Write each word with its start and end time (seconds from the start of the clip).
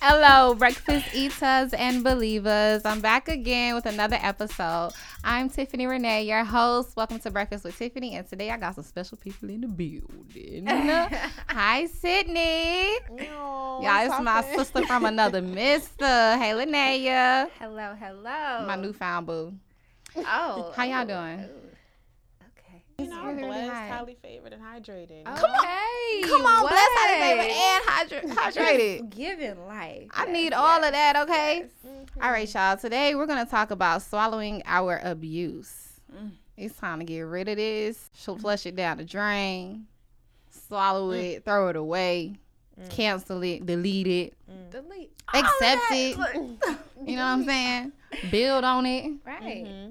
Hello, 0.00 0.54
breakfast 0.54 1.12
eaters 1.12 1.72
and 1.72 2.04
believers. 2.04 2.82
I'm 2.84 3.00
back 3.00 3.28
again 3.28 3.74
with 3.74 3.84
another 3.84 4.16
episode. 4.20 4.92
I'm 5.24 5.50
Tiffany 5.50 5.88
Renee, 5.88 6.22
your 6.22 6.44
host. 6.44 6.94
Welcome 6.96 7.18
to 7.18 7.32
Breakfast 7.32 7.64
with 7.64 7.76
Tiffany, 7.76 8.14
and 8.14 8.24
today 8.28 8.52
I 8.52 8.58
got 8.58 8.76
some 8.76 8.84
special 8.84 9.18
people 9.18 9.50
in 9.50 9.62
the 9.62 9.66
building. 9.66 10.66
Hi, 11.48 11.86
Sydney. 11.86 12.94
Yo, 13.24 13.80
Y'all, 13.82 14.06
it's 14.06 14.20
my 14.20 14.42
sister 14.54 14.86
from 14.86 15.04
another 15.04 15.42
mister. 15.42 16.04
Hey, 16.04 16.52
Linnea. 16.52 17.48
Hello, 17.58 17.96
hello. 17.98 18.66
My 18.68 18.76
newfound 18.76 19.26
boo. 19.26 19.52
Oh. 20.16 20.72
How 20.76 20.84
y'all 20.84 21.02
oh, 21.02 21.06
doing? 21.06 21.44
oh. 21.44 21.68
Okay. 23.00 23.08
You 23.08 23.14
know, 23.14 23.26
really, 23.26 23.34
really 23.36 23.48
blessed, 23.48 23.72
high. 23.72 23.86
highly 23.88 24.16
favored, 24.20 24.52
and 24.52 24.62
hydrated. 24.62 25.20
Okay. 25.28 26.22
Come 26.28 26.46
on, 26.46 26.62
what? 26.64 26.70
bless 26.70 26.88
how 26.96 27.06
they 27.06 27.20
favorite 27.20 27.52
and 27.52 27.84
hydra- 27.86 28.20
hydrated. 28.52 29.10
Giving 29.10 29.66
life. 29.68 30.08
I 30.12 30.24
Yes, 30.24 30.32
need 30.32 30.52
all 30.52 30.82
of 30.82 30.90
that, 30.92 31.14
okay? 31.16 31.58
yes. 31.58 31.70
Mm-hmm. 31.86 32.22
All 32.22 32.30
right, 32.32 32.52
y'all. 32.52 32.76
Today 32.76 33.14
we're 33.14 33.26
gonna 33.26 33.46
talk 33.46 33.70
about 33.70 34.02
swallowing 34.02 34.62
our 34.66 35.00
abuse. 35.04 36.00
Mm. 36.12 36.32
It's 36.56 36.76
time 36.76 36.98
to 36.98 37.04
get 37.04 37.20
rid 37.20 37.48
of 37.48 37.56
this. 37.56 38.10
She'll 38.14 38.36
mm. 38.36 38.40
flush 38.40 38.66
it 38.66 38.74
down 38.74 38.96
the 38.96 39.04
drain, 39.04 39.86
swallow 40.50 41.12
mm. 41.12 41.22
it, 41.36 41.44
throw 41.44 41.68
it 41.68 41.76
away, 41.76 42.34
mm. 42.80 42.90
cancel 42.90 43.42
it, 43.44 43.64
delete 43.64 44.08
it, 44.08 44.34
Delete. 44.70 45.12
accept 45.32 45.82
it. 45.92 46.18
Look. 46.18 46.78
You 47.06 47.14
know 47.14 47.22
what 47.22 47.28
I'm 47.30 47.44
saying? 47.44 47.92
Build 48.32 48.64
on 48.64 48.84
it 48.84 49.12
Right. 49.24 49.64
Mm-hmm. 49.64 49.90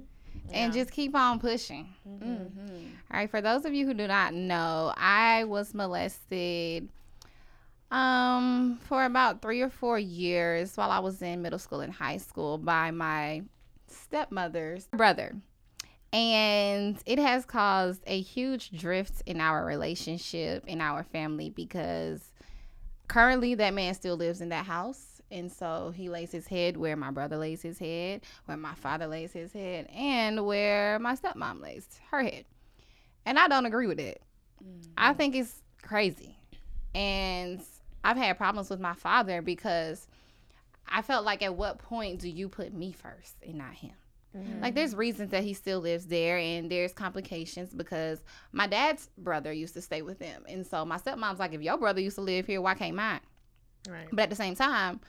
And 0.54 0.74
just 0.74 0.92
keep 0.92 1.16
on 1.16 1.40
pushing. 1.40 1.88
Mm-hmm. 2.08 2.88
All 3.12 3.20
right, 3.20 3.30
for 3.30 3.42
those 3.42 3.66
of 3.66 3.74
you 3.74 3.86
who 3.86 3.94
do 3.94 4.08
not 4.08 4.34
know, 4.34 4.94
I 4.96 5.44
was 5.46 5.74
molested 5.74 6.90
um 7.90 8.80
for 8.84 9.06
about 9.06 9.42
3 9.42 9.62
or 9.62 9.70
4 9.70 9.98
years 9.98 10.76
while 10.76 10.92
I 10.92 11.00
was 11.00 11.22
in 11.22 11.42
middle 11.42 11.58
school 11.58 11.80
and 11.80 11.94
high 11.94 12.18
school 12.18 12.58
by 12.58 12.92
my 12.92 13.44
stepmother's 13.88 14.88
brother. 14.88 15.36
And 16.12 16.98
it 17.06 17.20
has 17.20 17.46
caused 17.46 18.02
a 18.08 18.20
huge 18.20 18.72
drift 18.72 19.22
in 19.26 19.40
our 19.40 19.66
relationship 19.66 20.66
in 20.68 20.82
our 20.82 21.04
family 21.04 21.50
because 21.50 22.32
currently 23.08 23.56
that 23.56 23.74
man 23.74 23.94
still 23.94 24.16
lives 24.16 24.42
in 24.42 24.50
that 24.50 24.66
house 24.66 25.17
and 25.32 25.52
so 25.52 25.92
he 25.96 26.10
lays 26.10 26.32
his 26.32 26.48
head 26.48 26.78
where 26.78 26.96
my 26.96 27.12
brother 27.12 27.38
lays 27.38 27.62
his 27.62 27.80
head 27.80 28.22
where 28.46 28.58
my 28.58 28.74
father 28.76 29.08
lays 29.08 29.32
his 29.32 29.52
head 29.54 29.88
and 29.94 30.46
where 30.46 31.00
my 31.00 31.16
stepmom 31.16 31.62
lays 31.62 31.88
her 32.12 32.24
head. 32.24 32.46
And 33.26 33.38
i 33.38 33.48
don't 33.48 33.66
agree 33.66 33.88
with 33.88 34.00
it 34.00 34.22
i 34.98 35.14
mm. 35.14 35.18
think 35.18 35.36
it's 35.36 35.62
crazy. 35.82 36.38
And 36.96 37.62
i've 38.04 38.18
had 38.18 38.38
problems 38.38 38.70
with 38.70 38.80
my 38.80 38.94
father 38.94 39.42
because 39.42 40.08
i 40.88 41.02
felt 41.02 41.26
like 41.26 41.44
at 41.44 41.56
what 41.56 41.78
point 41.80 42.20
do 42.20 42.30
you 42.30 42.50
put 42.50 42.74
me 42.74 42.92
first 42.92 43.36
and 43.46 43.56
not 43.56 43.74
him? 43.74 43.94
Like 44.62 44.76
there's 44.76 44.94
mm. 44.94 45.00
reasons 45.00 45.32
that 45.32 45.44
he 45.44 45.54
still 45.54 45.80
lives 45.80 46.06
there 46.06 46.38
and 46.38 46.70
there's 46.70 46.94
complications 46.94 47.74
because 47.74 48.24
my 48.52 48.68
dad's 48.68 49.10
brother 49.18 49.52
used 49.52 49.74
to 49.76 49.82
stay 49.82 50.02
with 50.02 50.20
them. 50.20 50.44
And 50.48 50.66
so 50.66 50.86
my 50.86 50.98
stepmom's 50.98 51.40
like, 51.40 51.54
if 51.54 51.62
your 51.62 51.78
brother 51.78 52.02
used 52.02 52.16
to 52.16 52.22
live 52.22 52.46
here, 52.46 52.62
why 52.62 52.76
can't 52.76 52.96
mine? 52.96 53.22
Right. 53.88 54.08
But 54.12 54.24
at 54.24 54.30
the 54.30 54.36
same 54.36 54.56
time, 54.56 55.00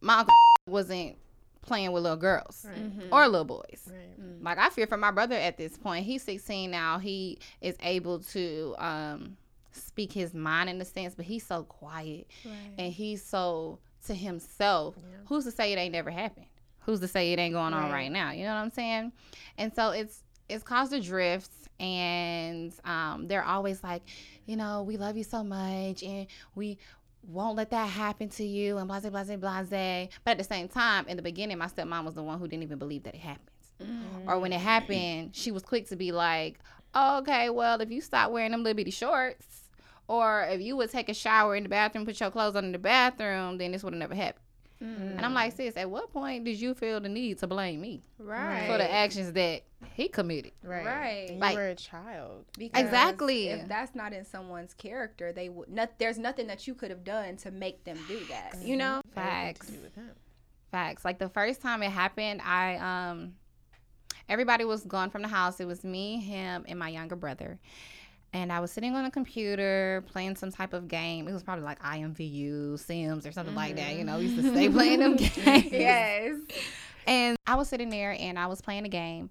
my 0.00 0.18
uncle 0.18 0.34
wasn't 0.66 1.16
playing 1.62 1.92
with 1.92 2.02
little 2.02 2.16
girls 2.18 2.66
Right. 2.68 2.90
or 3.12 3.28
little 3.28 3.44
boys. 3.44 3.86
Right. 3.90 4.42
Like 4.42 4.58
I 4.58 4.70
fear 4.70 4.86
for 4.86 4.96
my 4.96 5.10
brother 5.10 5.34
at 5.36 5.56
this 5.58 5.76
point. 5.76 6.04
He's 6.06 6.22
16 6.22 6.70
now. 6.70 6.98
He 6.98 7.38
is 7.60 7.76
able 7.82 8.20
to 8.20 8.74
um 8.78 9.36
speak 9.72 10.12
his 10.12 10.34
mind 10.34 10.68
in 10.70 10.80
a 10.80 10.84
sense, 10.84 11.14
but 11.14 11.24
he's 11.26 11.46
so 11.46 11.62
quiet 11.64 12.26
and 12.78 12.92
he's 12.92 13.22
so 13.24 13.78
to 14.06 14.14
himself. 14.14 14.96
Yeah. 14.98 15.18
Who's 15.26 15.44
to 15.44 15.50
say 15.52 15.72
it 15.72 15.76
ain't 15.78 15.92
never 15.92 16.10
happened? 16.10 16.46
Who's 16.80 17.00
to 17.00 17.08
say 17.08 17.32
it 17.32 17.38
ain't 17.38 17.52
going 17.54 17.74
on 17.74 17.84
Right. 17.84 17.92
right 17.92 18.12
now? 18.12 18.32
You 18.32 18.44
know 18.44 18.54
what 18.54 18.60
I'm 18.62 18.70
saying? 18.70 19.12
And 19.58 19.74
so 19.74 19.90
it's 19.90 20.22
it's 20.48 20.64
caused 20.64 20.92
a 20.94 21.00
drift 21.00 21.50
and 21.78 22.72
um 22.84 23.26
they're 23.28 23.44
always 23.44 23.82
like, 23.84 24.02
you 24.46 24.56
know, 24.56 24.82
we 24.82 24.96
love 24.96 25.16
you 25.16 25.24
so 25.24 25.44
much 25.44 26.02
and 26.02 26.26
we 26.54 26.78
won't 27.22 27.56
let 27.56 27.70
that 27.70 27.88
happen 27.88 28.28
to 28.30 28.44
you 28.44 28.78
and 28.78 28.88
blase 28.88 29.08
blase 29.08 29.36
blase. 29.36 30.08
But 30.24 30.32
at 30.32 30.38
the 30.38 30.44
same 30.44 30.68
time, 30.68 31.06
in 31.08 31.16
the 31.16 31.22
beginning, 31.22 31.58
my 31.58 31.66
stepmom 31.66 32.04
was 32.04 32.14
the 32.14 32.22
one 32.22 32.38
who 32.38 32.48
didn't 32.48 32.64
even 32.64 32.78
believe 32.78 33.02
that 33.04 33.14
it 33.14 33.20
happened. 33.20 33.50
Or 34.26 34.38
when 34.38 34.52
it 34.52 34.58
mm. 34.58 34.62
happened, 34.62 35.30
she 35.34 35.50
was 35.50 35.62
quick 35.62 35.88
to 35.88 35.96
be 35.96 36.12
like, 36.12 36.58
oh, 36.94 37.18
okay, 37.18 37.50
well, 37.50 37.80
if 37.80 37.90
you 37.90 38.00
stop 38.00 38.30
wearing 38.30 38.50
them 38.52 38.62
little 38.62 38.76
bitty 38.76 38.90
shorts, 38.90 39.70
or 40.06 40.42
if 40.50 40.60
you 40.60 40.76
would 40.76 40.90
take 40.90 41.08
a 41.08 41.14
shower 41.14 41.56
in 41.56 41.62
the 41.62 41.68
bathroom, 41.68 42.04
put 42.04 42.20
your 42.20 42.30
clothes 42.30 42.56
on 42.56 42.64
in 42.64 42.72
the 42.72 42.78
bathroom, 42.78 43.58
then 43.58 43.72
this 43.72 43.82
would 43.82 43.92
have 43.92 44.00
never 44.00 44.14
happened. 44.14 44.44
And 44.80 45.20
I'm 45.20 45.34
like, 45.34 45.54
sis, 45.56 45.76
at 45.76 45.90
what 45.90 46.10
point 46.12 46.44
did 46.44 46.58
you 46.58 46.72
feel 46.74 47.00
the 47.00 47.08
need 47.08 47.38
to 47.40 47.46
blame 47.46 47.80
me 47.82 48.02
Right. 48.18 48.66
for 48.66 48.78
the 48.78 48.90
actions 48.90 49.32
that 49.34 49.62
he 49.94 50.08
committed? 50.08 50.52
Right. 50.62 50.86
Right. 50.86 51.26
And 51.28 51.34
you 51.34 51.40
Like- 51.40 51.56
were 51.56 51.68
a 51.68 51.74
child. 51.74 52.46
Because 52.58 52.82
Exactly. 52.82 53.48
If 53.48 53.68
that's 53.68 53.94
not 53.94 54.12
in 54.14 54.24
someone's 54.24 54.72
character, 54.72 55.32
they 55.32 55.50
would. 55.50 55.68
Not, 55.68 55.98
there's 55.98 56.18
nothing 56.18 56.46
that 56.46 56.66
you 56.66 56.74
could 56.74 56.90
have 56.90 57.04
done 57.04 57.36
to 57.38 57.50
make 57.50 57.84
them 57.84 57.98
do 58.08 58.20
that. 58.30 58.56
You 58.62 58.76
know. 58.78 59.02
Facts. 59.14 59.66
To 59.66 59.72
do 59.72 59.80
with 59.82 59.94
him. 59.94 60.10
Facts. 60.70 61.04
Like 61.04 61.18
the 61.18 61.28
first 61.28 61.60
time 61.60 61.82
it 61.82 61.90
happened, 61.90 62.40
I 62.42 62.76
um 62.76 63.34
everybody 64.28 64.64
was 64.64 64.84
gone 64.84 65.10
from 65.10 65.22
the 65.22 65.28
house. 65.28 65.60
It 65.60 65.66
was 65.66 65.84
me, 65.84 66.20
him, 66.20 66.64
and 66.68 66.78
my 66.78 66.88
younger 66.88 67.16
brother. 67.16 67.58
And 68.32 68.52
I 68.52 68.60
was 68.60 68.70
sitting 68.70 68.94
on 68.94 69.04
a 69.04 69.10
computer 69.10 70.04
playing 70.06 70.36
some 70.36 70.52
type 70.52 70.72
of 70.72 70.86
game. 70.86 71.26
It 71.26 71.32
was 71.32 71.42
probably 71.42 71.64
like 71.64 71.80
IMVU, 71.82 72.78
Sims, 72.78 73.26
or 73.26 73.32
something 73.32 73.56
like 73.56 73.76
that. 73.76 73.96
You 73.96 74.04
know, 74.04 74.18
we 74.18 74.26
used 74.26 74.36
to 74.36 74.50
stay 74.50 74.66
mm-hmm. 74.66 74.76
playing 74.76 75.00
them 75.00 75.16
games. 75.16 75.72
Yes. 75.72 76.36
And 77.06 77.36
I 77.46 77.56
was 77.56 77.68
sitting 77.68 77.90
there 77.90 78.16
and 78.18 78.38
I 78.38 78.46
was 78.46 78.60
playing 78.60 78.84
a 78.84 78.88
game. 78.88 79.30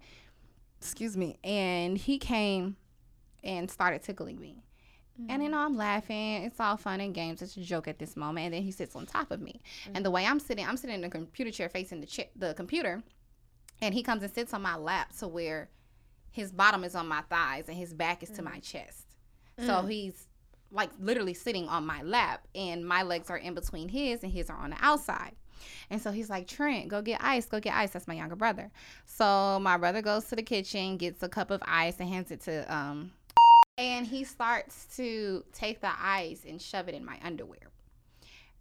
Excuse 0.82 1.16
me. 1.16 1.40
And 1.46 1.98
he 1.98 2.18
came 2.18 2.76
and 3.42 3.72
started 3.72 4.04
tickling 4.04 4.40
me. 4.40 4.64
And 5.28 5.44
you 5.44 5.50
mm. 5.50 5.52
know, 5.52 5.60
I'm 5.60 5.76
laughing. 5.76 6.44
It's 6.44 6.60
all 6.60 6.78
fun 6.78 7.02
and 7.02 7.14
games. 7.14 7.42
It's 7.42 7.58
a 7.58 7.62
joke 7.62 7.88
at 7.88 8.00
this 8.00 8.16
moment. 8.16 8.46
And 8.46 8.54
then 8.54 8.62
he 8.62 8.72
sits 8.72 8.96
on 8.96 9.06
top 9.06 9.32
of 9.32 9.42
me. 9.42 9.62
And 9.94 10.06
the 10.06 10.10
mm. 10.10 10.14
way 10.14 10.26
I'm 10.26 10.40
sitting, 10.40 10.66
I'm 10.66 10.78
sitting 10.78 10.96
in 10.96 11.02
the 11.02 11.10
computer 11.10 11.52
chair 11.52 11.68
facing 11.68 12.00
the 12.00 12.08
cha- 12.08 12.30
the 12.36 12.54
computer. 12.54 13.04
And 13.82 13.94
he 13.94 14.04
comes 14.04 14.24
and 14.24 14.34
sits 14.34 14.54
on 14.54 14.62
my 14.62 14.76
lap 14.76 15.12
to 15.20 15.28
where 15.28 15.70
his 16.32 16.52
bottom 16.52 16.84
is 16.84 16.96
on 16.96 17.08
my 17.08 17.22
thighs 17.22 17.68
and 17.68 17.78
his 17.78 17.94
back 17.94 18.24
is 18.24 18.30
to 18.32 18.42
my 18.42 18.60
chest. 18.60 19.06
So 19.66 19.82
he's 19.82 20.28
like 20.72 20.90
literally 21.00 21.34
sitting 21.34 21.68
on 21.68 21.86
my 21.86 22.02
lap 22.04 22.48
and 22.56 22.88
my 22.88 23.04
legs 23.04 23.30
are 23.30 23.38
in 23.38 23.54
between 23.56 23.90
his 23.90 24.24
and 24.24 24.32
his 24.32 24.50
are 24.50 24.58
on 24.58 24.70
the 24.70 24.78
outside. 24.80 25.36
And 25.90 26.02
so 26.02 26.12
he's 26.12 26.30
like, 26.30 26.48
Trent, 26.48 26.88
go 26.88 27.02
get 27.02 27.22
ice, 27.22 27.46
go 27.46 27.60
get 27.60 27.74
ice. 27.74 27.92
That's 27.92 28.08
my 28.08 28.14
younger 28.14 28.36
brother. 28.36 28.72
So 29.06 29.60
my 29.62 29.78
brother 29.78 30.02
goes 30.02 30.26
to 30.26 30.36
the 30.36 30.44
kitchen, 30.44 30.98
gets 30.98 31.22
a 31.24 31.30
cup 31.30 31.52
of 31.52 31.62
ice 31.66 32.00
and 32.00 32.08
hands 32.08 32.32
it 32.32 32.42
to 32.42 32.74
um 32.74 33.12
and 33.78 34.06
he 34.06 34.26
starts 34.26 34.88
to 34.98 35.44
take 35.54 35.80
the 35.80 35.92
ice 35.98 36.44
and 36.48 36.62
shove 36.62 36.90
it 36.90 36.96
in 36.96 37.06
my 37.06 37.18
underwear. 37.24 37.72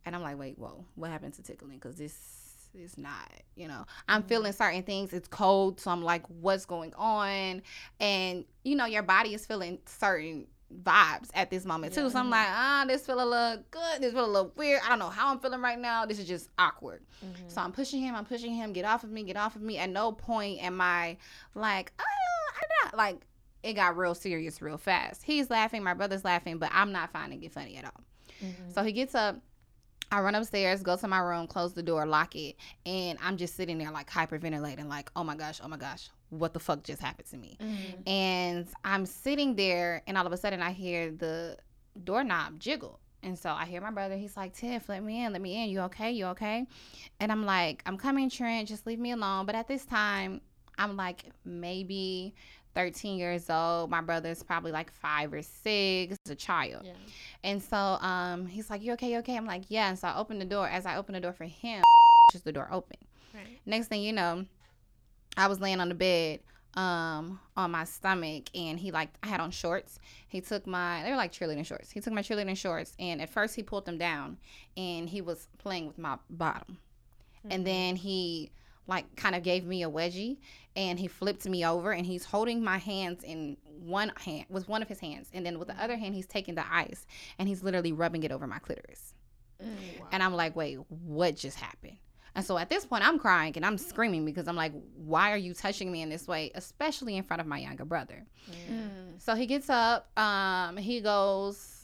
And 0.07 0.15
I'm 0.15 0.23
like, 0.23 0.39
wait, 0.39 0.59
whoa, 0.59 0.85
what 0.95 1.11
happened 1.11 1.35
to 1.35 1.43
tickling? 1.43 1.75
Because 1.79 1.97
this 1.97 2.38
is 2.79 2.97
not, 2.97 3.31
you 3.55 3.69
know, 3.69 3.85
I'm 4.09 4.21
mm-hmm. 4.21 4.29
feeling 4.29 4.53
certain 4.53 4.83
things. 4.83 5.13
It's 5.13 5.29
cold. 5.29 5.81
So 5.81 5.91
I'm 5.91 6.03
like, 6.03 6.27
what's 6.27 6.65
going 6.65 6.95
on? 6.95 7.63
And, 8.01 8.45
you 8.65 8.77
know, 8.77 8.87
your 8.87 9.03
body 9.03 9.35
is 9.35 9.45
feeling 9.45 9.79
certain 9.87 10.47
vibes 10.83 11.31
at 11.35 11.51
this 11.51 11.65
moment 11.65 11.95
too. 11.95 12.11
So 12.11 12.19
I'm 12.19 12.31
like, 12.31 12.47
ah, 12.49 12.85
this 12.87 13.07
feel 13.07 13.23
a 13.23 13.25
little 13.25 13.65
good. 13.71 14.01
This 14.03 14.13
feel 14.13 14.25
a 14.25 14.27
little 14.27 14.53
weird. 14.57 14.81
I 14.85 14.89
don't 14.89 14.99
know 14.99 15.09
how 15.09 15.31
I'm 15.31 15.39
feeling 15.39 15.61
right 15.61 15.79
now. 15.79 16.07
This 16.07 16.19
is 16.19 16.29
just 16.29 16.51
awkward. 16.59 17.03
Mm-hmm. 17.25 17.49
So 17.49 17.61
I'm 17.61 17.73
pushing 17.73 18.01
him. 18.01 18.15
I'm 18.15 18.25
pushing 18.25 18.55
him. 18.55 18.73
Get 18.73 18.85
off 18.85 19.05
of 19.05 19.11
me. 19.11 19.23
Get 19.23 19.37
off 19.37 19.57
of 19.57 19.63
me. 19.63 19.79
At 19.79 19.91
no 19.91 20.13
point 20.13 20.63
am 20.63 20.81
I 20.81 21.17
like, 21.55 21.93
oh, 21.99 22.53
I'm 22.55 22.87
not 22.87 22.97
like. 22.97 23.25
It 23.65 23.73
got 23.73 23.97
real 23.97 24.15
serious 24.15 24.63
real 24.63 24.79
fast. 24.79 25.25
He's 25.25 25.51
laughing. 25.51 25.83
My 25.83 25.93
brother's 25.93 26.25
laughing, 26.25 26.59
but 26.59 26.71
I'm 26.73 26.93
not 26.93 27.11
finding 27.13 27.43
it 27.43 27.53
funny 27.53 27.77
at 27.77 27.87
all. 27.87 28.01
Mm-hmm. 28.41 28.71
So 28.73 28.85
he 28.85 28.93
gets 28.93 29.17
up. 29.17 29.41
I 30.11 30.21
run 30.21 30.35
upstairs, 30.35 30.83
go 30.83 30.97
to 30.97 31.09
my 31.09 31.19
room, 31.19 31.47
close 31.47 31.75
the 31.75 31.83
door, 31.83 32.07
lock 32.07 32.35
it, 32.35 32.57
and 32.87 33.19
I'm 33.23 33.37
just 33.37 33.55
sitting 33.57 33.79
there 33.79 33.91
like 33.91 34.11
hyperventilating, 34.11 34.89
like, 34.89 35.11
oh 35.15 35.25
my 35.25 35.37
gosh, 35.37 35.61
oh 35.63 35.69
my 35.69 35.77
gosh, 35.77 36.09
what 36.31 36.53
the 36.55 36.61
fuck 36.61 36.83
just 36.83 37.03
happened 37.03 37.29
to 37.29 37.37
me? 37.37 37.59
Mm-hmm. 37.61 38.09
And 38.09 38.69
I'm 38.85 39.07
sitting 39.07 39.55
there, 39.55 40.03
and 40.07 40.17
all 40.17 40.27
of 40.27 40.33
a 40.33 40.37
sudden 40.37 40.63
I 40.63 40.73
hear 40.73 41.11
the 41.11 41.59
doorknob 42.05 42.59
jiggle. 42.59 43.01
And 43.23 43.37
so 43.37 43.51
I 43.51 43.65
hear 43.65 43.81
my 43.81 43.91
brother, 43.91 44.17
he's 44.17 44.37
like, 44.37 44.55
Tiff, 44.55 44.89
let 44.89 45.03
me 45.03 45.25
in, 45.25 45.33
let 45.33 45.43
me 45.43 45.63
in. 45.63 45.71
You 45.71 45.81
okay? 45.83 46.13
You 46.13 46.27
okay? 46.27 46.67
And 47.19 47.33
I'm 47.33 47.45
like, 47.45 47.83
I'm 47.85 47.99
coming, 47.99 48.31
Trent, 48.31 48.69
just 48.69 48.87
leave 48.87 49.01
me 49.01 49.11
alone. 49.11 49.45
But 49.45 49.57
at 49.57 49.67
this 49.67 49.85
time, 49.85 50.41
I'm 50.79 50.97
like 50.97 51.25
maybe 51.45 52.35
13 52.75 53.19
years 53.19 53.51
old. 53.51 53.91
My 53.91 54.01
brother's 54.01 54.43
probably 54.43 54.73
like 54.73 54.93
five 54.93 55.33
or 55.33 55.43
six, 55.43 56.17
a 56.29 56.35
child. 56.35 56.83
Yeah. 56.85 56.93
And 57.45 57.63
so 57.63 57.77
um, 57.77 58.47
he's 58.47 58.71
like, 58.71 58.83
You 58.83 58.93
okay? 58.95 59.13
You 59.13 59.19
okay? 59.19 59.37
I'm 59.37 59.47
like, 59.47 59.65
Yeah. 59.69 59.89
And 59.89 59.99
so 59.99 60.09
I 60.09 60.17
open 60.17 60.39
the 60.39 60.45
door. 60.45 60.69
As 60.69 60.87
I 60.87 60.97
open 60.97 61.15
the 61.15 61.21
door 61.21 61.33
for 61.33 61.45
him, 61.45 61.83
just 62.33 62.45
the 62.45 62.53
door 62.53 62.69
open. 62.71 62.97
Right. 63.35 63.61
Next 63.67 63.89
thing 63.89 64.03
you 64.03 64.13
know, 64.13 64.45
I 65.37 65.47
was 65.47 65.61
laying 65.61 65.81
on 65.81 65.89
the 65.89 65.95
bed, 65.95 66.41
um 66.75 67.41
on 67.57 67.71
my 67.71 67.83
stomach 67.85 68.45
and 68.55 68.79
he 68.79 68.91
like 68.91 69.09
I 69.23 69.29
had 69.29 69.41
on 69.41 69.51
shorts. 69.51 69.99
He 70.29 70.41
took 70.41 70.67
my 70.67 71.03
they 71.03 71.11
were 71.11 71.17
like 71.17 71.33
cheerleading 71.33 71.65
shorts. 71.65 71.91
He 71.91 72.01
took 72.01 72.13
my 72.13 72.23
cheerleading 72.23 72.57
shorts 72.57 72.95
and 72.99 73.23
at 73.23 73.31
first 73.31 73.57
he 73.57 73.63
pulled 73.63 73.87
them 73.87 73.99
down 73.99 74.37
and 74.77 75.09
he 75.09 75.21
was 75.21 75.49
playing 75.59 75.87
with 75.87 75.99
my 75.99 76.19
bottom. 76.29 76.79
And 77.51 77.67
then 77.67 77.97
he 77.97 78.51
like 78.89 79.15
kind 79.15 79.37
of 79.37 79.43
gave 79.43 79.65
me 79.65 79.85
a 79.85 79.91
wedgie 79.91 80.39
and 80.75 80.99
he 80.99 81.07
flipped 81.07 81.47
me 81.47 81.65
over 81.65 81.93
and 81.93 82.05
he's 82.05 82.25
holding 82.25 82.65
my 82.65 82.79
hands 82.79 83.23
in 83.23 83.57
one 83.79 84.11
hand 84.17 84.47
with 84.49 84.69
one 84.69 84.83
of 84.83 84.89
his 84.89 84.99
hands 84.99 85.29
and 85.33 85.47
then 85.47 85.59
with 85.59 85.69
the 85.69 85.81
other 85.83 85.97
hand 85.97 86.15
he's 86.15 86.27
taking 86.27 86.55
the 86.55 86.65
ice 86.73 87.07
and 87.39 87.49
he's 87.49 87.63
literally 87.63 87.93
rubbing 87.93 88.25
it 88.25 88.33
over 88.33 88.47
my 88.47 88.59
clitoris. 88.59 89.15
Mm, 89.63 89.69
and 90.13 90.23
I'm 90.23 90.35
like, 90.35 90.57
wait, 90.57 90.79
what 90.89 91.37
just 91.37 91.59
happened? 91.59 91.97
And 92.35 92.45
so 92.45 92.57
at 92.57 92.71
this 92.71 92.85
point, 92.85 93.07
I'm 93.07 93.19
crying 93.19 93.55
and 93.57 93.67
I'm 93.67 93.77
screaming 93.77 94.25
because 94.25 94.47
I'm 94.47 94.55
like, 94.55 94.73
why 94.95 95.33
are 95.33 95.37
you 95.37 95.55
touching 95.55 95.91
me 95.91 96.03
in 96.03 96.09
this 96.09 96.29
way, 96.29 96.53
especially 96.55 97.17
in 97.17 97.25
front 97.25 97.41
of 97.41 97.49
my 97.49 97.59
younger 97.59 97.85
brother? 97.85 98.25
Mm. 98.49 98.73
Mm. 98.73 99.21
So 99.21 99.35
he 99.35 99.47
gets 99.47 99.69
up, 99.69 100.17
um, 100.17 100.77
he 100.77 101.01
goes 101.01 101.78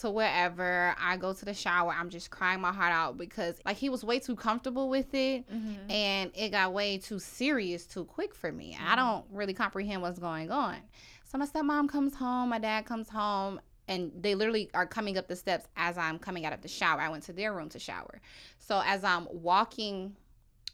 to 0.00 0.10
wherever. 0.10 0.94
I 0.98 1.16
go 1.16 1.32
to 1.32 1.44
the 1.44 1.54
shower. 1.54 1.92
I'm 1.92 2.10
just 2.10 2.30
crying 2.30 2.60
my 2.60 2.72
heart 2.72 2.92
out 2.92 3.18
because 3.18 3.60
like 3.64 3.76
he 3.76 3.88
was 3.88 4.04
way 4.04 4.18
too 4.18 4.36
comfortable 4.36 4.88
with 4.88 5.12
it 5.14 5.48
mm-hmm. 5.50 5.90
and 5.90 6.30
it 6.34 6.50
got 6.50 6.72
way 6.72 6.98
too 6.98 7.18
serious 7.18 7.86
too 7.86 8.04
quick 8.04 8.34
for 8.34 8.50
me. 8.50 8.76
I 8.78 8.84
mm-hmm. 8.84 8.96
don't 8.96 9.24
really 9.30 9.54
comprehend 9.54 10.02
what's 10.02 10.18
going 10.18 10.50
on. 10.50 10.76
So 11.24 11.38
my 11.38 11.46
stepmom 11.46 11.88
comes 11.88 12.14
home, 12.14 12.50
my 12.50 12.58
dad 12.58 12.84
comes 12.84 13.08
home, 13.08 13.60
and 13.88 14.12
they 14.18 14.34
literally 14.34 14.70
are 14.74 14.86
coming 14.86 15.18
up 15.18 15.28
the 15.28 15.36
steps 15.36 15.66
as 15.76 15.98
I'm 15.98 16.18
coming 16.18 16.46
out 16.46 16.52
of 16.52 16.62
the 16.62 16.68
shower. 16.68 17.00
I 17.00 17.08
went 17.08 17.24
to 17.24 17.32
their 17.32 17.52
room 17.52 17.68
to 17.70 17.78
shower. 17.78 18.20
So 18.58 18.82
as 18.84 19.02
I'm 19.02 19.26
walking 19.30 20.16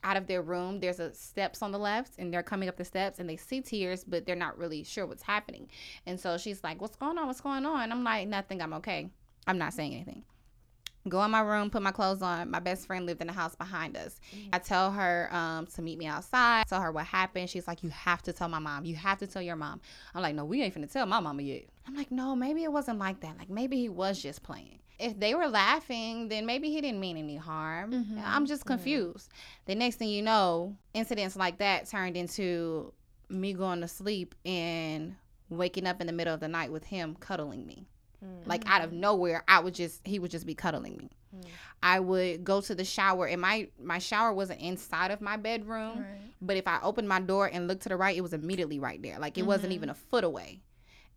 out 0.04 0.16
of 0.16 0.26
their 0.26 0.42
room, 0.42 0.80
there's 0.80 1.00
a 1.00 1.12
steps 1.12 1.62
on 1.62 1.72
the 1.72 1.78
left, 1.78 2.14
and 2.18 2.32
they're 2.32 2.42
coming 2.42 2.68
up 2.68 2.76
the 2.76 2.84
steps, 2.84 3.18
and 3.18 3.28
they 3.28 3.36
see 3.36 3.60
tears, 3.60 4.04
but 4.04 4.26
they're 4.26 4.36
not 4.36 4.58
really 4.58 4.84
sure 4.84 5.06
what's 5.06 5.22
happening. 5.22 5.68
And 6.06 6.18
so 6.18 6.38
she's 6.38 6.62
like, 6.62 6.80
"What's 6.80 6.96
going 6.96 7.18
on? 7.18 7.26
What's 7.26 7.40
going 7.40 7.66
on?" 7.66 7.92
I'm 7.92 8.04
like, 8.04 8.28
"Nothing. 8.28 8.62
I'm 8.62 8.74
okay. 8.74 9.10
I'm 9.46 9.58
not 9.58 9.72
saying 9.74 9.94
anything." 9.94 10.24
Go 11.08 11.22
in 11.24 11.30
my 11.30 11.40
room, 11.40 11.70
put 11.70 11.82
my 11.82 11.92
clothes 11.92 12.22
on. 12.22 12.50
My 12.50 12.58
best 12.58 12.86
friend 12.86 13.06
lived 13.06 13.20
in 13.20 13.28
the 13.28 13.32
house 13.32 13.54
behind 13.54 13.96
us. 13.96 14.20
I 14.52 14.58
tell 14.58 14.90
her 14.90 15.28
um, 15.32 15.66
to 15.68 15.80
meet 15.80 15.98
me 15.98 16.06
outside. 16.06 16.66
Tell 16.66 16.82
her 16.82 16.92
what 16.92 17.06
happened. 17.06 17.48
She's 17.48 17.66
like, 17.66 17.82
"You 17.82 17.90
have 17.90 18.22
to 18.22 18.32
tell 18.32 18.48
my 18.48 18.58
mom. 18.58 18.84
You 18.84 18.96
have 18.96 19.18
to 19.18 19.26
tell 19.26 19.42
your 19.42 19.56
mom." 19.56 19.80
I'm 20.14 20.22
like, 20.22 20.34
"No, 20.34 20.44
we 20.44 20.62
ain't 20.62 20.74
finna 20.74 20.90
tell 20.90 21.06
my 21.06 21.20
mama 21.20 21.42
yet." 21.42 21.64
I'm 21.86 21.94
like, 21.94 22.10
"No, 22.10 22.36
maybe 22.36 22.62
it 22.64 22.72
wasn't 22.72 22.98
like 22.98 23.20
that. 23.20 23.38
Like 23.38 23.48
maybe 23.48 23.76
he 23.78 23.88
was 23.88 24.20
just 24.22 24.42
playing." 24.42 24.80
If 24.98 25.18
they 25.18 25.34
were 25.34 25.46
laughing, 25.46 26.28
then 26.28 26.44
maybe 26.44 26.70
he 26.70 26.80
didn't 26.80 27.00
mean 27.00 27.16
any 27.16 27.36
harm. 27.36 27.92
Mm-hmm. 27.92 28.20
I'm 28.24 28.46
just 28.46 28.62
mm-hmm. 28.62 28.74
confused. 28.74 29.30
The 29.66 29.74
next 29.74 29.96
thing 29.96 30.08
you 30.08 30.22
know, 30.22 30.76
incidents 30.92 31.36
like 31.36 31.58
that 31.58 31.88
turned 31.88 32.16
into 32.16 32.92
me 33.28 33.52
going 33.52 33.80
to 33.80 33.88
sleep 33.88 34.34
and 34.44 35.14
waking 35.50 35.86
up 35.86 36.00
in 36.00 36.06
the 36.06 36.12
middle 36.12 36.34
of 36.34 36.40
the 36.40 36.48
night 36.48 36.72
with 36.72 36.84
him 36.84 37.16
cuddling 37.20 37.66
me. 37.66 37.86
Mm. 38.24 38.46
Like 38.46 38.64
out 38.66 38.82
of 38.82 38.90
mm-hmm. 38.90 39.00
nowhere, 39.00 39.44
I 39.46 39.60
would 39.60 39.74
just 39.74 40.06
he 40.06 40.18
would 40.18 40.30
just 40.30 40.46
be 40.46 40.54
cuddling 40.54 40.96
me. 40.96 41.10
Mm. 41.34 41.44
I 41.82 42.00
would 42.00 42.44
go 42.44 42.60
to 42.60 42.74
the 42.74 42.84
shower 42.84 43.26
and 43.26 43.40
my 43.40 43.68
my 43.80 43.98
shower 43.98 44.32
wasn't 44.32 44.60
inside 44.60 45.10
of 45.10 45.20
my 45.20 45.36
bedroom, 45.36 46.04
but 46.42 46.56
if 46.56 46.66
I 46.66 46.80
opened 46.82 47.08
my 47.08 47.20
door 47.20 47.48
and 47.52 47.68
looked 47.68 47.82
to 47.82 47.88
the 47.88 47.96
right, 47.96 48.16
it 48.16 48.22
was 48.22 48.32
immediately 48.32 48.80
right 48.80 49.00
there. 49.00 49.18
Like 49.18 49.38
it 49.38 49.46
wasn't 49.46 49.72
even 49.72 49.90
a 49.90 49.94
foot 49.94 50.24
away. 50.24 50.62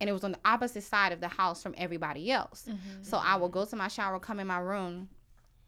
And 0.01 0.09
it 0.09 0.13
was 0.13 0.23
on 0.23 0.31
the 0.31 0.39
opposite 0.43 0.83
side 0.83 1.13
of 1.13 1.21
the 1.21 1.27
house 1.27 1.61
from 1.61 1.75
everybody 1.77 2.31
else. 2.31 2.65
Mm-hmm. 2.67 3.03
So 3.03 3.21
I 3.23 3.35
would 3.35 3.51
go 3.51 3.63
to 3.65 3.75
my 3.75 3.87
shower, 3.87 4.19
come 4.19 4.39
in 4.39 4.47
my 4.47 4.57
room, 4.57 5.07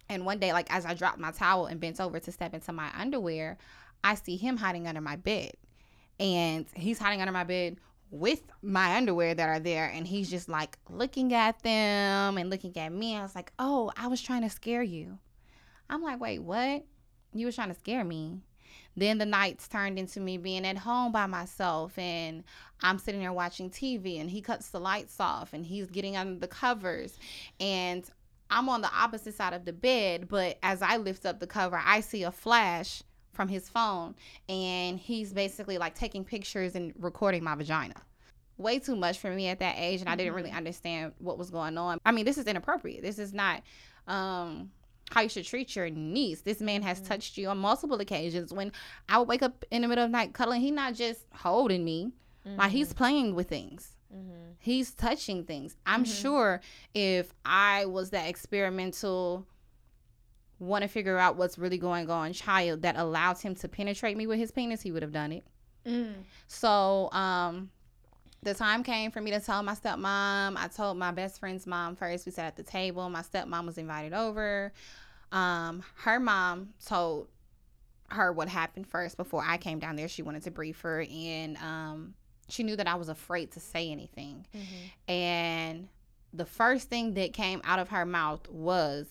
and 0.10 0.26
one 0.26 0.40
day, 0.40 0.54
like 0.54 0.74
as 0.74 0.86
I 0.86 0.96
dropped 0.96 1.20
my 1.20 1.32
towel 1.32 1.68
and 1.68 1.80
bent 1.80 2.02
over 2.02 2.20
to 2.20 2.32
step 2.32 2.54
into 2.54 2.74
my 2.74 2.90
underwear, 2.98 3.58
I 4.04 4.16
see 4.16 4.36
him 4.36 4.58
hiding 4.58 4.88
under 4.88 5.02
my 5.02 5.16
bed. 5.16 5.52
And 6.20 6.66
he's 6.76 7.00
hiding 7.00 7.22
under 7.22 7.32
my 7.32 7.44
bed 7.44 7.78
with 8.10 8.42
my 8.62 8.96
underwear 8.98 9.34
that 9.34 9.50
are 9.50 9.60
there. 9.60 9.86
And 9.86 10.08
he's 10.08 10.30
just 10.30 10.50
like 10.50 10.78
looking 10.90 11.34
at 11.34 11.62
them 11.64 12.38
and 12.38 12.50
looking 12.50 12.76
at 12.78 12.92
me. 12.92 13.16
I 13.16 13.22
was 13.22 13.36
like, 13.36 13.54
oh, 13.60 13.92
I 13.96 14.08
was 14.08 14.22
trying 14.22 14.42
to 14.42 14.50
scare 14.50 14.84
you. 14.84 15.20
I'm 15.90 16.02
like, 16.02 16.20
wait, 16.20 16.40
what? 16.40 16.84
You 17.34 17.46
was 17.46 17.56
trying 17.56 17.70
to 17.70 17.80
scare 17.80 18.04
me. 18.04 18.42
Then 18.96 19.18
the 19.18 19.26
nights 19.26 19.68
turned 19.68 19.98
into 19.98 20.20
me 20.20 20.38
being 20.38 20.66
at 20.66 20.78
home 20.78 21.12
by 21.12 21.26
myself 21.26 21.98
and 21.98 22.44
I'm 22.82 23.00
sitting 23.00 23.22
there 23.22 23.34
watching 23.34 23.70
TV 23.70 24.20
and 24.20 24.30
he 24.30 24.42
cuts 24.42 24.70
the 24.70 24.80
lights 24.80 25.20
off 25.20 25.54
and 25.54 25.66
he's 25.66 25.88
getting 25.88 26.16
under 26.16 26.40
the 26.40 26.48
covers 26.48 27.18
and 27.60 28.08
I'm 28.50 28.70
on 28.70 28.82
the 28.82 28.92
opposite 28.94 29.34
side 29.34 29.54
of 29.54 29.66
the 29.66 29.74
bed, 29.74 30.28
but 30.28 30.60
as 30.62 30.82
I 30.82 30.98
lift 30.98 31.26
up 31.26 31.40
the 31.40 31.48
cover, 31.48 31.82
I 31.84 32.02
see 32.02 32.24
a 32.24 32.32
flash 32.32 33.02
from 33.32 33.48
his 33.48 33.68
phone 33.68 34.14
and 34.48 35.00
he's 35.00 35.34
basically 35.34 35.80
like 35.80 35.96
taking 35.96 36.24
pictures 36.24 36.76
and 36.76 36.94
recording 37.00 37.44
my 37.44 37.56
vagina. 37.56 37.96
Way 38.58 38.78
too 38.78 38.96
much 38.96 39.18
for 39.18 39.32
me 39.32 39.48
at 39.48 39.60
that 39.60 39.76
age 39.80 40.02
and 40.02 40.10
I 40.10 40.16
didn't 40.16 40.34
really 40.34 40.52
understand 40.52 41.14
what 41.18 41.40
was 41.40 41.50
going 41.50 41.80
on. 41.80 41.98
I 42.06 42.12
mean, 42.12 42.26
this 42.26 42.38
is 42.38 42.46
inappropriate. 42.46 43.02
This 43.02 43.18
is 43.18 43.34
not 43.34 43.64
um 44.08 44.70
how 45.14 45.22
you 45.22 45.30
should 45.30 45.46
treat 45.46 45.76
your 45.76 45.90
niece. 45.90 46.42
This 46.42 46.60
man 46.60 46.82
has 46.82 46.98
mm-hmm. 46.98 47.08
touched 47.08 47.38
you 47.38 47.48
on 47.50 47.60
multiple 47.60 48.00
occasions. 48.02 48.52
When 48.52 48.72
I 49.08 49.20
would 49.20 49.28
wake 49.28 49.44
up 49.44 49.64
in 49.70 49.84
the 49.84 49.88
middle 49.88 50.04
of 50.04 50.10
the 50.10 50.18
night 50.18 50.34
cuddling, 50.34 50.62
he 50.62 50.72
not 50.72 50.96
just 50.96 51.26
holding 51.34 51.86
me. 51.86 52.12
Like 52.46 52.72
he's 52.72 52.90
mm-hmm. 52.90 52.98
playing 52.98 53.36
with 53.36 53.48
things. 53.48 53.96
Mm-hmm. 54.14 54.52
He's 54.60 54.92
touching 54.92 55.46
things. 55.46 55.78
I'm 55.86 56.04
sure 56.04 56.62
if 56.94 57.34
I 57.46 57.86
was 57.86 58.10
that 58.10 58.28
experimental 58.28 59.48
want 60.60 60.82
to 60.82 60.88
figure 60.88 61.18
out 61.18 61.36
what's 61.36 61.58
really 61.58 61.78
going 61.78 62.10
on 62.10 62.34
child 62.34 62.82
that 62.82 62.96
allows 62.98 63.42
him 63.42 63.56
to 63.56 63.68
penetrate 63.68 64.18
me 64.18 64.28
with 64.28 64.40
his 64.40 64.52
penis, 64.52 64.82
he 64.82 64.92
would 64.92 65.02
have 65.02 65.12
done 65.12 65.32
it. 65.32 65.44
Mm. 65.86 66.14
So, 66.48 67.12
um, 67.12 67.70
the 68.44 68.54
time 68.54 68.84
came 68.84 69.12
for 69.12 69.22
me 69.22 69.32
to 69.32 69.40
tell 69.40 69.64
my 69.64 69.74
stepmom. 69.74 70.58
I 70.58 70.70
told 70.76 70.98
my 70.98 71.12
best 71.12 71.40
friend's 71.40 71.66
mom 71.66 71.96
first. 71.96 72.26
We 72.26 72.32
sat 72.32 72.46
at 72.46 72.56
the 72.56 72.64
table. 72.64 73.10
My 73.10 73.22
stepmom 73.22 73.66
was 73.66 73.78
invited 73.78 74.14
over. 74.14 74.74
Um, 75.32 75.84
her 75.98 76.20
mom 76.20 76.74
told 76.86 77.28
her 78.10 78.32
what 78.32 78.48
happened 78.48 78.88
first 78.88 79.18
before 79.18 79.44
I 79.46 79.58
came 79.58 79.80
down 79.80 79.96
there. 79.96 80.08
She 80.08 80.22
wanted 80.22 80.44
to 80.44 80.52
brief 80.52 80.82
her, 80.82 81.02
and 81.02 81.58
um, 81.58 82.14
she 82.50 82.64
knew 82.64 82.76
that 82.76 82.88
I 82.88 82.96
was 82.96 83.10
afraid 83.10 83.52
to 83.52 83.60
say 83.60 83.90
anything. 83.90 84.46
And 85.08 85.88
the 86.34 86.46
first 86.46 86.90
thing 86.90 87.14
that 87.16 87.34
came 87.34 87.62
out 87.64 87.80
of 87.80 87.90
her 87.90 88.06
mouth 88.06 88.48
was, 88.50 89.08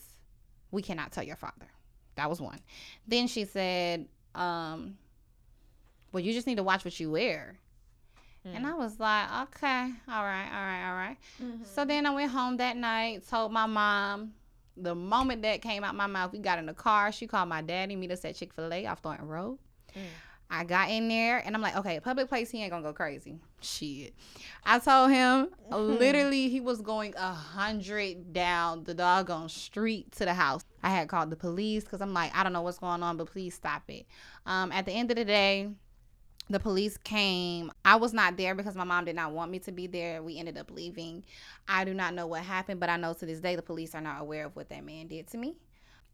"We 0.70 0.82
cannot 0.82 1.12
tell 1.12 1.25
your 1.25 1.37
father." 1.37 1.67
That 2.14 2.29
was 2.29 2.40
one. 2.40 2.61
Then 3.08 3.26
she 3.26 3.44
said, 3.44 4.06
um, 4.34 4.99
"Well, 6.12 6.23
you 6.23 6.32
just 6.32 6.46
need 6.46 6.56
to 6.56 6.62
watch 6.62 6.84
what 6.84 7.00
you 7.00 7.11
wear." 7.11 7.58
And 8.44 8.66
I 8.66 8.70
mm. 8.70 8.78
was 8.78 8.98
like, 8.98 9.24
okay, 9.42 9.92
all 10.08 10.24
right, 10.24 10.48
all 10.52 10.64
right, 10.64 10.88
all 10.88 10.96
right. 10.96 11.16
So 11.38 11.44
mm-hmm. 11.44 11.88
then 11.88 12.06
I 12.06 12.14
went 12.14 12.30
home 12.30 12.56
that 12.56 12.76
night, 12.76 13.28
told 13.28 13.52
my 13.52 13.66
mom. 13.66 14.32
The 14.74 14.94
moment 14.94 15.42
that 15.42 15.60
came 15.60 15.84
out 15.84 15.94
my 15.94 16.06
mouth, 16.06 16.32
we 16.32 16.38
got 16.38 16.58
in 16.58 16.64
the 16.64 16.72
car. 16.72 17.12
She 17.12 17.26
called 17.26 17.48
my 17.50 17.60
daddy, 17.60 17.94
meet 17.94 18.10
us 18.10 18.24
at 18.24 18.36
Chick 18.36 18.55
fil 18.55 18.72
A 18.72 18.86
off 18.86 19.00
Thornton 19.00 19.28
Road. 19.28 19.58
Mm. 19.94 20.00
I 20.52 20.64
got 20.64 20.90
in 20.90 21.08
there 21.08 21.38
and 21.38 21.55
I'm 21.55 21.62
like, 21.62 21.76
okay, 21.76 21.98
public 21.98 22.28
place, 22.28 22.50
he 22.50 22.62
ain't 22.62 22.70
gonna 22.70 22.82
go 22.82 22.93
crazy. 22.93 23.38
Shit. 23.62 24.14
I 24.64 24.78
told 24.78 25.10
him 25.10 25.48
literally 25.70 26.50
he 26.50 26.60
was 26.60 26.82
going 26.82 27.14
a 27.17 27.32
hundred 27.32 28.34
down 28.34 28.84
the 28.84 28.93
doggone 28.93 29.48
street 29.48 30.12
to 30.12 30.26
the 30.26 30.34
house. 30.34 30.62
I 30.82 30.90
had 30.90 31.08
called 31.08 31.31
the 31.31 31.36
police 31.36 31.84
because 31.84 32.02
I'm 32.02 32.12
like, 32.12 32.36
I 32.36 32.43
don't 32.43 32.52
know 32.52 32.60
what's 32.60 32.78
going 32.78 33.02
on, 33.02 33.17
but 33.17 33.28
please 33.28 33.55
stop 33.55 33.84
it. 33.88 34.05
Um, 34.44 34.72
at 34.72 34.84
the 34.84 34.93
end 34.93 35.10
of 35.10 35.17
the 35.17 35.24
day, 35.24 35.70
the 36.51 36.61
police 36.61 36.96
came. 36.96 37.72
I 37.84 37.96
was 37.96 38.13
not 38.13 38.37
there 38.37 38.55
because 38.55 38.75
my 38.75 38.84
mom 38.84 39.05
did 39.05 39.17
not 39.17 39.32
want 39.32 39.51
me 39.51 39.58
to 39.61 39.72
be 39.72 39.87
there. 39.87 40.22
We 40.22 40.39
ended 40.39 40.58
up 40.58 40.70
leaving. 40.70 41.25
I 41.69 41.84
do 41.84 41.94
not 41.94 42.15
know 42.15 42.27
what 42.27 42.43
happened, 42.43 42.81
but 42.81 42.91
I 42.91 42.96
know 42.96 43.15
to 43.15 43.27
this 43.27 43.41
day 43.41 43.56
the 43.56 43.63
police 43.63 43.94
are 43.94 44.01
not 44.01 44.20
aware 44.20 44.46
of 44.46 44.56
what 44.56 44.69
that 44.69 44.84
man 44.84 45.06
did 45.06 45.29
to 45.29 45.39
me. 45.39 45.56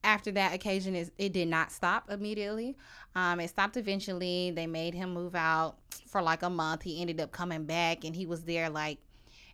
After 0.05 0.31
that 0.33 0.55
occasion, 0.55 0.95
is 0.95 1.11
it 1.19 1.33
did 1.33 1.49
not 1.49 1.73
stop 1.73 2.09
immediately. 2.09 2.77
Um, 3.17 3.41
it 3.41 3.49
stopped 3.49 3.77
eventually. 3.77 4.53
They 4.53 4.67
made 4.67 4.95
him 4.95 5.13
move 5.13 5.35
out 5.35 5.77
for 6.07 6.23
like 6.23 6.43
a 6.43 6.51
month. 6.51 6.83
He 6.83 7.01
ended 7.01 7.21
up 7.21 7.33
coming 7.33 7.65
back, 7.65 8.05
and 8.05 8.15
he 8.15 8.25
was 8.25 8.45
there 8.45 8.71
like 8.71 8.99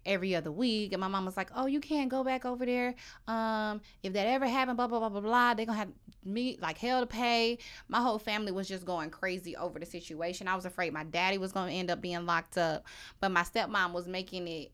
every 0.06 0.34
other 0.34 0.52
week. 0.52 0.92
And 0.92 1.00
my 1.00 1.08
mom 1.08 1.24
was 1.24 1.36
like, 1.36 1.50
"Oh, 1.54 1.66
you 1.66 1.80
can't 1.80 2.08
go 2.08 2.24
back 2.24 2.44
over 2.44 2.64
there. 2.66 2.94
Um, 3.26 3.80
if 4.02 4.12
that 4.12 4.26
ever 4.26 4.46
happened, 4.46 4.76
blah 4.76 4.86
blah 4.86 4.98
blah 5.00 5.08
blah 5.08 5.20
blah, 5.20 5.54
they're 5.54 5.66
gonna 5.66 5.78
have 5.78 5.92
me 6.24 6.58
like 6.60 6.78
hell 6.78 7.00
to 7.00 7.06
pay." 7.06 7.58
My 7.88 8.00
whole 8.00 8.18
family 8.18 8.52
was 8.52 8.68
just 8.68 8.84
going 8.84 9.10
crazy 9.10 9.56
over 9.56 9.78
the 9.78 9.86
situation. 9.86 10.48
I 10.48 10.54
was 10.54 10.64
afraid 10.64 10.92
my 10.92 11.04
daddy 11.04 11.38
was 11.38 11.52
gonna 11.52 11.72
end 11.72 11.90
up 11.90 12.00
being 12.00 12.26
locked 12.26 12.58
up, 12.58 12.86
but 13.20 13.30
my 13.30 13.42
stepmom 13.42 13.92
was 13.92 14.06
making 14.06 14.48
it 14.48 14.72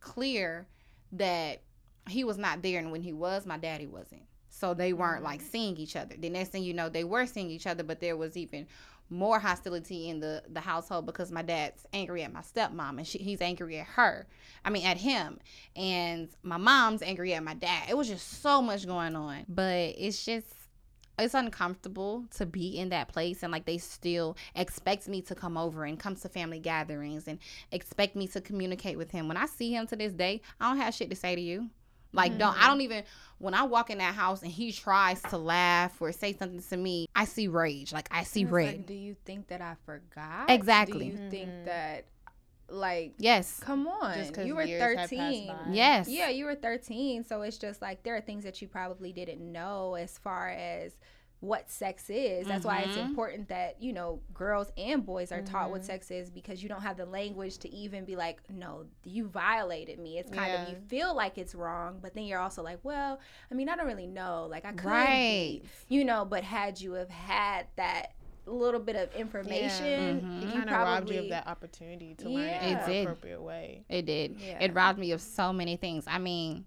clear 0.00 0.66
that 1.12 1.62
he 2.08 2.24
was 2.24 2.38
not 2.38 2.62
there, 2.62 2.78
and 2.78 2.92
when 2.92 3.02
he 3.02 3.12
was, 3.12 3.46
my 3.46 3.58
daddy 3.58 3.86
wasn't. 3.86 4.22
So 4.48 4.74
they 4.74 4.92
weren't 4.92 5.22
like 5.22 5.40
seeing 5.40 5.76
each 5.76 5.96
other. 5.96 6.16
The 6.18 6.28
next 6.28 6.50
thing 6.50 6.64
you 6.64 6.74
know, 6.74 6.88
they 6.88 7.04
were 7.04 7.24
seeing 7.26 7.50
each 7.50 7.66
other, 7.66 7.82
but 7.82 8.00
there 8.00 8.16
was 8.16 8.36
even 8.36 8.66
more 9.10 9.38
hostility 9.38 10.08
in 10.08 10.20
the 10.20 10.42
the 10.48 10.60
household 10.60 11.04
because 11.04 11.30
my 11.32 11.42
dad's 11.42 11.84
angry 11.92 12.22
at 12.22 12.32
my 12.32 12.40
stepmom 12.40 12.98
and 12.98 13.06
she, 13.06 13.18
he's 13.18 13.40
angry 13.40 13.78
at 13.78 13.86
her. 13.86 14.26
I 14.64 14.70
mean 14.70 14.86
at 14.86 14.96
him, 14.96 15.38
and 15.76 16.28
my 16.42 16.56
mom's 16.56 17.02
angry 17.02 17.34
at 17.34 17.42
my 17.42 17.54
dad. 17.54 17.88
It 17.88 17.96
was 17.96 18.08
just 18.08 18.42
so 18.42 18.62
much 18.62 18.86
going 18.86 19.16
on, 19.16 19.44
but 19.48 19.94
it's 19.98 20.24
just 20.24 20.46
it's 21.18 21.34
uncomfortable 21.34 22.24
to 22.36 22.46
be 22.46 22.78
in 22.78 22.88
that 22.90 23.08
place 23.08 23.42
and 23.42 23.52
like 23.52 23.66
they 23.66 23.78
still 23.78 24.36
expect 24.54 25.06
me 25.08 25.20
to 25.22 25.34
come 25.34 25.56
over 25.56 25.84
and 25.84 25.98
come 25.98 26.16
to 26.16 26.28
family 26.28 26.58
gatherings 26.58 27.28
and 27.28 27.38
expect 27.72 28.16
me 28.16 28.26
to 28.28 28.40
communicate 28.40 28.96
with 28.96 29.10
him. 29.10 29.28
When 29.28 29.36
I 29.36 29.46
see 29.46 29.74
him 29.74 29.86
to 29.88 29.96
this 29.96 30.12
day, 30.12 30.40
I 30.60 30.68
don't 30.68 30.80
have 30.80 30.94
shit 30.94 31.10
to 31.10 31.16
say 31.16 31.34
to 31.34 31.40
you. 31.40 31.68
Like 32.12 32.38
don't 32.38 32.52
I 32.52 32.60
mm-hmm. 32.60 32.66
don't 32.66 32.80
even 32.80 33.04
when 33.38 33.54
I 33.54 33.62
walk 33.62 33.90
in 33.90 33.98
that 33.98 34.14
house 34.14 34.42
and 34.42 34.50
he 34.50 34.70
tries 34.70 35.22
to 35.22 35.38
laugh 35.38 36.00
or 36.00 36.12
say 36.12 36.34
something 36.34 36.62
to 36.62 36.76
me, 36.76 37.06
I 37.16 37.24
see 37.24 37.48
rage. 37.48 37.92
Like 37.92 38.08
I 38.10 38.22
see 38.22 38.42
It's 38.42 38.50
red. 38.50 38.66
Like, 38.66 38.86
do 38.86 38.94
you 38.94 39.16
think 39.24 39.48
that 39.48 39.62
I 39.62 39.76
forgot? 39.86 40.50
Exactly. 40.50 41.10
Do 41.10 41.16
you 41.22 41.30
think 41.30 41.48
mm-hmm. 41.48 41.64
that, 41.64 42.04
like, 42.68 43.14
yes. 43.16 43.58
come 43.60 43.88
on, 43.88 44.14
Just 44.14 44.34
'cause 44.34 44.46
you 44.46 44.54
were 44.54 44.62
years 44.62 44.82
had 44.82 44.96
passed 44.96 45.10
thirteen. 45.10 45.54
Yes. 45.70 46.08
Yeah, 46.08 46.28
you 46.28 46.44
were 46.44 46.54
13, 46.54 47.24
so 47.24 47.42
it's 47.42 47.56
just 47.56 47.80
like 47.80 48.02
there 48.02 48.14
are 48.14 48.20
things 48.20 48.44
that 48.44 48.60
you 48.60 48.68
probably 48.68 49.12
didn't 49.12 49.40
know 49.40 49.94
as 49.94 50.18
far 50.18 50.50
as 50.50 50.92
what 51.40 51.70
sex 51.70 52.10
is. 52.10 52.46
That's 52.46 52.66
why 52.66 52.80
it's 52.80 52.96
Mhm. 52.98 53.06
important 53.06 53.48
that, 53.48 53.80
you 53.82 53.94
know, 53.94 54.20
girls 54.34 54.70
and 54.76 55.04
boys 55.06 55.32
are 55.32 55.40
taught 55.40 55.70
what 55.70 55.84
sex 55.84 56.10
is 56.10 56.30
because 56.30 56.62
you 56.62 56.68
don't 56.68 56.82
have 56.82 56.98
the 56.98 57.06
language 57.06 57.56
to 57.58 57.68
even 57.70 58.04
be 58.04 58.14
like, 58.14 58.40
"No, 58.50 58.84
you 59.04 59.26
violated 59.26 59.98
me." 59.98 60.18
It's 60.18 60.30
kind 60.30 60.52
of 60.52 60.68
you 60.68 60.76
feel 60.88 61.14
like 61.14 61.38
it's 61.38 61.54
wrong, 61.54 61.98
but 62.02 62.12
then 62.12 62.24
you're 62.24 62.40
also 62.40 62.62
like, 62.62 62.78
"Well, 62.82 63.18
I 63.50 63.54
mean, 63.54 63.70
I 63.70 63.76
don't 63.76 63.86
really 63.86 64.06
know. 64.06 64.46
Like 64.50 64.66
I 64.66 64.72
could 64.72 64.84
Right. 64.84 65.60
be, 65.62 65.68
you 65.88 66.04
know, 66.04 66.26
but 66.26 66.44
had 66.44 66.78
you 66.78 66.92
have 66.92 67.08
had 67.10 67.66
that 67.76 68.12
little 68.44 68.80
bit 68.80 68.96
of 68.96 69.14
information, 69.14 70.20
Mhm. 70.20 70.42
It 70.42 70.46
you 70.46 70.52
kind 70.52 70.68
of 70.68 70.74
robbed 70.76 71.10
you 71.10 71.20
of 71.20 71.28
that 71.30 71.46
opportunity 71.46 72.14
to 72.16 72.28
learn 72.28 72.44
it 72.44 72.62
Yeah. 72.62 72.66
in 72.66 72.76
It 72.76 72.80
the 72.86 72.92
did. 72.92 73.02
appropriate 73.04 73.40
way. 73.42 73.84
It 73.88 74.02
did. 74.06 74.36
Yeah. 74.40 74.58
It 74.62 74.74
robbed 74.74 74.98
me 74.98 75.12
of 75.12 75.20
so 75.22 75.52
many 75.54 75.76
things. 75.76 76.04
I 76.06 76.18
mean, 76.18 76.66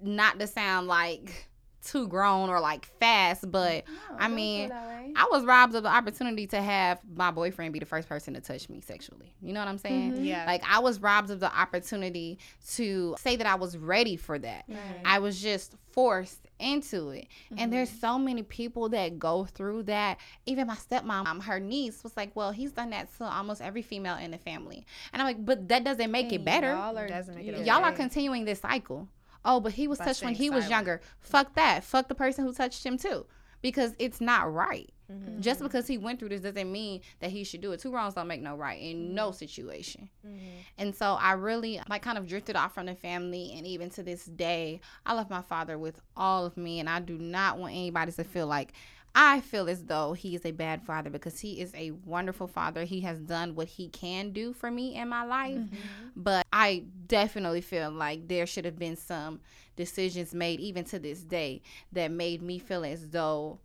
not 0.00 0.38
to 0.40 0.46
sound 0.46 0.86
like 0.88 1.47
too 1.84 2.08
grown 2.08 2.48
or 2.50 2.60
like 2.60 2.86
fast, 2.98 3.50
but 3.50 3.84
No, 3.86 4.16
I 4.18 4.28
mean. 4.28 4.72
I 5.16 5.26
was 5.30 5.44
robbed 5.44 5.74
of 5.74 5.82
the 5.82 5.88
opportunity 5.88 6.46
to 6.48 6.60
have 6.60 7.00
my 7.16 7.30
boyfriend 7.30 7.72
be 7.72 7.78
the 7.78 7.86
first 7.86 8.08
person 8.08 8.34
to 8.34 8.40
touch 8.40 8.68
me 8.68 8.80
sexually. 8.80 9.34
You 9.40 9.52
know 9.52 9.60
what 9.60 9.68
I'm 9.68 9.78
saying? 9.78 10.14
Mhm. 10.14 10.24
Yeah. 10.26 10.44
Like 10.46 10.62
I 10.68 10.80
was 10.80 11.00
robbed 11.00 11.30
of 11.30 11.40
the 11.40 11.52
opportunity 11.56 12.38
to 12.74 13.16
say 13.18 13.36
that 13.36 13.46
I 13.46 13.54
was 13.54 13.76
ready 13.76 14.16
for 14.16 14.38
that. 14.38 14.64
Right. 14.68 14.78
I 15.04 15.18
was 15.18 15.40
just 15.40 15.74
forced 15.92 16.46
into 16.60 17.10
it. 17.10 17.26
Mm-hmm. 17.46 17.54
And 17.58 17.72
there's 17.72 17.90
so 17.90 18.18
many 18.18 18.42
people 18.42 18.88
that 18.90 19.18
go 19.18 19.44
through 19.44 19.84
that. 19.84 20.18
Even 20.46 20.66
my 20.66 20.76
stepmom, 20.76 21.26
um, 21.26 21.40
her 21.40 21.58
niece 21.58 22.02
was 22.02 22.16
like, 22.16 22.34
Well, 22.34 22.52
he's 22.52 22.72
done 22.72 22.90
that 22.90 23.08
to 23.18 23.24
almost 23.24 23.60
every 23.62 23.82
female 23.82 24.16
in 24.16 24.30
the 24.30 24.38
family. 24.38 24.84
And 25.12 25.22
I'm 25.22 25.26
like, 25.26 25.44
But 25.44 25.68
that 25.68 25.84
doesn't 25.84 26.10
make 26.10 26.32
it 26.32 26.44
better. 26.44 26.72
Y'all 26.72 26.98
are, 26.98 27.08
Doesn't 27.08 27.34
make 27.34 27.46
it 27.46 27.66
Y'all 27.66 27.84
are 27.84 27.92
continuing 27.92 28.44
this 28.44 28.60
cycle. 28.60 29.08
Oh, 29.44 29.60
but 29.60 29.72
he 29.72 29.88
was 29.88 29.98
touched 29.98 30.22
when 30.22 30.34
he 30.34 30.50
was 30.50 30.68
younger. 30.68 31.00
Fuck 31.20 31.54
that. 31.54 31.84
Fuck 31.84 32.08
the 32.08 32.14
person 32.14 32.44
who 32.44 32.52
touched 32.52 32.84
him 32.84 32.98
too. 32.98 33.26
Because 33.60 33.94
it's 33.98 34.20
not 34.20 34.52
right. 34.52 34.88
Mm-hmm. 35.10 35.40
Just 35.40 35.60
because 35.60 35.86
he 35.86 35.98
went 35.98 36.18
through 36.20 36.28
this 36.28 36.42
doesn't 36.42 36.70
mean 36.70 37.00
that 37.20 37.30
he 37.30 37.42
should 37.42 37.60
do 37.60 37.72
it. 37.72 37.80
Two 37.80 37.90
wrongs 37.90 38.14
don't 38.14 38.28
make 38.28 38.40
no 38.42 38.54
right 38.54 38.80
in 38.80 38.96
Mm-hmm. 39.06 39.14
no 39.14 39.30
situation. 39.32 40.10
And 40.76 40.94
so 40.94 41.14
I 41.14 41.32
really 41.32 41.80
like 41.88 42.02
kind 42.02 42.18
of 42.18 42.26
drifted 42.26 42.54
off 42.56 42.74
from 42.74 42.86
the 42.86 42.94
family 42.94 43.54
and 43.56 43.66
even 43.66 43.90
to 43.90 44.02
this 44.02 44.26
day, 44.26 44.80
I 45.06 45.14
love 45.14 45.30
my 45.30 45.42
father 45.42 45.78
with 45.78 46.00
all 46.16 46.44
of 46.46 46.56
me 46.56 46.78
and 46.78 46.88
I 46.88 47.00
do 47.00 47.16
not 47.18 47.58
want 47.58 47.72
anybody 47.72 48.12
to 48.12 48.24
feel 48.24 48.46
like 48.46 48.74
I 49.20 49.40
feel 49.40 49.68
as 49.68 49.82
though 49.82 50.12
he 50.12 50.36
is 50.36 50.46
a 50.46 50.52
bad 50.52 50.80
father 50.80 51.10
because 51.10 51.40
he 51.40 51.60
is 51.60 51.74
a 51.74 51.90
wonderful 51.90 52.46
father. 52.46 52.84
He 52.84 53.00
has 53.00 53.18
done 53.18 53.56
what 53.56 53.66
he 53.66 53.88
can 53.88 54.30
do 54.30 54.52
for 54.52 54.70
me 54.70 54.94
in 54.94 55.08
my 55.08 55.24
life. 55.24 55.56
Mm-hmm. 55.56 55.76
But 56.14 56.46
I 56.52 56.84
definitely 57.08 57.62
feel 57.62 57.90
like 57.90 58.28
there 58.28 58.46
should 58.46 58.64
have 58.64 58.78
been 58.78 58.94
some 58.94 59.40
decisions 59.74 60.34
made 60.34 60.60
even 60.60 60.84
to 60.84 61.00
this 61.00 61.18
day 61.18 61.62
that 61.90 62.12
made 62.12 62.42
me 62.42 62.60
feel 62.60 62.84
as 62.84 63.08
though 63.08 63.58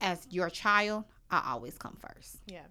as 0.00 0.26
your 0.28 0.50
child, 0.50 1.04
I 1.30 1.52
always 1.52 1.78
come 1.78 1.96
first. 1.96 2.38
Yeah. 2.46 2.66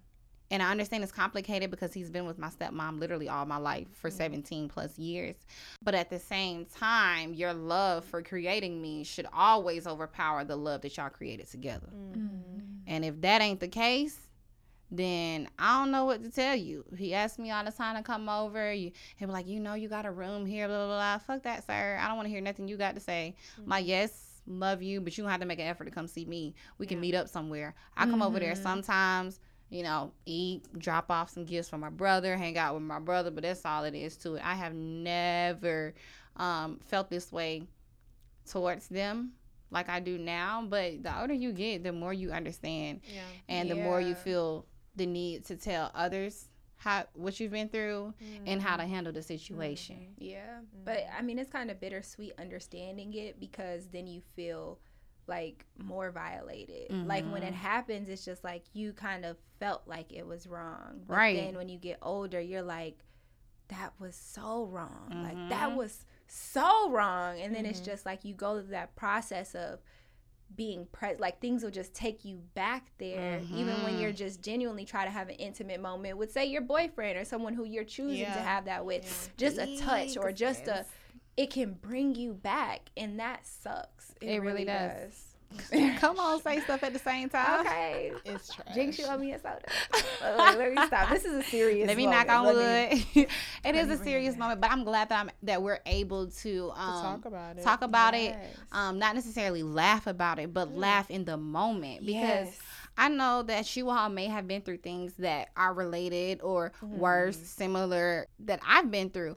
And 0.50 0.62
I 0.62 0.70
understand 0.70 1.04
it's 1.04 1.12
complicated 1.12 1.70
because 1.70 1.92
he's 1.92 2.10
been 2.10 2.26
with 2.26 2.38
my 2.38 2.48
stepmom 2.48 2.98
literally 2.98 3.28
all 3.28 3.46
my 3.46 3.56
life 3.56 3.86
for 3.92 4.08
mm-hmm. 4.08 4.18
17 4.18 4.68
plus 4.68 4.98
years. 4.98 5.36
But 5.82 5.94
at 5.94 6.10
the 6.10 6.18
same 6.18 6.66
time, 6.66 7.34
your 7.34 7.54
love 7.54 8.04
for 8.04 8.22
creating 8.22 8.82
me 8.82 9.04
should 9.04 9.26
always 9.32 9.86
overpower 9.86 10.44
the 10.44 10.56
love 10.56 10.80
that 10.82 10.96
y'all 10.96 11.08
created 11.08 11.48
together. 11.50 11.88
Mm-hmm. 11.94 12.28
And 12.86 13.04
if 13.04 13.20
that 13.20 13.40
ain't 13.40 13.60
the 13.60 13.68
case, 13.68 14.18
then 14.90 15.48
I 15.58 15.78
don't 15.78 15.92
know 15.92 16.04
what 16.04 16.22
to 16.24 16.30
tell 16.30 16.56
you. 16.56 16.84
He 16.96 17.14
asked 17.14 17.38
me 17.38 17.50
all 17.52 17.64
the 17.64 17.70
time 17.70 17.96
to 17.96 18.02
come 18.02 18.28
over. 18.28 18.72
You, 18.72 18.90
he 19.16 19.24
was 19.24 19.32
like, 19.32 19.46
you 19.46 19.60
know, 19.60 19.74
you 19.74 19.88
got 19.88 20.04
a 20.04 20.10
room 20.10 20.44
here, 20.46 20.66
blah, 20.66 20.86
blah, 20.86 20.96
blah. 20.96 21.18
Fuck 21.18 21.44
that, 21.44 21.64
sir. 21.64 21.98
I 22.00 22.08
don't 22.08 22.16
want 22.16 22.26
to 22.26 22.30
hear 22.30 22.40
nothing 22.40 22.66
you 22.66 22.76
got 22.76 22.96
to 22.96 23.00
say. 23.00 23.36
I'm 23.56 23.66
like, 23.66 23.82
mm-hmm. 23.82 23.90
yes, 23.90 24.30
love 24.46 24.82
you, 24.82 25.00
but 25.00 25.16
you 25.16 25.22
don't 25.22 25.30
have 25.30 25.40
to 25.40 25.46
make 25.46 25.60
an 25.60 25.66
effort 25.66 25.84
to 25.84 25.90
come 25.90 26.08
see 26.08 26.24
me. 26.24 26.54
We 26.78 26.86
can 26.86 27.00
meet 27.00 27.14
up 27.14 27.28
somewhere. 27.28 27.74
I 27.96 28.06
come 28.06 28.22
over 28.22 28.40
there 28.40 28.56
sometimes, 28.56 29.38
you 29.70 29.82
know, 29.82 30.12
eat, 30.26 30.64
drop 30.78 31.10
off 31.10 31.30
some 31.30 31.44
gifts 31.44 31.68
for 31.68 31.78
my 31.78 31.90
brother, 31.90 32.36
hang 32.36 32.58
out 32.58 32.74
with 32.74 32.82
my 32.82 32.98
brother, 32.98 33.30
but 33.30 33.42
that's 33.42 33.64
all 33.64 33.84
it 33.84 33.94
is 33.94 34.16
to 34.18 34.34
it. 34.34 34.42
I 34.44 34.54
have 34.54 34.74
never 34.74 35.94
um, 36.36 36.80
felt 36.82 37.08
this 37.08 37.32
way 37.32 37.62
towards 38.46 38.88
them 38.88 39.32
like 39.70 39.88
I 39.88 40.00
do 40.00 40.18
now, 40.18 40.64
but 40.68 41.02
the 41.02 41.20
older 41.20 41.34
you 41.34 41.52
get, 41.52 41.84
the 41.84 41.92
more 41.92 42.12
you 42.12 42.32
understand 42.32 43.00
Yeah. 43.06 43.22
and 43.48 43.70
the 43.70 43.76
more 43.76 44.00
you 44.00 44.14
feel 44.14 44.66
the 44.96 45.06
need 45.06 45.44
to 45.46 45.56
tell 45.56 45.90
others 45.94 46.48
how 46.76 47.04
what 47.14 47.38
you've 47.38 47.52
been 47.52 47.68
through 47.68 48.14
and 48.46 48.60
how 48.60 48.76
to 48.76 48.82
mm-hmm. 48.82 48.92
handle 48.92 49.12
the 49.12 49.22
situation. 49.22 49.96
Mm-hmm. 49.96 50.24
Yeah, 50.24 50.46
mm-hmm. 50.46 50.84
but 50.84 51.04
I 51.16 51.22
mean, 51.22 51.38
it's 51.38 51.50
kind 51.50 51.70
of 51.70 51.78
bittersweet 51.78 52.32
understanding 52.38 53.14
it 53.14 53.38
because 53.38 53.86
then 53.88 54.06
you 54.06 54.22
feel 54.34 54.78
like 55.26 55.64
more 55.78 56.10
violated. 56.10 56.90
Like 57.06 57.24
when 57.30 57.42
it 57.42 57.46
mm-hmm. 57.46 57.54
happens, 57.54 58.08
it's 58.08 58.24
just 58.24 58.44
like 58.44 58.64
you 58.72 58.92
kind 58.92 59.24
of 59.24 59.36
felt 59.58 59.82
like 59.86 60.12
it 60.12 60.26
was 60.26 60.46
wrong. 60.46 61.02
But 61.06 61.16
Right. 61.16 61.36
Then 61.36 61.56
when 61.56 61.68
you 61.68 61.78
get 61.78 61.98
older, 62.02 62.40
you're 62.40 62.62
like, 62.62 62.98
that 63.68 63.92
was 63.98 64.16
so 64.16 64.64
wrong. 64.66 65.08
Like 65.10 65.48
that 65.50 65.68
mm-hmm. 65.68 65.78
was 65.78 66.04
so 66.26 66.90
wrong. 66.90 67.40
And 67.40 67.54
then 67.54 67.64
it's 67.64 67.80
mm-hmm. 67.80 67.90
just 67.90 68.06
like 68.06 68.24
you 68.24 68.34
go 68.34 68.60
through 68.60 68.70
that 68.70 68.96
process 68.96 69.54
of 69.54 69.78
being 70.56 70.86
present 70.90 71.20
like 71.20 71.40
things 71.40 71.62
will 71.62 71.70
just 71.70 71.94
take 71.94 72.24
you 72.24 72.40
back 72.54 72.90
there 72.98 73.40
even 73.54 73.72
when 73.84 73.98
you're 73.98 74.12
just 74.12 74.42
genuinely 74.42 74.84
try 74.84 75.04
to 75.04 75.10
have 75.10 75.28
an 75.28 75.36
intimate 75.36 75.80
moment 75.80 76.16
with 76.16 76.32
say 76.32 76.44
your 76.44 76.60
boyfriend 76.60 77.16
or 77.16 77.24
someone 77.24 77.54
who 77.54 77.64
you're 77.64 77.84
choosing 77.84 78.24
to 78.24 78.30
have 78.32 78.64
that 78.64 78.84
with 78.84 79.30
just 79.36 79.58
a 79.58 79.78
touch 79.78 80.16
or 80.16 80.32
just 80.32 80.66
a 80.66 80.84
it 81.40 81.50
can 81.50 81.72
bring 81.74 82.14
you 82.14 82.34
back 82.34 82.90
and 82.96 83.18
that 83.20 83.46
sucks 83.46 84.12
it, 84.20 84.26
It 84.26 84.38
really 84.40 84.64
really, 84.64 84.64
does. 84.66 85.00
does, 85.10 85.26
Come 85.98 86.18
on, 86.20 86.40
say 86.42 86.60
stuff 86.60 86.84
at 86.84 86.92
the 86.92 86.98
same 87.00 87.28
time. 87.28 87.60
okay 87.66 88.12
It's 88.24 88.54
trash. 88.54 88.72
Jinx, 88.74 88.98
you 89.00 89.06
owe 89.06 89.18
me 89.18 89.32
a 89.32 89.38
soda. 89.38 89.58
Wait, 89.92 90.38
wait, 90.38 90.58
let 90.58 90.74
me 90.74 90.86
stop. 90.86 91.08
This 91.10 91.24
is 91.24 91.32
a 91.34 91.42
serious. 91.42 91.88
Let 91.88 91.96
me 91.96 92.04
moment. 92.06 92.28
knock 92.28 92.36
on 92.38 92.44
Let 92.54 92.90
wood. 92.92 93.04
me- 93.16 93.26
it 93.64 93.74
is 93.74 93.90
a 93.90 93.96
serious 93.96 94.36
moment, 94.36 94.60
but 94.60 94.70
I'm 94.70 94.84
glad 94.84 95.08
that 95.08 95.18
I'm 95.18 95.30
that 95.42 95.60
we're 95.62 95.80
able 95.86 96.28
to 96.42 96.70
um, 96.76 97.02
talk 97.02 97.24
about 97.24 97.56
it. 97.58 97.62
Talk 97.64 97.82
about 97.82 98.14
it. 98.14 98.36
Um, 98.70 98.98
not 99.00 99.14
necessarily 99.16 99.62
laugh 99.64 100.06
about 100.06 100.38
it, 100.38 100.54
but 100.54 100.72
laugh 100.76 101.10
in 101.10 101.24
the 101.24 101.36
moment 101.36 102.06
because 102.06 102.46
Yes. 102.46 102.58
I 102.98 103.08
know 103.08 103.42
that 103.44 103.74
you 103.76 103.88
all 103.88 104.08
may 104.10 104.26
have 104.26 104.46
been 104.46 104.60
through 104.62 104.78
things 104.78 105.14
that 105.18 105.48
are 105.56 105.72
related 105.72 106.40
or 106.42 106.72
worse, 106.82 107.36
similar 107.38 108.26
that 108.40 108.60
I've 108.66 108.90
been 108.90 109.10
through. 109.10 109.36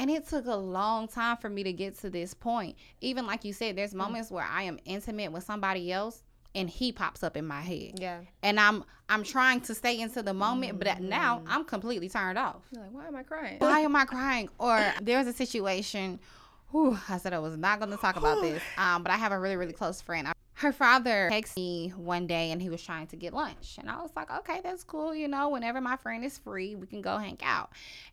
And 0.00 0.10
it 0.10 0.26
took 0.26 0.46
a 0.46 0.56
long 0.56 1.08
time 1.08 1.36
for 1.36 1.50
me 1.50 1.62
to 1.62 1.74
get 1.74 1.98
to 1.98 2.08
this 2.08 2.32
point. 2.32 2.78
Even 3.02 3.26
like 3.26 3.44
you 3.44 3.52
said, 3.52 3.76
there's 3.76 3.94
moments 3.94 4.30
where 4.30 4.46
I 4.50 4.62
am 4.62 4.78
intimate 4.86 5.30
with 5.30 5.44
somebody 5.44 5.92
else 5.92 6.22
and 6.54 6.70
he 6.70 6.90
pops 6.90 7.22
up 7.22 7.36
in 7.36 7.46
my 7.46 7.60
head. 7.60 8.00
Yeah. 8.00 8.20
And 8.42 8.58
I'm 8.58 8.82
I'm 9.10 9.22
trying 9.22 9.60
to 9.62 9.74
stay 9.74 10.00
into 10.00 10.22
the 10.22 10.32
moment, 10.32 10.78
but 10.78 11.02
now 11.02 11.42
I'm 11.46 11.66
completely 11.66 12.08
turned 12.08 12.38
off. 12.38 12.62
You're 12.72 12.82
like, 12.82 12.94
why 12.94 13.08
am 13.08 13.16
I 13.16 13.24
crying? 13.24 13.58
Why 13.58 13.80
am 13.80 13.94
I 13.94 14.04
crying? 14.06 14.48
Or 14.58 14.82
there's 15.02 15.26
a 15.26 15.34
situation. 15.34 16.18
Whew, 16.70 16.98
I 17.06 17.18
said 17.18 17.34
I 17.34 17.38
was 17.38 17.58
not 17.58 17.78
going 17.78 17.90
to 17.90 17.98
talk 17.98 18.16
about 18.16 18.40
this, 18.40 18.62
um, 18.78 19.02
but 19.02 19.12
I 19.12 19.16
have 19.16 19.32
a 19.32 19.38
really, 19.38 19.56
really 19.56 19.74
close 19.74 20.00
friend. 20.00 20.28
Her 20.60 20.72
father 20.72 21.30
texted 21.32 21.56
me 21.56 21.88
one 21.96 22.26
day 22.26 22.50
and 22.50 22.60
he 22.60 22.68
was 22.68 22.82
trying 22.82 23.06
to 23.08 23.16
get 23.16 23.32
lunch. 23.32 23.76
And 23.78 23.88
I 23.88 23.96
was 24.02 24.10
like, 24.14 24.30
okay, 24.30 24.60
that's 24.62 24.84
cool. 24.84 25.14
You 25.14 25.26
know, 25.26 25.48
whenever 25.48 25.80
my 25.80 25.96
friend 25.96 26.22
is 26.22 26.36
free, 26.36 26.74
we 26.74 26.86
can 26.86 27.00
go 27.00 27.16
hang 27.16 27.38
out. 27.42 27.70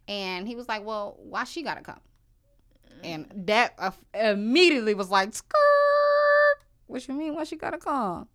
And 0.07 0.47
he 0.47 0.55
was 0.55 0.69
like, 0.69 0.85
well, 0.85 1.17
why 1.19 1.43
she 1.43 1.61
got 1.61 1.75
to 1.75 1.81
come? 1.81 1.99
And 3.03 3.25
that 3.47 3.73
uh, 3.77 3.91
immediately 4.13 4.93
was 4.93 5.09
like, 5.11 5.33
skirt. 5.33 6.57
What 6.87 7.05
you 7.05 7.13
mean? 7.15 7.35
Why 7.35 7.43
she 7.43 7.57
got 7.57 7.71
to 7.71 7.77
come? 7.77 8.29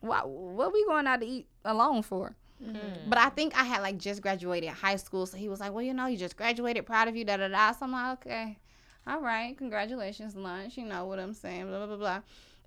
Why, 0.00 0.20
what 0.20 0.72
we 0.72 0.84
going 0.86 1.06
out 1.06 1.20
to 1.20 1.26
eat 1.26 1.46
alone 1.66 2.02
for? 2.02 2.34
But 3.10 3.18
I 3.18 3.28
think 3.28 3.58
I 3.60 3.64
had 3.64 3.82
like 3.82 3.98
just 3.98 4.22
graduated 4.22 4.70
high 4.70 4.96
school, 4.96 5.26
so 5.26 5.36
he 5.36 5.50
was 5.50 5.60
like, 5.60 5.72
"Well, 5.72 5.82
you 5.82 5.92
know, 5.92 6.06
you 6.06 6.16
just 6.16 6.36
graduated, 6.36 6.86
proud 6.86 7.08
of 7.08 7.16
you." 7.16 7.24
Da 7.24 7.36
da 7.36 7.48
da. 7.48 7.72
So 7.72 7.84
I'm 7.84 7.92
like, 7.92 8.20
"Okay, 8.20 8.58
all 9.06 9.20
right, 9.20 9.56
congratulations, 9.58 10.34
lunch." 10.34 10.78
You 10.78 10.86
know 10.86 11.04
what 11.04 11.18
I'm 11.18 11.34
saying? 11.34 11.66
Blah 11.66 11.78
blah 11.78 11.86
blah. 11.88 11.96
blah. 11.96 12.20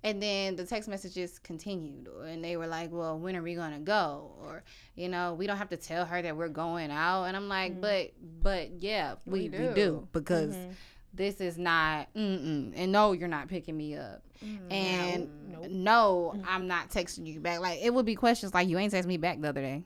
And 0.04 0.22
then 0.22 0.54
the 0.54 0.64
text 0.64 0.88
messages 0.88 1.40
continued, 1.40 2.08
and 2.24 2.44
they 2.44 2.56
were 2.56 2.68
like, 2.68 2.92
"Well, 2.92 3.18
when 3.18 3.34
are 3.34 3.42
we 3.42 3.54
gonna 3.56 3.80
go?" 3.80 4.30
Or, 4.40 4.62
you 4.94 5.08
know, 5.08 5.34
we 5.34 5.48
don't 5.48 5.56
have 5.56 5.70
to 5.70 5.76
tell 5.76 6.04
her 6.04 6.22
that 6.22 6.36
we're 6.36 6.48
going 6.48 6.90
out. 6.92 7.24
And 7.24 7.36
I'm 7.36 7.48
like, 7.48 7.72
mm-hmm. 7.72 7.80
"But, 7.80 8.12
but 8.40 8.82
yeah, 8.82 9.14
we, 9.26 9.40
we, 9.40 9.48
do. 9.48 9.72
do. 9.74 10.08
because 10.12 10.54
mm-hmm. 10.54 10.70
this 11.14 11.40
is 11.40 11.58
not, 11.58 12.14
mm-mm. 12.14 12.72
and 12.76 12.92
no, 12.92 13.10
you're 13.12 13.26
not 13.26 13.48
picking 13.48 13.76
me 13.76 13.96
up. 13.96 14.22
Mm, 14.44 14.72
And 14.72 15.30
Nope. 15.50 15.70
no, 15.70 16.42
I'm 16.46 16.68
not 16.68 16.90
texting 16.90 17.26
you 17.26 17.40
back. 17.40 17.58
Like, 17.58 17.80
it 17.82 17.92
would 17.92 18.06
be 18.06 18.14
questions 18.14 18.54
like, 18.54 18.68
you 18.68 18.78
ain't 18.78 18.92
text 18.92 19.08
me 19.08 19.16
back 19.16 19.40
the 19.40 19.48
other 19.48 19.60
day. 19.62 19.82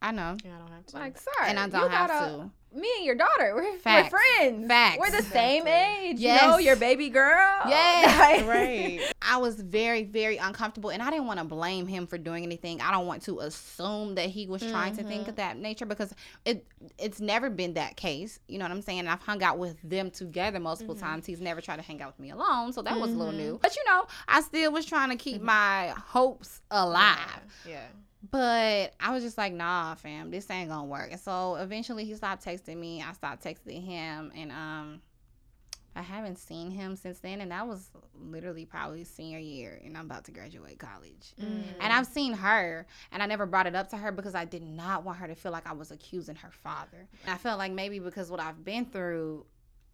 I 0.00 0.12
know. 0.12 0.36
Yeah, 0.44 0.54
I 0.54 0.58
don't 0.58 0.70
have 0.70 0.86
to. 0.86 0.96
like, 0.96 1.18
sorry, 1.18 1.48
And 1.48 1.58
I 1.58 1.68
don't 1.68 1.90
have 1.90 2.08
gotta- 2.08 2.36
to. 2.36 2.50
Me 2.78 2.88
and 2.96 3.06
your 3.06 3.14
daughter, 3.14 3.54
we're, 3.54 3.78
Facts. 3.78 4.12
we're 4.12 4.18
friends. 4.18 4.66
Facts. 4.66 4.98
We're 4.98 5.10
the 5.12 5.22
same 5.22 5.64
Exactly. 5.64 6.08
age. 6.08 6.18
You 6.18 6.34
know, 6.48 6.58
your 6.58 6.74
baby 6.74 7.08
girl. 7.08 7.60
Yes. 7.68 8.42
right. 8.48 9.13
I 9.26 9.38
was 9.38 9.56
very, 9.60 10.04
very 10.04 10.36
uncomfortable, 10.36 10.90
and 10.90 11.02
I 11.02 11.10
didn't 11.10 11.26
want 11.26 11.38
to 11.38 11.44
blame 11.44 11.86
him 11.86 12.06
for 12.06 12.18
doing 12.18 12.44
anything. 12.44 12.80
I 12.80 12.90
don't 12.90 13.06
want 13.06 13.22
to 13.22 13.40
assume 13.40 14.14
that 14.16 14.28
he 14.28 14.46
was 14.46 14.62
trying 14.62 14.96
to 14.96 15.02
think 15.02 15.22
of 15.22 15.28
mm-hmm. 15.28 15.36
that 15.36 15.58
nature 15.58 15.86
because 15.86 16.14
it 16.44 16.66
it's 16.98 17.20
never 17.20 17.50
been 17.50 17.74
that 17.74 17.96
case. 17.96 18.38
You 18.48 18.58
know 18.58 18.64
what 18.64 18.72
I'm 18.72 18.82
saying? 18.82 19.06
I've 19.06 19.22
hung 19.22 19.42
out 19.42 19.58
with 19.58 19.80
them 19.82 20.10
together 20.10 20.60
multiple 20.60 20.94
mm-hmm. 20.94 21.04
times. 21.04 21.26
He's 21.26 21.40
never 21.40 21.60
tried 21.60 21.76
to 21.76 21.82
hang 21.82 22.02
out 22.02 22.08
with 22.08 22.20
me 22.20 22.30
alone, 22.30 22.72
so 22.72 22.82
that 22.82 22.98
was 22.98 23.10
a 23.10 23.14
little 23.14 23.32
mm-hmm. 23.32 23.42
new. 23.42 23.58
But 23.60 23.76
you 23.76 23.84
know, 23.86 24.06
I 24.28 24.42
still 24.42 24.72
was 24.72 24.84
trying 24.84 25.10
to 25.10 25.16
keep 25.16 25.40
my 25.40 25.94
hopes 25.96 26.60
alive. 26.70 27.42
Yeah. 27.66 27.86
But 28.30 28.94
I 29.00 29.12
was 29.12 29.22
just 29.22 29.36
like, 29.36 29.52
nah, 29.52 29.94
fam, 29.96 30.30
this 30.30 30.50
ain't 30.50 30.70
gonna 30.70 30.84
work. 30.86 31.10
And 31.12 31.20
so 31.20 31.56
eventually 31.56 32.04
he 32.04 32.14
stopped 32.14 32.44
texting 32.44 32.78
me. 32.78 33.02
I 33.02 33.12
stopped 33.12 33.44
texting 33.44 33.84
him 33.84 34.32
and 34.34 34.50
um 34.50 35.00
I 35.96 36.02
haven't 36.02 36.38
seen 36.38 36.70
him 36.70 36.96
since 36.96 37.18
then 37.20 37.40
and 37.40 37.50
that 37.50 37.66
was 37.66 37.90
literally 38.14 38.64
probably 38.64 39.04
senior 39.04 39.38
year 39.38 39.80
and 39.84 39.96
I'm 39.96 40.06
about 40.06 40.24
to 40.24 40.32
graduate 40.32 40.78
college. 40.78 41.34
Mm. 41.40 41.62
And 41.80 41.92
I've 41.92 42.06
seen 42.06 42.32
her 42.32 42.86
and 43.12 43.22
I 43.22 43.26
never 43.26 43.46
brought 43.46 43.66
it 43.66 43.74
up 43.74 43.88
to 43.90 43.96
her 43.96 44.12
because 44.12 44.34
I 44.34 44.44
did 44.44 44.62
not 44.62 45.04
want 45.04 45.18
her 45.18 45.26
to 45.26 45.34
feel 45.34 45.52
like 45.52 45.68
I 45.68 45.72
was 45.72 45.90
accusing 45.90 46.36
her 46.36 46.50
father. 46.50 47.08
And 47.22 47.32
I 47.32 47.36
felt 47.36 47.58
like 47.58 47.72
maybe 47.72 47.98
because 47.98 48.30
what 48.30 48.40
I've 48.40 48.64
been 48.64 48.86
through, 48.86 49.46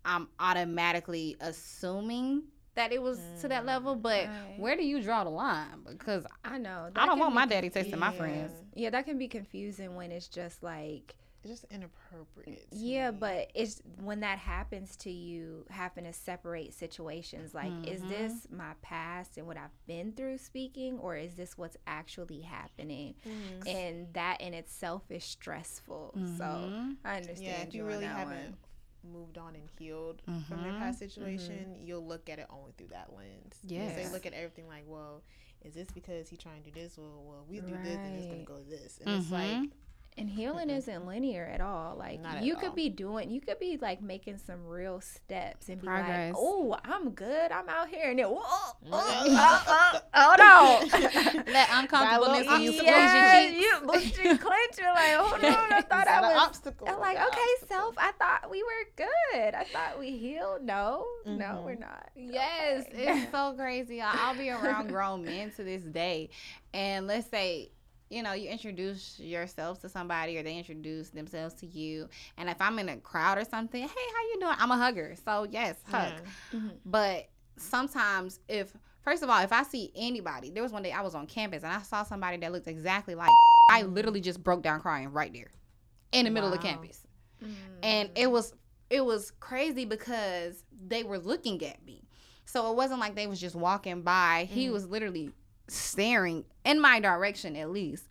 I'm 0.05 0.29
automatically 0.39 1.37
assuming 1.41 2.45
that 2.75 2.93
it 2.93 3.03
was 3.03 3.19
to 3.41 3.49
that 3.49 3.65
mm, 3.65 3.67
level, 3.67 3.95
but 3.95 4.27
Right. 4.27 4.55
where 4.59 4.77
do 4.77 4.85
you 4.85 5.03
draw 5.03 5.25
the 5.25 5.31
line? 5.31 5.85
Because 5.89 6.25
I 6.45 6.59
know. 6.59 6.91
I 6.95 7.07
don't 7.07 7.19
want 7.19 7.35
my 7.35 7.47
daddy 7.47 7.69
texting 7.69 7.99
my 7.99 8.13
friends. 8.13 8.53
Yeah, 8.75 8.91
that 8.91 9.05
can 9.05 9.19
be 9.19 9.29
confusing 9.29 9.97
when 9.97 10.11
it's 10.13 10.29
just 10.29 10.63
like 10.63 11.15
just 11.47 11.65
inappropriate. 11.71 12.67
yeah, 12.71 13.11
me. 13.11 13.17
but 13.21 13.51
it's 13.55 13.81
when 14.01 14.21
that 14.21 14.39
happens 14.39 14.97
to 14.97 15.11
you, 15.11 15.65
having 15.71 16.05
to 16.05 16.13
separate 16.13 16.75
situations. 16.75 17.55
Like, 17.55 17.73
is 17.87 18.03
Mhm. 18.03 18.09
this 18.09 18.47
my 18.51 18.75
past 18.83 19.37
and 19.39 19.47
what 19.47 19.57
I've 19.57 19.71
been 19.87 20.13
through 20.13 20.39
speaking, 20.39 20.99
or 20.99 21.17
is 21.17 21.35
this 21.35 21.57
what's 21.57 21.77
actually 21.87 22.41
happening? 22.43 23.15
Mhm. 23.25 23.67
And 23.69 24.15
that 24.15 24.41
in 24.41 24.53
itself 24.55 25.11
is 25.11 25.25
stressful. 25.25 26.13
So 26.15 26.45
Mhm. 26.45 26.97
I 27.05 27.17
understand. 27.17 27.41
yeah, 27.43 27.63
if 27.63 27.75
you 27.75 27.85
really 27.87 28.05
haven't 28.07 28.51
one. 29.03 29.13
moved 29.13 29.39
on 29.39 29.55
and 29.55 29.69
healed 29.79 30.21
from 30.47 30.63
your 30.65 30.75
Mhm. 30.75 30.79
past 30.79 30.99
situation, 30.99 31.75
you'll 31.83 32.07
look 32.07 32.29
at 32.29 32.39
it 32.39 32.47
only 32.51 32.73
through 32.73 32.89
that 32.89 33.15
lens. 33.15 33.59
Yeah. 33.63 33.95
They 33.97 34.09
look 34.11 34.27
at 34.27 34.35
everything 34.35 34.69
like, 34.69 34.85
well, 34.87 35.23
is 35.63 35.73
this 35.75 35.91
because 35.91 36.29
he 36.29 36.37
trying 36.37 36.63
to 36.63 36.71
do 36.71 36.81
this? 36.81 36.99
Well, 36.99 37.23
well, 37.25 37.45
we 37.49 37.61
do 37.61 37.77
this 37.83 37.99
and 38.05 38.15
it's 38.17 38.27
gonna 38.27 38.45
go 38.45 38.63
this, 38.63 38.99
and 38.99 39.09
it's 39.11 39.31
like 39.31 39.51
Mhm. 39.57 39.71
And 40.19 40.29
healing 40.29 40.69
isn't 40.69 41.07
linear 41.07 41.47
at 41.47 41.61
all. 41.63 41.97
Like 41.97 42.21
Not 42.21 42.37
at 42.39 42.43
you 42.43 42.55
could 42.57 42.71
all. 42.71 42.75
be 42.75 42.91
doing, 42.91 43.31
you 43.31 43.41
could 43.41 43.59
be 43.59 43.79
like 43.81 44.03
making 44.03 44.37
some 44.39 44.67
real 44.67 45.01
steps 45.01 45.69
and 45.71 45.81
be 45.81 45.87
like, 45.87 46.35
"Oh, 46.37 46.77
I'm 46.85 47.11
good. 47.11 47.51
I'm 47.51 47.69
out 47.69 47.89
here." 47.89 48.11
And 48.11 48.19
then, 48.19 48.27
whoa, 48.27 48.41
oh, 48.43 48.75
oh, 48.93 50.01
oh, 50.15 50.35
no. 50.37 51.43
that 51.53 51.71
uncomfortableness 51.73 52.47
little 52.47 52.53
when 52.53 52.63
you 52.63 52.71
upset. 52.71 52.85
close 52.85 53.15
your 53.15 53.23
yeah, 53.23 53.49
cheeks. 53.49 53.61
you 53.61 53.87
boost 53.87 54.25
your 54.25 54.37
clench. 54.39 54.79
You're 54.79 54.93
like, 54.93 55.15
hold 55.15 55.45
on, 55.45 55.73
I 55.73 55.81
thought 55.89 55.93
I 55.93 56.01
Is 56.01 56.05
that 56.07 56.25
an 56.25 56.35
was. 56.35 56.43
obstacle. 56.47 56.89
I'm 56.89 56.99
like, 57.01 57.17
Is 57.17 57.19
that 57.19 57.27
an 57.27 57.33
okay, 57.33 57.41
obstacle? 57.55 57.77
self. 57.77 57.95
I 57.97 58.13
thought 58.13 58.51
we 58.51 58.63
were 58.63 59.07
good. 59.33 59.55
I 59.55 59.65
thought 59.65 59.99
we 59.99 60.11
healed. 60.19 60.63
No, 60.65 61.07
no, 61.25 61.45
Mhm. 61.45 61.65
we're 61.65 61.75
not. 61.77 62.11
Yes, 62.17 62.85
Okay. 62.89 63.23
it's 63.23 63.31
so 63.33 63.55
crazy. 63.57 64.01
I'll 64.03 64.37
be 64.37 64.51
around 64.51 64.89
grown 64.93 65.25
men 65.25 65.51
to 65.53 65.65
this 65.65 65.83
day, 65.83 66.29
and 66.75 67.07
let's 67.07 67.29
say, 67.31 67.71
you 68.11 68.23
know, 68.25 68.33
you 68.33 68.49
introduce 68.51 69.19
yourself 69.21 69.81
to 69.81 69.89
somebody, 69.89 70.37
or 70.37 70.43
they 70.43 70.59
introduce 70.59 71.11
themselves 71.11 71.55
to 71.55 71.67
you, 71.67 72.09
and 72.37 72.49
if 72.51 72.61
I'm 72.61 72.79
in 72.81 72.89
a 72.89 72.97
crowd 72.97 73.39
or 73.39 73.45
something, 73.45 73.81
hey, 73.81 73.89
how 73.89 74.23
you 74.35 74.37
doing? 74.41 74.57
I'm 74.59 74.71
a 74.73 74.77
hugger, 74.77 75.15
so 75.25 75.47
yes, 75.51 75.77
hug. 75.89 76.13
Yeah. 76.53 76.59
Mhm. 76.59 76.71
But 76.85 77.29
sometimes, 77.57 78.41
if 78.49 78.77
first 79.03 79.23
of 79.23 79.31
all, 79.31 79.41
if 79.43 79.53
I 79.53 79.63
see 79.63 79.93
anybody, 79.95 80.51
there 80.51 80.63
was 80.63 80.73
one 80.73 80.83
day 80.83 80.93
I 80.93 81.03
was 81.03 81.15
on 81.15 81.27
campus 81.27 81.63
and 81.63 81.73
I 81.73 81.83
saw 81.83 82.03
somebody 82.03 82.37
that 82.39 82.53
looked 82.53 82.67
exactly 82.69 83.15
like. 83.15 83.31
I 83.71 83.83
literally 83.83 84.21
just 84.21 84.43
broke 84.43 84.63
down 84.63 84.81
crying 84.81 85.13
right 85.13 85.33
there, 85.33 85.51
in 86.13 86.25
the 86.25 86.31
middle 86.31 86.53
of 86.53 86.61
campus 86.61 87.07
Mm. 87.43 87.55
and 87.83 88.11
it 88.17 88.31
was 88.31 88.53
it 88.91 89.03
was 89.03 89.31
crazy 89.41 89.87
because 89.87 90.63
they 90.89 91.05
were 91.05 91.19
looking 91.19 91.65
at 91.65 91.83
me 91.87 92.03
so 92.45 92.71
it 92.71 92.77
wasn't 92.77 93.01
like 93.01 93.15
they 93.15 93.27
was 93.27 93.41
just 93.41 93.55
walking 93.57 94.03
by 94.03 94.47
he 94.51 94.67
Mm. 94.67 94.73
was 94.73 94.87
literally 94.87 95.31
staring 95.71 96.45
in 96.65 96.81
my 96.81 97.01
direction 97.01 97.57
at 97.57 97.71
least 97.71 98.05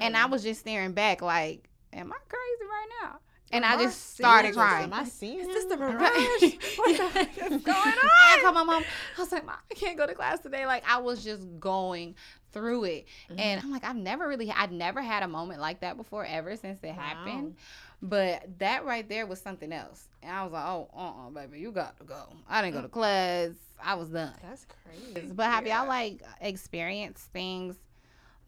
and 0.00 0.16
i 0.16 0.26
was 0.26 0.42
just 0.42 0.60
staring 0.60 0.92
back 0.92 1.20
like 1.22 1.68
am 1.92 2.12
i 2.12 2.16
crazy 2.28 2.70
right 2.70 2.88
now 3.02 3.18
and 3.52 3.64
Am 3.64 3.72
i 3.72 3.74
I 3.80 3.84
just 3.84 4.14
started 4.14 4.54
serious? 4.54 4.56
crying 4.56 4.84
Am 4.84 4.92
I 4.94 5.04
seeing 5.04 5.38
Is 5.40 5.46
this 5.46 5.64
the 5.66 5.76
mirage? 5.76 6.42
what 6.76 6.96
the 6.96 7.08
heck 7.18 7.38
is 7.38 7.62
going 7.62 7.68
on? 7.68 8.10
I 8.10 8.38
called 8.40 8.54
my 8.54 8.64
mom. 8.64 8.82
I 9.16 9.20
was 9.20 9.30
like, 9.30 9.44
Mom, 9.46 9.56
I 9.70 9.74
can't 9.74 9.96
go 9.98 10.06
to 10.06 10.14
class 10.14 10.40
today. 10.40 10.66
Like 10.66 10.82
I 10.88 10.98
was 10.98 11.22
just 11.22 11.46
going 11.60 12.14
through 12.52 12.84
it, 12.84 13.06
Mm-hmm. 13.30 13.38
and 13.38 13.60
I'm 13.60 13.70
like, 13.70 13.84
I've 13.84 13.96
never 13.96 14.26
really, 14.26 14.50
I'd 14.50 14.72
never 14.72 15.02
had 15.02 15.22
a 15.22 15.28
moment 15.28 15.60
like 15.60 15.80
that 15.80 15.96
before, 15.96 16.24
ever 16.24 16.56
since 16.56 16.82
it 16.82 16.94
happened. 16.94 17.56
But 18.02 18.58
that 18.58 18.84
right 18.86 19.08
there 19.08 19.26
was 19.26 19.40
something 19.40 19.72
else, 19.72 20.08
and 20.22 20.32
I 20.32 20.42
was 20.44 20.52
like, 20.52 20.64
Oh, 20.66 20.88
uh, 20.96 21.26
uh 21.26 21.30
baby, 21.30 21.60
you 21.60 21.70
got 21.70 21.96
to 21.98 22.04
go. 22.04 22.24
I 22.48 22.60
didn't 22.62 22.74
go 22.74 22.82
to 22.82 22.88
class. 22.88 23.50
I 23.84 23.94
was 23.94 24.08
done. 24.08 24.32
That's 24.42 24.66
crazy. 24.84 25.30
But 25.32 25.46
have 25.46 25.66
Yeah. 25.66 25.80
y'all 25.80 25.88
like 25.88 26.22
experienced 26.40 27.24
things 27.32 27.76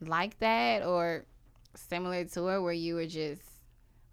like 0.01 0.39
that 0.41 0.83
or 0.85 1.25
similar 1.75 2.25
to 2.25 2.49
it, 2.49 2.61
where 2.61 2.73
you 2.73 2.95
were 2.95 3.07
just 3.07 3.43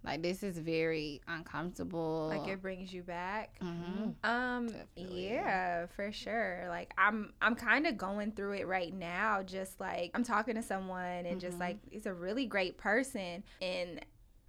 like, 0.04 0.22
this 0.22 0.44
is 0.44 0.58
very 0.58 1.22
uncomfortable. 1.28 2.28
Like 2.30 2.48
it 2.48 2.62
brings 2.62 2.94
you 2.94 3.04
back. 3.04 3.58
Mhm. 3.62 4.16
Um 4.24 4.68
Definitely. 4.68 5.26
yeah, 5.28 5.86
for 5.88 6.12
sure. 6.12 6.66
Like 6.68 6.94
I'm 6.98 7.34
I'm 7.42 7.56
kind 7.56 7.88
of 7.88 7.98
going 7.98 8.34
through 8.34 8.54
it 8.54 8.68
right 8.68 8.94
now 8.94 9.44
just 9.44 9.80
like 9.80 10.12
I'm 10.14 10.24
talking 10.24 10.56
to 10.56 10.62
someone 10.62 11.26
and 11.26 11.40
just 11.40 11.58
Mhm. 11.58 11.62
like 11.62 11.78
he's 11.90 12.06
a 12.06 12.14
really 12.14 12.46
great 12.46 12.78
person 12.78 13.44
and 13.62 14.02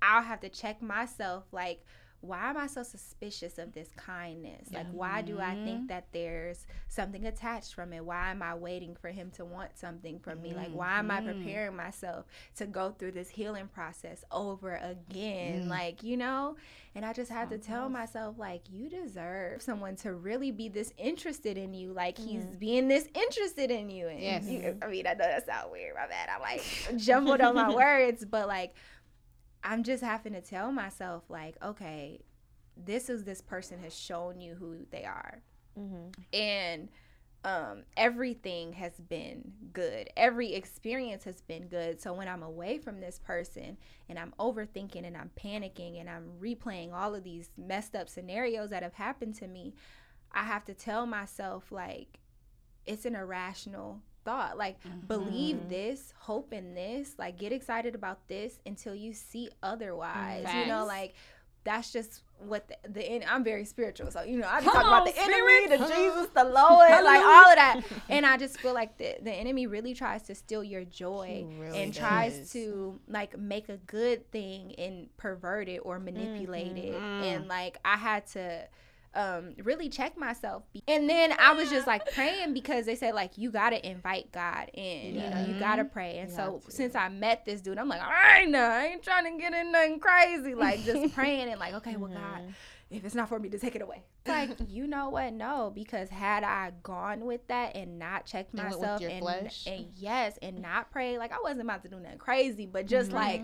I'll 0.02 0.22
have 0.22 0.40
to 0.40 0.48
check 0.48 0.82
myself 0.82 1.44
like 1.52 1.84
why 2.26 2.50
am 2.50 2.56
I 2.56 2.66
so 2.66 2.82
suspicious 2.82 3.58
of 3.58 3.72
this 3.72 3.88
kindness? 3.96 4.72
Like 4.72 4.87
why 4.92 5.22
do 5.22 5.40
I 5.40 5.54
think 5.64 5.88
that 5.88 6.06
there's 6.12 6.66
something 6.88 7.26
attached 7.26 7.74
from 7.74 7.92
it? 7.92 8.04
Why 8.04 8.30
am 8.30 8.42
I 8.42 8.54
waiting 8.54 8.96
for 8.96 9.08
him 9.08 9.30
to 9.32 9.44
want 9.44 9.76
something 9.76 10.18
from 10.18 10.40
me? 10.42 10.54
Like 10.54 10.70
why 10.72 10.98
am 10.98 11.10
I 11.10 11.20
Mhm. 11.20 11.26
preparing 11.44 11.76
myself 11.76 12.26
to 12.56 12.66
go 12.66 12.90
through 12.90 13.12
this 13.12 13.28
healing 13.28 13.68
process 13.68 14.24
over 14.30 14.74
again? 14.76 15.64
Mm. 15.64 15.68
Like, 15.68 16.02
you 16.02 16.16
know? 16.16 16.56
And 16.96 17.04
I 17.04 17.12
just 17.12 17.30
had 17.30 17.50
to 17.50 17.58
tell 17.58 17.88
myself, 17.88 18.38
like, 18.38 18.62
you 18.70 18.88
deserve 18.88 19.60
someone 19.60 19.96
to 19.96 20.14
really 20.14 20.52
be 20.52 20.68
this 20.68 20.92
interested 20.96 21.58
in 21.58 21.74
you. 21.74 21.92
Like, 21.92 22.16
he's 22.16 22.44
Mhm. 22.44 22.58
being 22.60 22.87
this 22.88 23.08
interested 23.14 23.72
in 23.72 23.90
you. 23.90 24.06
And 24.06 24.20
Yes. 24.20 24.44
you- 24.46 24.78
I 24.80 24.87
mean, 24.87 25.04
I 25.08 25.14
know 25.14 25.18
that 25.24 25.44
sounds 25.44 25.72
weird. 25.72 25.96
My 25.96 26.06
bad. 26.06 26.28
I'm 26.28 26.40
like 26.40 26.62
jumbled 26.96 27.40
on 27.40 27.56
my 27.56 27.74
words, 27.74 28.24
but 28.24 28.46
like, 28.46 28.74
I'm 29.64 29.83
just 29.83 30.03
having 30.03 30.35
to 30.35 30.40
tell 30.40 30.70
myself, 30.70 31.24
like, 31.29 31.57
okay, 31.62 32.20
this 32.77 33.09
is 33.09 33.24
this 33.24 33.40
person 33.40 33.79
has 33.81 33.98
shown 33.98 34.40
you 34.40 34.55
who 34.55 34.87
they 34.90 35.05
are. 35.05 35.42
Mm-hmm. 35.79 36.11
And 36.33 36.88
um, 37.44 37.83
everything 37.96 38.72
has 38.74 38.92
been 38.98 39.53
good. 39.72 40.09
Every 40.16 40.55
experience 40.55 41.24
has 41.24 41.42
been 41.42 41.68
good. 41.68 42.00
So 42.00 42.12
when 42.14 42.29
I'm 42.29 42.42
away 42.42 42.79
from 42.79 43.00
this 43.00 43.18
person 43.18 43.77
and 44.09 44.18
I'm 44.18 44.33
overthinking 44.38 45.07
and 45.07 45.16
I'm 45.16 45.31
panicking 45.38 46.00
and 46.00 46.09
I'm 46.09 46.31
replaying 46.40 46.92
all 46.92 47.14
of 47.14 47.24
these 47.24 47.50
messed 47.57 47.94
up 47.94 48.09
scenarios 48.09 48.70
that 48.70 48.83
have 48.83 48.94
happened 48.94 49.35
to 49.37 49.46
me, 49.46 49.74
I 50.33 50.44
have 50.44 50.64
to 50.66 50.74
tell 50.74 51.07
myself, 51.07 51.70
like, 51.70 52.18
it's 52.87 53.05
an 53.05 53.14
irrational 53.14 54.00
thought. 54.24 54.56
Like, 54.58 54.76
believe 55.06 55.56
Mhm. 55.56 55.68
this, 55.68 56.12
hope 56.18 56.52
in 56.52 56.74
this, 56.74 57.14
like, 57.18 57.38
get 57.38 57.52
excited 57.52 57.94
about 57.94 58.26
this 58.28 58.58
until 58.66 58.94
you 58.94 59.12
see 59.12 59.50
otherwise. 59.62 60.46
You 60.54 60.66
know, 60.66 60.84
like, 60.87 61.14
that's 61.64 61.90
just 61.92 62.22
what 62.38 62.68
the, 62.68 62.76
the 62.90 63.02
en- 63.02 63.24
I'm 63.26 63.42
very 63.42 63.64
spiritual, 63.64 64.10
so 64.10 64.20
you 64.22 64.37
know 64.38 64.46
I 64.46 64.60
just 64.60 64.74
Come 64.74 64.82
talk 64.82 64.87
about 64.87 65.06
the 65.06 65.18
enemy, 65.18 65.66
the 65.68 65.87
spirit. 65.87 65.96
Jesus, 66.14 66.26
the 66.34 66.44
Lord, 66.44 66.90
like 67.04 67.22
all 67.24 67.48
of 67.50 67.56
that, 67.56 67.80
and 68.10 68.26
I 68.26 68.37
just 68.37 68.58
feel 68.58 68.74
like 68.74 68.98
the 68.98 69.16
the 69.22 69.32
enemy 69.32 69.66
really 69.66 69.94
tries 69.94 70.24
to 70.24 70.34
steal 70.34 70.62
your 70.62 70.84
joy 70.84 71.46
really 71.58 71.78
and 71.82 71.94
tries 71.94 72.52
to 72.52 73.00
like 73.08 73.38
make 73.38 73.70
a 73.70 73.78
good 73.78 74.30
thing 74.30 74.74
and 74.76 75.08
pervert 75.16 75.68
it 75.70 75.78
or 75.78 75.98
manipulate 75.98 76.76
it, 76.76 76.92
Mhm. 77.00 77.22
and 77.22 77.48
like 77.48 77.78
I 77.82 77.96
had 77.96 78.26
to 78.32 78.68
um 79.14 79.55
really 79.62 79.88
check 79.88 80.16
myself. 80.18 80.62
And 80.88 81.09
then 81.09 81.33
i 81.38 81.53
was 81.53 81.70
just 81.70 81.87
like 81.87 82.11
praying 82.14 82.53
because 82.53 82.87
they 82.87 82.96
said 82.96 83.14
like 83.14 83.38
you 83.38 83.50
gotta 83.50 83.87
invite 83.88 84.33
god 84.33 84.70
in 84.74 85.14
you 85.14 85.31
know 85.31 85.46
you 85.46 85.59
gotta 85.61 85.85
pray. 85.85 86.18
And 86.18 86.31
You 86.31 86.37
so 86.37 86.61
since 86.68 86.94
i 86.94 87.09
met 87.09 87.44
this 87.44 87.61
dude 87.61 87.79
i'm 87.79 87.88
like 87.88 88.03
all 88.03 88.11
right 88.11 88.48
now 88.48 88.70
i 88.70 88.87
ain't 88.87 89.03
trying 89.03 89.24
to 89.33 89.40
get 89.40 89.55
in 89.55 89.72
nothing 89.72 90.00
crazy. 90.00 90.55
Like 90.55 90.85
just 90.85 91.14
praying 91.16 91.48
and 91.48 91.59
like 91.61 91.74
okay 91.74 91.96
well 91.96 92.11
god 92.12 92.42
if 92.90 93.05
it's 93.05 93.14
not 93.14 93.29
for 93.29 93.40
me 93.40 93.48
to 93.48 93.59
take 93.59 93.74
it 93.74 93.83
away. 93.83 94.05
Like, 94.27 94.50
you 94.68 94.87
know 94.87 95.09
what? 95.09 95.33
No, 95.33 95.72
because 95.74 96.09
had 96.11 96.44
I 96.44 96.70
gone 96.83 97.24
with 97.24 97.44
that 97.48 97.74
and 97.74 97.98
not 97.98 98.24
checked 98.24 98.55
And 98.55 98.62
myself 98.62 99.00
your 99.00 99.11
and, 99.11 99.27
and 99.66 99.87
yes, 99.96 100.38
and 100.42 100.61
not 100.62 100.90
pray, 100.92 101.18
like 101.18 101.33
I 101.33 101.38
wasn't 101.42 101.62
about 101.62 101.83
to 101.83 101.88
do 101.88 101.98
nothing 101.98 102.18
crazy, 102.18 102.66
but 102.66 102.87
just 102.87 103.09
Mm-hmm. 103.11 103.16
like 103.16 103.42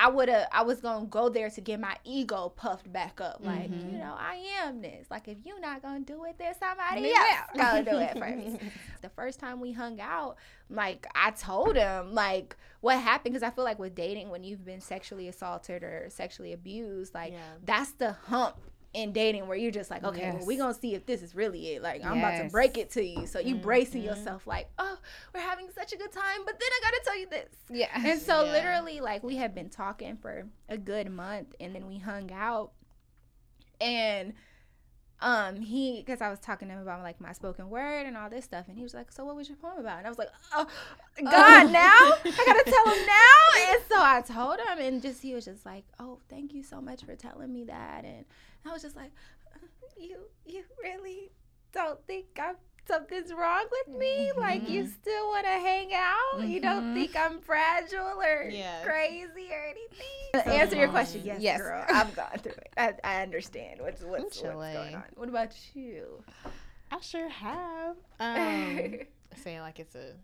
I 0.00 0.08
would 0.08 0.28
have 0.28 0.46
I 0.52 0.62
was 0.62 0.80
gonna 0.80 1.06
go 1.06 1.28
there 1.28 1.50
to 1.50 1.60
get 1.60 1.80
my 1.80 1.96
ego 2.04 2.52
puffed 2.56 2.90
back 2.92 3.20
up. 3.20 3.38
Like, 3.40 3.70
Mm-hmm. 3.70 3.90
you 3.94 3.98
know, 3.98 4.14
I 4.16 4.36
am 4.62 4.80
this. 4.80 5.06
Like 5.10 5.26
if 5.28 5.38
you're 5.44 5.60
not 5.60 5.82
gonna 5.82 6.00
do 6.00 6.24
it, 6.24 6.36
there's 6.38 6.56
somebody 6.56 7.02
Me 7.02 7.12
else 7.12 7.50
gonna 7.56 7.84
do 7.84 7.98
it 7.98 8.16
first. 8.18 8.70
the 9.02 9.08
first 9.08 9.40
time 9.40 9.60
we 9.60 9.72
hung 9.72 10.00
out, 10.00 10.36
like 10.70 11.06
I 11.14 11.32
told 11.32 11.74
him 11.76 12.14
like 12.14 12.56
what 12.80 12.98
happened 13.00 13.34
because 13.34 13.42
I 13.42 13.50
feel 13.50 13.64
like 13.64 13.78
with 13.80 13.94
dating 13.96 14.30
when 14.30 14.44
you've 14.44 14.64
been 14.64 14.80
sexually 14.80 15.26
assaulted 15.28 15.82
or 15.82 16.06
sexually 16.10 16.52
abused, 16.52 17.12
like 17.14 17.32
Yeah. 17.32 17.40
that's 17.64 17.90
the 17.92 18.12
hump 18.12 18.56
in 18.94 19.12
dating 19.12 19.46
where 19.46 19.56
you're 19.56 19.70
just 19.70 19.90
like, 19.90 20.02
okay, 20.04 20.30
well, 20.32 20.44
we're 20.44 20.58
gonna 20.58 20.74
see 20.74 20.94
if 20.94 21.04
this 21.06 21.22
is 21.22 21.34
really 21.34 21.74
it. 21.74 21.82
Like 21.82 22.04
I'm 22.04 22.18
about 22.18 22.36
to 22.36 22.44
break 22.44 22.78
it 22.78 22.90
to 22.92 23.04
you. 23.04 23.26
So 23.26 23.38
you 23.38 23.54
bracing 23.56 24.00
Mm-hmm. 24.00 24.08
yourself 24.10 24.46
like, 24.46 24.70
oh, 24.78 24.98
we're 25.34 25.40
having 25.40 25.68
such 25.74 25.92
a 25.92 25.96
good 25.96 26.10
time, 26.12 26.44
but 26.46 26.58
then 26.58 26.68
I 26.70 26.80
gotta 26.82 27.00
tell 27.04 27.18
you 27.18 27.28
this. 27.28 27.48
Yeah. 27.70 27.88
And 27.94 28.20
so 28.20 28.44
Yeah. 28.44 28.52
literally 28.52 29.00
like 29.00 29.22
we 29.22 29.36
had 29.36 29.54
been 29.54 29.68
talking 29.68 30.16
for 30.16 30.46
a 30.68 30.78
good 30.78 31.10
month 31.10 31.54
and 31.60 31.74
then 31.74 31.86
we 31.86 31.98
hung 31.98 32.32
out 32.32 32.72
and 33.80 34.32
um 35.20 35.60
he 35.60 36.02
because 36.04 36.20
I 36.20 36.30
was 36.30 36.38
talking 36.38 36.68
to 36.68 36.74
him 36.74 36.80
about 36.80 37.02
like 37.02 37.20
my 37.20 37.32
spoken 37.32 37.68
word 37.70 38.06
and 38.06 38.16
all 38.16 38.30
this 38.30 38.44
stuff 38.44 38.66
and 38.68 38.76
he 38.76 38.82
was 38.82 38.94
like, 38.94 39.10
So 39.10 39.24
what 39.24 39.34
was 39.36 39.48
your 39.48 39.56
poem 39.56 39.78
about? 39.78 39.98
And 39.98 40.06
I 40.06 40.10
was 40.10 40.18
like, 40.18 40.30
Oh 40.54 40.66
God 41.24 41.70
now? 41.72 41.90
I 42.24 42.44
gotta 42.46 42.70
tell 42.70 42.88
him 42.94 43.06
now 43.06 43.72
and 43.72 43.82
so 43.88 43.96
I 43.96 44.22
told 44.22 44.58
him 44.60 44.78
and 44.78 45.02
just 45.02 45.22
he 45.22 45.34
was 45.34 45.44
just 45.44 45.66
like, 45.66 45.84
Oh, 45.98 46.20
thank 46.28 46.54
you 46.54 46.62
so 46.62 46.80
much 46.80 47.04
for 47.04 47.16
telling 47.16 47.52
me 47.52 47.64
that 47.64 48.04
and 48.04 48.24
I 48.64 48.72
was 48.72 48.82
just 48.82 48.94
like, 48.96 49.10
You 49.96 50.18
you 50.46 50.62
really 50.82 51.32
don't 51.72 51.98
think 52.06 52.26
I'm 52.40 52.56
something's 52.88 53.32
wrong 53.32 53.64
with 53.70 53.96
me? 53.96 54.14
Like 54.40 54.68
you 54.68 54.86
still 54.86 55.28
wanna 55.28 55.58
hang 55.60 55.90
out? 55.94 56.48
You 56.48 56.60
don't 56.60 56.82
Mhm. 56.86 56.94
think 56.94 57.16
I'm 57.16 57.40
fragile 57.40 58.20
or 58.20 58.48
Yeah. 58.50 58.82
crazy 58.82 59.48
or 59.52 59.64
anything? 59.64 60.32
To 60.34 60.48
answer 60.48 60.76
your 60.76 60.88
question, 60.88 61.22
yes, 61.24 61.40
Yes. 61.40 61.60
girl. 61.60 61.84
I've 61.88 62.14
gone 62.16 62.38
through 62.42 62.52
it. 62.52 62.72
I, 62.76 62.94
I 63.04 63.22
understand 63.22 63.80
what's 63.80 64.02
what's, 64.02 64.22
what's 64.24 64.42
going 64.42 64.94
on. 64.94 65.04
What 65.14 65.28
about 65.28 65.54
you? 65.74 66.22
I 66.90 67.00
sure 67.00 67.28
have. 67.28 67.96
Um, 68.20 68.98
saying 69.36 69.60
like 69.60 69.78
it's 69.78 69.94
a 69.94 70.14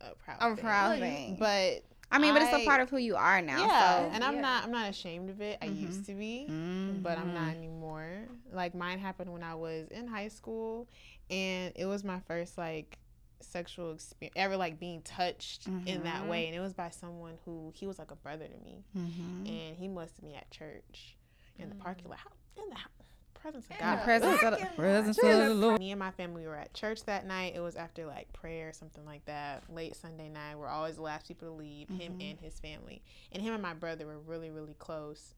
a 0.00 0.14
proud. 0.14 0.36
I'm 0.40 0.54
thing. 0.56 0.64
proud 0.64 0.90
Well, 0.90 0.98
thing. 1.00 1.36
But 1.38 1.84
I 2.12 2.18
mean, 2.18 2.34
but 2.34 2.42
it's 2.42 2.52
a 2.52 2.64
part 2.66 2.80
of 2.80 2.90
who 2.90 2.98
you 2.98 3.16
are 3.16 3.40
now. 3.42 3.66
yeah, 3.66 4.04
So. 4.04 4.10
and 4.12 4.22
I'm 4.22 4.34
Yeah. 4.34 4.40
not 4.42 4.64
I'm 4.64 4.70
not 4.70 4.88
ashamed 4.90 5.30
of 5.30 5.40
it. 5.40 5.58
I 5.62 5.66
Mhm. 5.68 5.80
used 5.80 6.04
to 6.06 6.14
be, 6.14 6.46
Mm-hmm. 6.50 7.00
but 7.02 7.16
I'm 7.18 7.32
not 7.34 7.56
anymore. 7.56 8.28
Like 8.52 8.74
mine 8.74 8.98
happened 8.98 9.32
when 9.32 9.42
I 9.42 9.54
was 9.54 9.88
in 9.88 10.06
high 10.06 10.28
school, 10.28 10.88
and 11.30 11.72
it 11.76 11.86
was 11.86 12.04
my 12.04 12.20
first 12.20 12.56
like 12.58 12.98
sexual 13.40 13.92
experience 13.92 14.32
ever 14.36 14.56
like 14.56 14.78
being 14.80 15.02
touched 15.02 15.66
in 15.86 16.02
that 16.04 16.22
Mhm. 16.24 16.28
way 16.28 16.46
and 16.46 16.56
it 16.56 16.60
was 16.60 16.72
by 16.72 16.88
someone 16.90 17.34
who 17.44 17.72
he 17.74 17.86
was 17.86 17.98
like 17.98 18.10
a 18.10 18.16
brother 18.16 18.46
to 18.46 18.58
me 18.64 18.84
Mm-hmm. 18.96 19.46
and 19.46 19.76
he 19.76 19.86
molested 19.88 20.24
me 20.24 20.34
at 20.34 20.50
church 20.50 21.16
in 21.58 21.68
the 21.68 21.74
parking 21.74 22.08
lot 22.08 22.18
How- 22.20 22.62
in 22.62 22.70
the 22.70 22.76
hou- 22.76 22.88
presence 23.34 23.66
of 23.70 23.78
god 23.78 23.98
the 23.98 24.04
presence 24.04 24.42
of 24.42 24.58
the 24.58 24.66
presence 24.74 25.18
of 25.18 25.38
the 25.48 25.54
Lord. 25.54 25.78
me 25.78 25.90
and 25.92 25.98
my 25.98 26.10
family 26.12 26.46
were 26.46 26.56
at 26.56 26.72
church 26.72 27.04
that 27.04 27.26
night. 27.26 27.54
It 27.54 27.60
was 27.60 27.76
after 27.76 28.06
like 28.06 28.32
prayer 28.32 28.70
or 28.70 28.72
something 28.72 29.04
like 29.04 29.22
that. 29.26 29.70
Late 29.70 29.94
Sunday 29.96 30.30
night. 30.30 30.56
We're 30.56 30.68
always 30.68 30.96
the 30.96 31.02
last 31.02 31.28
people 31.28 31.48
to 31.48 31.54
leave. 31.54 31.88
Him 31.90 32.18
Mhm. 32.18 32.30
and 32.30 32.40
his 32.40 32.58
family, 32.58 33.02
and 33.32 33.42
him 33.42 33.52
and 33.52 33.62
my 33.62 33.74
brother 33.74 34.06
were 34.06 34.18
really 34.18 34.50
really 34.50 34.72
close. 34.74 35.34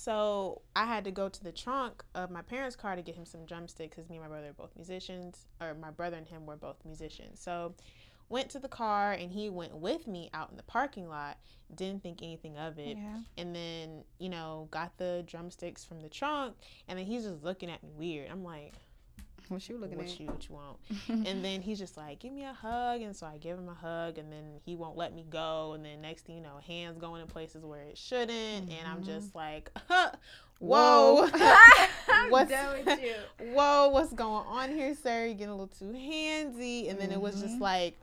So 0.00 0.62
I 0.74 0.86
had 0.86 1.04
to 1.04 1.10
go 1.10 1.28
to 1.28 1.44
the 1.44 1.52
trunk 1.52 2.02
of 2.14 2.30
my 2.30 2.40
parents' 2.40 2.74
car 2.74 2.96
to 2.96 3.02
get 3.02 3.14
him 3.14 3.26
some 3.26 3.44
drumsticks 3.44 3.96
because 3.96 4.08
me 4.08 4.16
and 4.16 4.24
my 4.24 4.28
brother 4.28 4.48
are 4.48 4.52
both 4.54 4.74
musicians, 4.74 5.46
or 5.60 5.74
my 5.74 5.90
brother 5.90 6.16
and 6.16 6.26
him 6.26 6.46
were 6.46 6.56
both 6.56 6.76
musicians. 6.86 7.40
So 7.40 7.74
went 8.30 8.48
to 8.50 8.58
the 8.58 8.68
car 8.68 9.12
and 9.12 9.30
he 9.30 9.50
went 9.50 9.76
with 9.76 10.06
me 10.06 10.30
out 10.32 10.50
in 10.50 10.56
the 10.56 10.62
parking 10.62 11.08
lot. 11.08 11.36
Didn't 11.74 12.02
think 12.02 12.22
anything 12.22 12.56
of 12.56 12.78
it 12.78 12.96
Yeah. 12.96 13.20
and 13.38 13.54
then 13.54 14.02
you 14.18 14.28
know 14.28 14.66
got 14.72 14.96
the 14.96 15.22
drumsticks 15.26 15.84
from 15.84 16.00
the 16.00 16.08
trunk 16.08 16.56
and 16.88 16.98
then 16.98 17.06
he's 17.06 17.22
just 17.22 17.44
looking 17.44 17.70
at 17.70 17.80
me 17.84 17.90
weird 17.96 18.28
i'm 18.28 18.42
like 18.42 18.74
What 19.50 19.68
you 19.68 19.78
looking 19.78 19.98
what 19.98 20.06
at? 20.06 20.20
you 20.20 20.26
what 20.26 20.48
you 20.48 20.54
want. 20.54 21.26
And 21.28 21.44
then 21.44 21.60
he's 21.60 21.80
just 21.80 21.96
like 21.96 22.20
give 22.20 22.32
me 22.32 22.44
a 22.44 22.52
hug. 22.52 23.00
And 23.02 23.16
so 23.16 23.26
i 23.26 23.36
give 23.36 23.58
him 23.58 23.68
a 23.68 23.74
hug 23.74 24.16
and 24.16 24.32
then 24.32 24.60
he 24.64 24.76
won't 24.76 24.96
let 24.96 25.12
me 25.12 25.26
go. 25.28 25.72
And 25.72 25.84
then 25.84 26.00
next 26.00 26.22
thing 26.26 26.36
you 26.36 26.42
know 26.42 26.60
hands 26.64 26.98
going 26.98 27.20
in 27.20 27.26
places 27.26 27.64
where 27.64 27.82
it 27.82 27.98
shouldn't. 27.98 28.30
And 28.30 28.86
i'm 28.86 28.98
mm-hmm. 28.98 29.06
just 29.06 29.34
like 29.34 29.72
huh, 29.88 30.12
whoa. 30.60 31.28
What's- 32.28 32.50
done 32.50 32.84
with 32.84 33.02
you. 33.02 33.52
whoa 33.54 33.88
what's 33.88 34.12
going 34.12 34.46
on 34.46 34.70
here 34.70 34.94
sir? 34.94 35.26
You're 35.26 35.34
getting 35.34 35.48
a 35.48 35.56
little 35.56 35.66
too 35.66 35.92
handsy. 35.92 36.88
And 36.88 37.00
then 37.00 37.10
it 37.10 37.20
was 37.20 37.40
just 37.40 37.54
mm-hmm. 37.54 37.62
like 37.62 37.96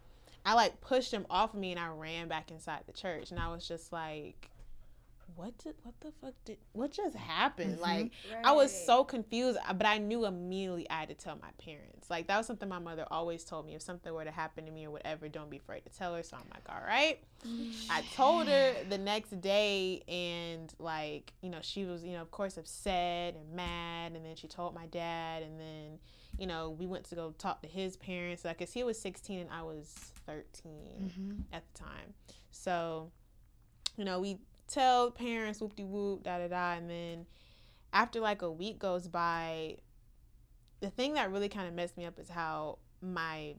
i 0.45 0.53
like 0.53 0.81
pushed 0.81 1.13
him 1.13 1.25
off 1.29 1.53
of 1.53 1.61
me 1.61 1.71
and 1.71 1.79
i 1.79 1.87
ran 1.87 2.27
back 2.27 2.51
inside 2.51 2.81
the 2.87 2.93
church. 2.93 3.31
And 3.31 3.39
i 3.39 3.47
was 3.47 3.65
just 3.65 3.93
like 3.93 4.49
what 5.37 5.57
did 5.59 5.75
what 5.83 5.93
the 6.01 6.11
fuck 6.19 6.33
did 6.45 6.57
what 6.73 6.91
just 6.91 7.15
happened 7.15 7.79
like 7.79 8.11
I 8.43 8.51
was 8.53 8.71
so 8.85 9.03
confused, 9.03 9.57
but 9.77 9.85
I 9.85 9.97
knew 9.99 10.25
immediately 10.25 10.89
I 10.89 11.01
had 11.01 11.09
to 11.09 11.15
tell 11.15 11.37
my 11.41 11.51
parents. 11.63 12.09
Like 12.09 12.27
that 12.27 12.37
was 12.37 12.47
something 12.47 12.67
my 12.67 12.79
mother 12.79 13.05
always 13.11 13.43
told 13.45 13.65
me. 13.65 13.75
If 13.75 13.81
something 13.83 14.11
were 14.13 14.25
to 14.25 14.31
happen 14.31 14.65
to 14.65 14.71
me 14.71 14.85
or 14.85 14.91
whatever, 14.91 15.29
don't 15.29 15.49
be 15.49 15.57
afraid 15.57 15.85
to 15.85 15.89
tell 15.97 16.13
her. 16.15 16.23
So 16.23 16.35
I'm 16.37 16.49
like, 16.53 16.63
all 16.67 16.81
right. 16.85 17.19
I 17.89 18.01
told 18.15 18.47
her 18.47 18.73
the 18.89 18.97
next 18.97 19.39
day, 19.39 20.01
and 20.07 20.73
like 20.79 21.33
you 21.41 21.49
know, 21.49 21.59
she 21.61 21.85
was 21.85 22.03
you 22.03 22.13
know 22.13 22.21
of 22.21 22.31
course 22.31 22.57
upset 22.57 23.35
and 23.35 23.53
mad, 23.55 24.13
and 24.13 24.25
then 24.25 24.35
she 24.35 24.47
told 24.47 24.73
my 24.73 24.87
dad, 24.87 25.43
and 25.43 25.59
then 25.59 25.99
you 26.39 26.47
know 26.47 26.71
we 26.71 26.87
went 26.87 27.03
to 27.05 27.15
go 27.15 27.31
talk 27.37 27.61
to 27.61 27.67
his 27.67 27.95
parents, 27.95 28.43
like 28.43 28.57
cause 28.59 28.73
he 28.73 28.83
was 28.83 28.99
16 28.99 29.39
and 29.39 29.49
I 29.51 29.61
was 29.61 29.93
13 30.25 30.43
Mm-hmm. 31.03 31.31
at 31.53 31.63
the 31.73 31.79
time. 31.79 32.13
So, 32.51 33.11
you 33.97 34.03
know, 34.03 34.19
we 34.19 34.39
tell 34.67 35.11
parents 35.11 35.61
whoop 35.61 35.75
de 35.75 35.83
whoop, 35.83 36.23
da 36.23 36.37
da 36.39 36.47
da, 36.47 36.73
and 36.73 36.89
then 36.89 37.25
after 37.93 38.19
like 38.19 38.41
a 38.41 38.51
week 38.51 38.79
goes 38.79 39.07
by, 39.07 39.77
the 40.79 40.89
thing 40.89 41.13
that 41.13 41.31
really 41.31 41.49
kind 41.49 41.67
of 41.67 41.73
messed 41.73 41.97
me 41.97 42.05
up 42.05 42.19
is 42.19 42.29
how 42.29 42.77
my 43.01 43.55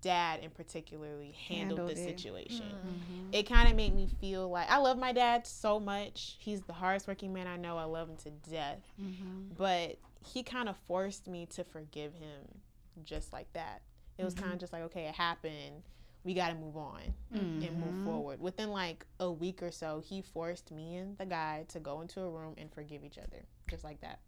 dad 0.00 0.40
in 0.40 0.50
particularly 0.50 1.32
handled, 1.48 1.78
Handled 1.80 1.96
the 1.96 2.00
it. 2.00 2.18
situation. 2.18 2.64
Mm-hmm. 2.64 3.28
It 3.32 3.48
kind 3.48 3.68
of 3.68 3.76
made 3.76 3.94
me 3.94 4.08
feel 4.20 4.48
like 4.48 4.70
I 4.70 4.78
love 4.78 4.96
my 4.98 5.12
dad 5.12 5.46
so 5.46 5.78
much. 5.78 6.36
He's 6.38 6.62
the 6.62 6.72
hardest 6.72 7.06
working 7.06 7.32
man 7.34 7.46
I 7.46 7.56
know. 7.56 7.76
I 7.76 7.84
love 7.84 8.08
him 8.08 8.16
to 8.24 8.30
death. 8.50 8.80
Mm-hmm. 9.00 9.54
But 9.58 9.98
he 10.24 10.42
kind 10.42 10.68
of 10.70 10.76
forced 10.86 11.28
me 11.28 11.46
to 11.54 11.64
forgive 11.64 12.14
him 12.14 12.62
just 13.04 13.32
like 13.32 13.52
that. 13.52 13.82
It 14.16 14.24
was 14.24 14.32
kind 14.34 14.52
of 14.52 14.58
just 14.58 14.72
like, 14.72 14.82
okay, 14.84 15.06
it 15.06 15.14
happened. 15.14 15.82
We 16.24 16.32
got 16.34 16.48
to 16.48 16.54
move 16.54 16.76
on 16.76 17.02
and 17.32 17.60
move 17.60 17.94
Mhm. 17.94 18.04
forward. 18.04 18.40
Within 18.40 18.70
like 18.70 19.04
a 19.20 19.30
week 19.30 19.62
or 19.62 19.70
so, 19.70 20.00
he 20.00 20.22
forced 20.22 20.70
me 20.72 20.96
and 20.96 21.16
the 21.18 21.26
guy 21.26 21.64
to 21.68 21.78
go 21.80 22.00
into 22.00 22.20
a 22.22 22.30
room 22.30 22.54
and 22.56 22.72
forgive 22.72 23.04
each 23.04 23.18
other, 23.18 23.44
just 23.68 23.84
like 23.84 24.00
that. 24.00 24.18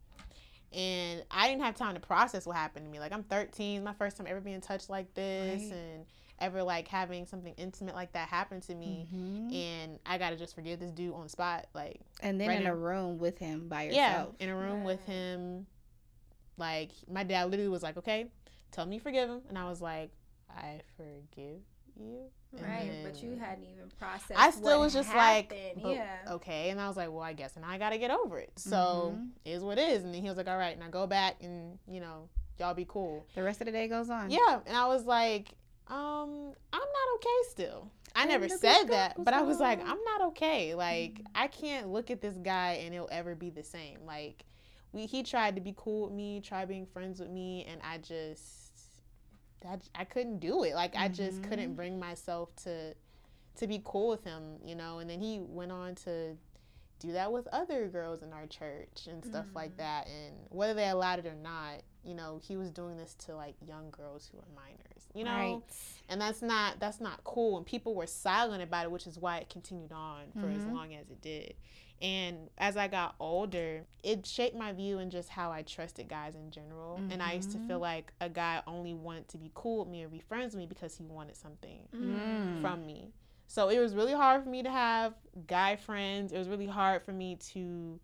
And 0.73 1.25
I 1.31 1.49
didn't 1.49 1.63
have 1.63 1.75
time 1.77 1.95
to 1.95 2.01
process 2.01 2.45
what 2.47 2.57
happened 2.57 2.85
to 2.85 2.91
me. 2.93 3.01
Like 3.01 3.13
I'm 3.13 3.23
13, 3.23 3.83
my 3.83 3.95
first 3.95 4.17
time 4.19 4.27
ever 4.29 4.41
being 4.41 4.61
touched 4.61 4.91
like 4.91 5.15
this, 5.15 5.63
Right. 5.63 5.73
and 5.73 6.07
ever 6.39 6.63
like 6.63 6.87
having 6.87 7.25
something 7.25 7.55
intimate 7.57 7.95
like 7.95 8.13
that 8.13 8.29
happen 8.29 8.61
to 8.61 8.75
me. 8.75 9.09
Mhm. 9.11 9.55
And 9.55 9.99
I 10.05 10.19
gotta 10.19 10.37
just 10.37 10.55
forgive 10.55 10.81
this 10.81 10.91
dude 10.91 11.15
on 11.15 11.23
the 11.23 11.29
spot, 11.31 11.67
like 11.73 12.03
And 12.21 12.39
then 12.39 12.49
Right 12.49 12.57
in 12.61 12.67
in- 12.67 12.73
a 12.73 12.77
room 12.77 13.17
with 13.19 13.39
him 13.39 13.69
by 13.69 13.85
yourself. 13.85 13.97
yeah, 13.97 14.19
yourself. 14.19 14.37
in 14.41 14.49
a 14.51 14.57
room 14.57 14.85
with 14.85 15.03
him. 15.07 15.67
Like 16.59 16.91
my 17.09 17.23
dad 17.23 17.45
literally 17.51 17.71
was 17.71 17.83
like, 17.83 17.97
"Okay, 17.97 18.31
tell 18.71 18.85
me 18.85 18.97
you 18.97 19.01
forgive 19.01 19.31
him," 19.31 19.43
and 19.49 19.57
I 19.59 19.65
was 19.69 19.81
like, 19.81 20.11
"I 20.51 20.81
forgive 20.97 21.61
you." 21.97 22.31
And 22.53 22.63
Right, 22.65 22.93
but 23.05 23.23
you 23.23 23.37
hadn't 23.37 23.65
even 23.65 23.91
processed. 23.99 24.33
I 24.35 24.51
still 24.51 24.79
what 24.79 24.85
was 24.87 24.93
just 24.95 25.11
happened. 25.11 25.83
like, 25.83 25.95
yeah. 25.95 26.33
okay, 26.33 26.71
and 26.71 26.81
I 26.81 26.89
was 26.89 26.97
like, 26.97 27.11
"Well, 27.11 27.21
I 27.23 27.33
guess," 27.35 27.57
and 27.57 27.65
I 27.65 27.77
got 27.79 27.91
to 27.91 27.99
get 27.99 28.11
over 28.11 28.39
it. 28.39 28.53
So 28.57 29.15
Mhm. 29.19 29.31
it 29.45 29.51
is 29.51 29.63
what 29.63 29.79
it 29.79 29.89
is. 29.91 30.05
And 30.05 30.15
then 30.15 30.23
he 30.23 30.29
was 30.29 30.37
like, 30.39 30.49
"All 30.49 30.57
right, 30.57 30.79
now 30.79 30.89
go 30.89 31.07
back 31.07 31.43
and 31.43 31.79
you 31.87 32.01
know, 32.01 32.29
y'all 32.59 32.73
be 32.75 32.87
cool." 32.89 33.27
The 33.35 33.43
rest 33.43 33.61
of 33.61 33.67
the 33.67 33.73
day 33.73 33.89
goes 33.89 34.09
on. 34.09 34.31
Yeah, 34.31 34.61
and 34.67 34.77
I 34.77 34.87
was 34.87 35.05
like, 35.05 35.49
um, 35.89 36.55
I'm 36.73 36.81
not 36.81 37.15
okay 37.17 37.39
still. 37.51 37.91
I 38.15 38.23
And 38.23 38.31
never 38.31 38.49
said 38.49 38.85
that, 38.85 39.23
but 39.23 39.35
I 39.35 39.43
was 39.43 39.61
like. 39.61 39.81
I'm 39.81 40.03
not 40.05 40.23
okay. 40.29 40.75
Like, 40.75 41.21
I 41.35 41.49
can't 41.49 41.89
look 41.91 42.11
at 42.11 42.23
this 42.23 42.37
guy 42.39 42.81
and 42.83 42.95
it'll 42.95 43.11
ever 43.13 43.35
be 43.35 43.51
the 43.51 43.63
same. 43.63 43.99
Like, 44.07 44.47
we 44.93 45.05
he 45.05 45.23
tried 45.23 45.57
to 45.57 45.61
be 45.61 45.75
cool 45.77 46.05
with 46.07 46.13
me, 46.15 46.41
try 46.41 46.65
being 46.65 46.87
friends 46.87 47.21
with 47.21 47.29
me, 47.29 47.67
and 47.69 47.79
I 47.83 47.99
just 47.99 48.66
that 49.61 49.83
I 49.95 50.05
couldn't 50.05 50.39
do 50.39 50.63
it. 50.65 50.75
Like, 50.75 50.95
I 50.97 51.09
just 51.09 51.43
couldn't 51.43 51.73
Mhm. 51.73 51.77
bring 51.77 51.99
myself 51.99 52.55
to 52.65 52.95
to 53.57 53.67
be 53.67 53.81
cool 53.87 54.09
with 54.09 54.23
him, 54.23 54.59
you 54.63 54.75
know. 54.75 54.99
And 54.99 55.09
then 55.09 55.19
he 55.19 55.39
went 55.41 55.73
on 55.73 55.95
to 55.95 56.37
do 56.99 57.13
that 57.13 57.33
with 57.33 57.47
other 57.49 57.89
girls 57.89 58.23
in 58.23 58.31
our 58.35 58.47
church 58.47 59.07
and 59.07 59.25
stuff 59.25 59.47
like 59.55 59.73
Mm. 59.73 59.77
that. 59.79 60.07
And 60.09 60.35
whether 60.51 60.75
they 60.75 60.89
allowed 60.91 61.21
it 61.21 61.27
or 61.27 61.35
not, 61.35 61.81
you 62.05 62.13
know, 62.15 62.39
he 62.43 62.59
was 62.59 62.71
doing 62.71 62.99
this 62.99 63.15
to 63.15 63.35
like 63.35 63.55
young 63.67 63.91
girls 63.91 64.27
who 64.29 64.39
are 64.39 64.49
minors, 64.55 65.09
you 65.15 65.25
know, 65.25 65.31
Right. 65.31 65.63
and 66.11 66.21
that's 66.21 66.43
not 66.43 66.79
that's 66.81 67.01
not 67.01 67.25
cool. 67.25 67.57
And 67.57 67.65
people 67.65 67.95
were 67.95 68.07
silent 68.07 68.63
about 68.63 68.85
it, 68.85 68.91
which 68.91 69.07
is 69.07 69.19
why 69.19 69.39
it 69.39 69.49
continued 69.49 69.91
on 69.93 70.33
for 70.33 70.49
as 70.51 70.63
Mhm. 70.65 70.73
long 70.75 70.95
as 70.95 71.11
it 71.11 71.23
did. 71.23 71.55
And 72.01 72.51
as 72.59 72.77
I 72.77 72.89
got 72.89 73.15
older, 73.19 73.85
it 74.03 74.27
shaped 74.27 74.55
my 74.57 74.73
view 74.73 74.99
and 74.99 75.11
just 75.11 75.31
how 75.31 75.51
I 75.51 75.63
trusted 75.63 76.09
guys 76.09 76.35
in 76.35 76.51
general. 76.51 77.05
And 77.09 77.23
I 77.23 77.33
used 77.35 77.53
to 77.53 77.59
Mm-hmm. 77.59 77.67
feel 77.69 77.79
like 77.81 78.13
a 78.21 78.29
guy 78.29 78.63
only 78.67 78.95
wanted 78.95 79.29
to 79.29 79.39
be 79.39 79.51
cool 79.55 79.81
with 79.81 79.89
me 79.89 80.05
or 80.05 80.09
be 80.09 80.19
friends 80.21 80.55
with 80.55 80.61
me 80.61 80.67
because 80.67 80.97
he 80.97 81.05
wanted 81.05 81.37
something 81.37 81.89
Mm. 81.95 82.61
from 82.61 82.85
me. 82.87 83.13
So 83.47 83.69
it 83.69 83.79
was 83.79 83.95
really 83.95 84.13
hard 84.13 84.43
for 84.45 84.51
me 84.51 84.63
to 84.63 84.71
have 84.71 85.15
guy 85.47 85.77
friends. 85.77 86.33
It 86.33 86.39
was 86.39 86.49
really 86.49 86.67
hard 86.67 87.03
for 87.03 87.13
me 87.13 87.37
to, 87.53 87.99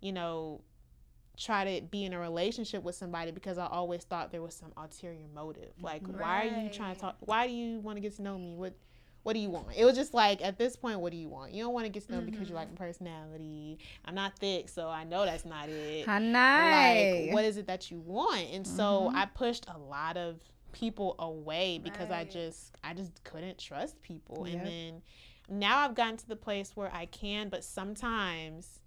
you 0.00 0.12
know, 0.12 0.62
try 1.36 1.78
to 1.78 1.86
be 1.86 2.04
in 2.04 2.12
a 2.14 2.18
relationship 2.18 2.82
with 2.82 2.94
somebody 2.94 3.30
because 3.30 3.58
I 3.58 3.66
always 3.66 4.04
thought 4.04 4.32
there 4.32 4.42
was 4.42 4.54
some 4.54 4.72
ulterior 4.76 5.26
motive. 5.34 5.72
Like, 5.82 6.02
why 6.08 6.42
are 6.42 6.46
you 6.46 6.70
trying 6.70 6.94
to 6.94 7.00
talk? 7.00 7.16
Why 7.20 7.46
do 7.46 7.52
you 7.52 7.78
want 7.80 7.96
to 7.96 8.00
get 8.00 8.16
to 8.16 8.22
know 8.22 8.38
me? 8.38 8.54
What 8.54 8.74
What 9.26 9.32
do 9.32 9.40
you 9.40 9.50
want? 9.50 9.66
It 9.76 9.84
was 9.84 9.96
just 9.96 10.14
like 10.14 10.40
at 10.40 10.56
this 10.56 10.76
point, 10.76 11.00
what 11.00 11.10
do 11.10 11.18
you 11.18 11.28
want? 11.28 11.52
You 11.52 11.64
don't 11.64 11.74
want 11.74 11.84
to 11.86 11.90
get 11.90 12.06
to 12.06 12.12
know 12.12 12.20
me 12.20 12.30
because 12.30 12.48
you 12.48 12.54
like 12.54 12.68
mm-hmm. 12.68 12.82
my 12.82 12.86
personality. 12.86 13.78
I'm 14.04 14.14
not 14.14 14.38
thick, 14.38 14.68
so 14.68 14.88
I 14.88 15.04
know 15.04 15.24
that's 15.24 15.44
not 15.44 15.68
it 15.68 16.06
How 16.06 16.18
nice. 16.18 17.24
like 17.26 17.34
what 17.34 17.44
is 17.44 17.56
it 17.56 17.66
that 17.66 17.90
you 17.90 18.00
want 18.00 18.46
and 18.52 18.66
so 18.66 19.06
mm-hmm. 19.08 19.16
i 19.16 19.26
pushed 19.26 19.66
a 19.74 19.78
lot 19.78 20.16
of 20.16 20.40
people 20.72 21.14
away 21.18 21.80
because 21.82 22.10
i 22.10 22.24
just 22.24 22.72
i 22.84 22.92
just 22.92 23.22
couldn't 23.24 23.58
trust 23.58 24.00
people 24.02 24.46
Yep. 24.46 24.56
and 24.56 24.66
then 24.66 25.02
now 25.48 25.78
i've 25.78 25.94
gotten 25.94 26.16
to 26.18 26.28
the 26.28 26.36
place 26.36 26.72
where 26.74 26.92
i 26.92 27.06
can 27.06 27.48
but 27.48 27.64
sometimes 27.64 28.80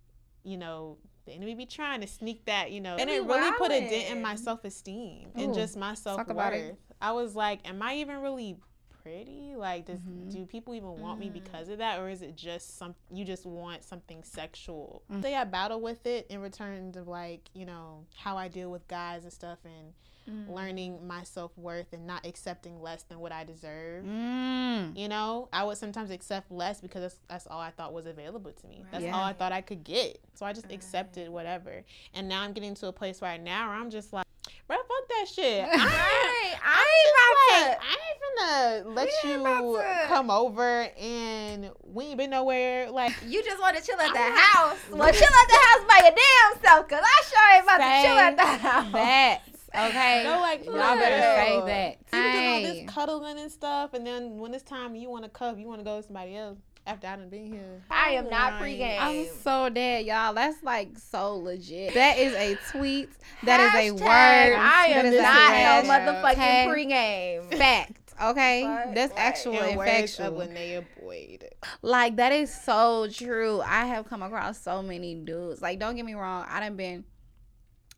you 0.43 0.57
know 0.57 0.97
the 1.25 1.33
enemy 1.33 1.55
be 1.55 1.65
trying 1.65 2.01
to 2.01 2.07
sneak 2.07 2.45
that 2.45 2.71
you 2.71 2.81
know 2.81 2.95
and 2.95 3.09
it 3.09 3.23
really 3.23 3.51
put 3.57 3.71
a 3.71 3.79
dent 3.79 4.11
in 4.11 4.21
my 4.21 4.35
self-esteem 4.35 5.29
and 5.35 5.53
just 5.53 5.77
my 5.77 5.93
it. 5.93 5.97
self-worth 5.97 6.75
i 7.01 7.11
was 7.11 7.35
like 7.35 7.67
am 7.67 7.81
i 7.81 7.95
even 7.95 8.21
really 8.21 8.57
pretty 9.03 9.53
like 9.55 9.85
does 9.85 9.99
Mm-hmm. 9.99 10.29
do 10.29 10.45
people 10.45 10.73
even 10.75 10.99
want 10.99 11.19
me 11.19 11.29
because 11.29 11.69
of 11.69 11.77
that 11.79 11.99
or 11.99 12.09
is 12.09 12.21
it 12.21 12.35
just 12.35 12.77
some 12.77 12.95
you 13.11 13.25
just 13.25 13.45
want 13.45 13.83
something 13.83 14.23
sexual 14.23 15.03
Mm. 15.11 15.21
say 15.21 15.35
i 15.35 15.43
battle 15.43 15.81
with 15.81 16.05
it 16.05 16.25
in 16.29 16.41
return 16.41 16.93
of 16.95 17.07
like 17.07 17.49
you 17.53 17.65
know 17.65 18.05
how 18.17 18.37
i 18.37 18.47
deal 18.47 18.69
with 18.71 18.87
guys 18.87 19.23
and 19.23 19.33
stuff 19.33 19.59
and 19.65 19.93
Mm. 20.29 20.53
learning 20.53 21.07
my 21.07 21.23
self-worth 21.23 21.91
and 21.93 22.05
not 22.05 22.25
accepting 22.25 22.81
less 22.81 23.03
than 23.03 23.19
what 23.19 23.31
i 23.31 23.43
deserve 23.43 24.03
Mm. 24.05 24.97
you 24.97 25.07
know 25.07 25.49
i 25.53 25.63
would 25.63 25.77
sometimes 25.77 26.11
accept 26.11 26.51
less 26.51 26.81
because 26.81 27.01
that's, 27.01 27.19
that's 27.27 27.47
all 27.47 27.59
i 27.59 27.71
thought 27.71 27.93
was 27.93 28.05
available 28.05 28.51
to 28.51 28.67
me 28.67 28.83
that's 28.91 29.03
Yeah. 29.03 29.15
all 29.15 29.23
i 29.23 29.33
thought 29.33 29.51
i 29.51 29.61
could 29.61 29.83
get 29.83 30.19
so 30.35 30.45
i 30.45 30.53
just 30.53 30.71
accepted 30.71 31.29
whatever 31.29 31.83
and 32.13 32.27
now 32.29 32.41
i'm 32.41 32.53
getting 32.53 32.75
to 32.75 32.87
a 32.87 32.93
place 32.93 33.21
right 33.21 33.41
now 33.41 33.69
where 33.69 33.77
i'm 33.77 33.89
just 33.89 34.13
like 34.13 34.25
bro 34.67 34.77
fuck 34.77 35.07
that 35.09 35.25
shit 35.33 35.63
I 35.71 35.75
Right. 35.75 36.55
I 36.61 36.85
ain't 36.99 37.15
like, 37.19 37.77
about 37.77 37.81
to. 37.81 37.87
I 37.87 37.95
ain't 38.05 38.85
finna 38.85 38.95
let 38.95 39.07
We 39.23 39.31
ain't 39.31 39.41
about 39.41 39.63
you 39.63 40.07
come 40.07 40.29
over 40.29 40.87
and 40.99 41.71
we 41.83 42.05
ain't 42.05 42.17
been 42.17 42.29
nowhere. 42.29 42.89
Like, 42.91 43.13
You 43.25 43.43
just 43.43 43.59
want 43.59 43.77
to 43.77 43.83
chill 43.83 43.99
at 43.99 44.13
the 44.13 44.19
I'm 44.19 44.35
house. 44.35 44.77
Well, 44.91 45.11
chill 45.13 45.23
at 45.27 45.47
the 45.47 45.55
house 45.55 45.87
by 45.87 45.99
your 46.03 46.15
damn 46.15 46.63
self, 46.63 46.87
cause 46.89 47.01
I 47.03 47.23
sure 47.29 47.55
ain't 47.55 47.63
about 47.63 47.79
Say 47.79 48.01
to 48.01 48.07
chill 48.07 48.17
at 48.17 48.35
the 48.37 48.67
house. 48.67 48.91
That 48.93 49.41
okay. 49.75 50.23
no, 50.23 50.39
like, 50.39 50.65
Y'all 50.65 50.73
better 50.75 51.21
say 51.21 51.55
real. 51.57 51.65
that. 51.65 51.97
See, 52.11 52.17
we 52.17 52.31
doing 52.31 52.47
all 52.47 52.61
this 52.61 52.89
cuddling 52.93 53.39
and 53.39 53.51
stuff, 53.51 53.93
and 53.93 54.05
then 54.05 54.37
when 54.37 54.53
it's 54.53 54.63
time 54.63 54.95
you 54.95 55.09
want 55.09 55.23
to 55.23 55.29
cuff, 55.29 55.57
you 55.57 55.67
want 55.67 55.79
to 55.79 55.85
go 55.85 55.97
with 55.97 56.05
somebody 56.05 56.35
else 56.35 56.57
after 56.87 57.07
I 57.07 57.15
done 57.17 57.29
been 57.29 57.45
here. 57.53 57.83
I 57.91 58.11
am 58.11 58.29
not 58.29 58.53
Like, 58.53 58.63
pregame. 58.63 58.97
I'm 58.99 59.25
so 59.43 59.69
dead, 59.69 60.05
y'all. 60.05 60.33
That's 60.33 60.63
like 60.63 60.97
so 60.97 61.35
legit. 61.35 61.93
That 61.93 62.17
is 62.17 62.33
a 62.33 62.57
tweet. 62.71 63.09
That 63.43 63.59
is 63.75 63.91
a 63.91 63.91
word. 63.93 64.07
I 64.09 64.87
That 64.93 65.05
am 65.05 65.13
is 65.13 65.19
a 65.19 65.21
not 65.21 65.85
no 65.85 65.89
motherfucking 65.91 66.67
pregame. 66.67 67.57
fact. 67.57 67.93
Okay, 68.21 68.63
Fuck, 68.63 68.95
that's 68.95 69.13
right. 69.13 69.19
actual 69.21 69.53
In 69.53 69.63
and 69.65 69.77
words 69.77 70.17
factual. 70.17 70.41
of 70.41 70.49
Linnea 70.49 70.83
Boyd. 71.01 71.47
Like 71.81 72.17
that 72.17 72.33
is 72.33 72.53
so 72.53 73.07
true. 73.09 73.61
I 73.61 73.85
have 73.85 74.09
come 74.09 74.21
across 74.23 74.59
so 74.61 74.81
many 74.81 75.15
dudes. 75.15 75.61
Like, 75.61 75.79
don't 75.79 75.95
get 75.95 76.03
me 76.05 76.15
wrong. 76.15 76.45
I 76.49 76.59
done 76.59 76.75
been. 76.75 77.05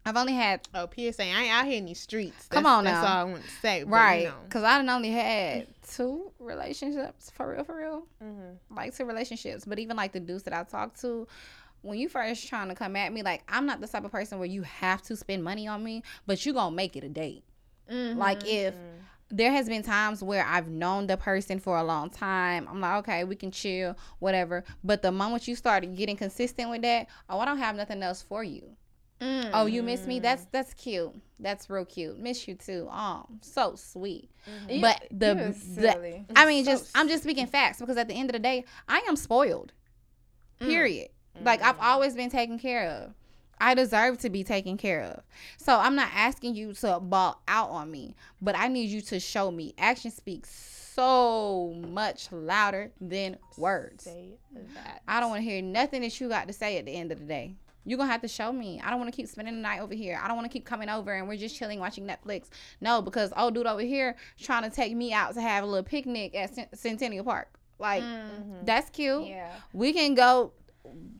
I've 0.05 0.17
only 0.17 0.33
had 0.33 0.61
Oh, 0.73 0.87
PSA, 0.93 1.23
I 1.23 1.25
ain't 1.43 1.53
out 1.53 1.65
here 1.65 1.77
in 1.77 1.85
these 1.85 1.99
streets. 1.99 2.47
Come 2.47 2.63
That's- 2.63 2.77
on 2.77 2.83
That's 2.85 3.03
now. 3.05 3.13
all 3.13 3.27
I 3.27 3.31
want 3.31 3.43
to 3.43 3.49
say. 3.61 3.83
right 3.83 4.21
You 4.23 4.27
know. 4.29 4.35
because 4.45 4.63
I've 4.63 4.87
only 4.87 5.11
had 5.11 5.67
two 5.87 6.31
relationships 6.39 7.29
for 7.35 7.51
real, 7.51 7.63
for 7.63 7.75
real. 7.75 8.07
Mhm. 8.23 8.57
like 8.69 8.95
two 8.95 9.05
relationships, 9.05 9.63
but 9.65 9.77
even 9.79 9.95
like 9.97 10.11
the 10.13 10.19
dudes 10.19 10.43
that 10.43 10.53
I 10.53 10.63
talked 10.63 10.99
to, 11.01 11.27
when 11.83 11.97
you 11.99 12.09
first 12.09 12.47
trying 12.47 12.69
to 12.69 12.75
come 12.75 12.95
at 12.95 13.11
me, 13.13 13.21
like 13.23 13.43
I'm 13.47 13.65
not 13.65 13.79
the 13.81 13.87
type 13.87 14.03
of 14.03 14.11
person 14.11 14.39
where 14.39 14.47
you 14.47 14.63
have 14.63 15.01
to 15.03 15.15
spend 15.15 15.43
money 15.43 15.67
on 15.67 15.83
me, 15.83 16.03
but 16.25 16.45
you 16.45 16.53
gonna 16.53 16.75
make 16.75 16.95
it 16.95 17.03
a 17.03 17.09
date. 17.09 17.43
Mm-hmm. 17.89 18.17
Like 18.17 18.45
if 18.47 18.73
Mm-hmm. 18.73 19.35
there 19.37 19.51
has 19.51 19.67
been 19.69 19.83
times 19.83 20.23
where 20.23 20.45
I've 20.45 20.67
known 20.67 21.07
the 21.07 21.17
person 21.17 21.59
for 21.59 21.77
a 21.77 21.83
long 21.83 22.09
time, 22.09 22.67
I'm 22.69 22.79
like, 22.81 22.95
okay, 22.99 23.23
we 23.23 23.35
can 23.35 23.51
chill, 23.51 23.95
whatever. 24.19 24.63
But 24.83 25.01
the 25.03 25.11
moment 25.11 25.47
you 25.47 25.55
started 25.55 25.95
getting 25.95 26.17
consistent 26.17 26.69
with 26.69 26.81
that, 26.83 27.07
oh, 27.29 27.39
I 27.39 27.45
don't 27.45 27.57
have 27.59 27.75
nothing 27.75 28.01
else 28.03 28.21
for 28.21 28.43
you. 28.43 28.75
Mm. 29.21 29.51
Oh, 29.53 29.65
you 29.67 29.83
miss 29.83 30.07
me? 30.07 30.19
That's 30.19 30.45
that's 30.51 30.73
cute. 30.73 31.13
That's 31.39 31.69
real 31.69 31.85
cute. 31.85 32.19
Miss 32.19 32.47
you 32.47 32.55
too. 32.55 32.87
Oh, 32.91 33.25
so 33.41 33.75
sweet. 33.75 34.29
Mm-hmm. 34.49 34.69
You- 34.69 34.81
But 34.81 35.07
the, 35.11 35.55
the. 35.75 36.25
I 36.35 36.45
mean, 36.45 36.65
So 36.65 36.71
just 36.71 36.91
I'm 36.95 37.07
just 37.07 37.23
speaking 37.23 37.45
facts 37.47 37.79
because 37.79 37.97
at 37.97 38.07
the 38.07 38.15
end 38.15 38.29
of 38.29 38.33
the 38.33 38.39
day, 38.39 38.65
I 38.87 38.99
am 39.07 39.15
spoiled. 39.15 39.73
Mm. 40.59 40.67
Period. 40.67 41.09
Like 41.43 41.61
I've 41.61 41.77
mm. 41.77 41.83
always 41.83 42.15
been 42.15 42.29
taken 42.29 42.57
care 42.57 42.89
of. 42.89 43.13
I 43.59 43.75
deserve 43.75 44.17
to 44.19 44.29
be 44.31 44.43
taken 44.43 44.75
care 44.75 45.03
of. 45.03 45.21
So 45.57 45.77
I'm 45.77 45.95
not 45.95 46.09
asking 46.15 46.55
you 46.55 46.73
to 46.73 46.99
ball 46.99 47.43
out 47.47 47.69
on 47.69 47.91
me, 47.91 48.15
but 48.41 48.57
I 48.57 48.67
need 48.67 48.89
you 48.89 49.01
to 49.01 49.19
show 49.19 49.51
me. 49.51 49.75
Action 49.77 50.09
speaks 50.09 50.49
so 50.95 51.73
much 51.87 52.31
louder 52.31 52.91
than 52.99 53.37
words. 53.57 54.05
Say 54.05 54.33
that. 54.73 55.03
I 55.07 55.19
don't 55.19 55.29
want 55.29 55.43
to 55.43 55.49
hear 55.49 55.61
nothing 55.61 56.01
that 56.01 56.19
you 56.19 56.27
got 56.27 56.47
to 56.47 56.53
say 56.53 56.77
at 56.79 56.85
the 56.85 56.91
end 56.91 57.11
of 57.11 57.19
the 57.19 57.25
day. 57.25 57.53
You're 57.85 57.97
to 57.99 58.05
have 58.05 58.21
to 58.21 58.27
show 58.27 58.51
me. 58.51 58.79
I 58.83 58.89
don't 58.89 58.99
want 58.99 59.11
to 59.11 59.15
keep 59.15 59.27
spending 59.27 59.55
the 59.55 59.61
night 59.61 59.81
over 59.81 59.93
here. 59.93 60.19
I 60.21 60.27
don't 60.27 60.37
want 60.37 60.49
to 60.49 60.53
keep 60.53 60.65
coming 60.65 60.89
over 60.89 61.13
and 61.13 61.27
we're 61.27 61.37
just 61.37 61.55
chilling 61.57 61.79
watching 61.79 62.05
Netflix. 62.07 62.47
No, 62.79 63.01
because 63.01 63.31
old 63.35 63.55
dude 63.55 63.65
over 63.67 63.81
here 63.81 64.15
trying 64.39 64.63
to 64.63 64.69
take 64.69 64.95
me 64.95 65.13
out 65.13 65.33
to 65.33 65.41
have 65.41 65.63
a 65.63 65.67
little 65.67 65.83
picnic 65.83 66.35
at 66.35 66.53
Cent- 66.53 66.77
Centennial 66.77 67.23
Park. 67.23 67.47
Like, 67.79 68.03
Mm-hmm. 68.03 68.65
that's 68.65 68.89
cute. 68.91 69.25
Yeah. 69.27 69.51
We 69.73 69.93
can 69.93 70.13
go 70.13 70.53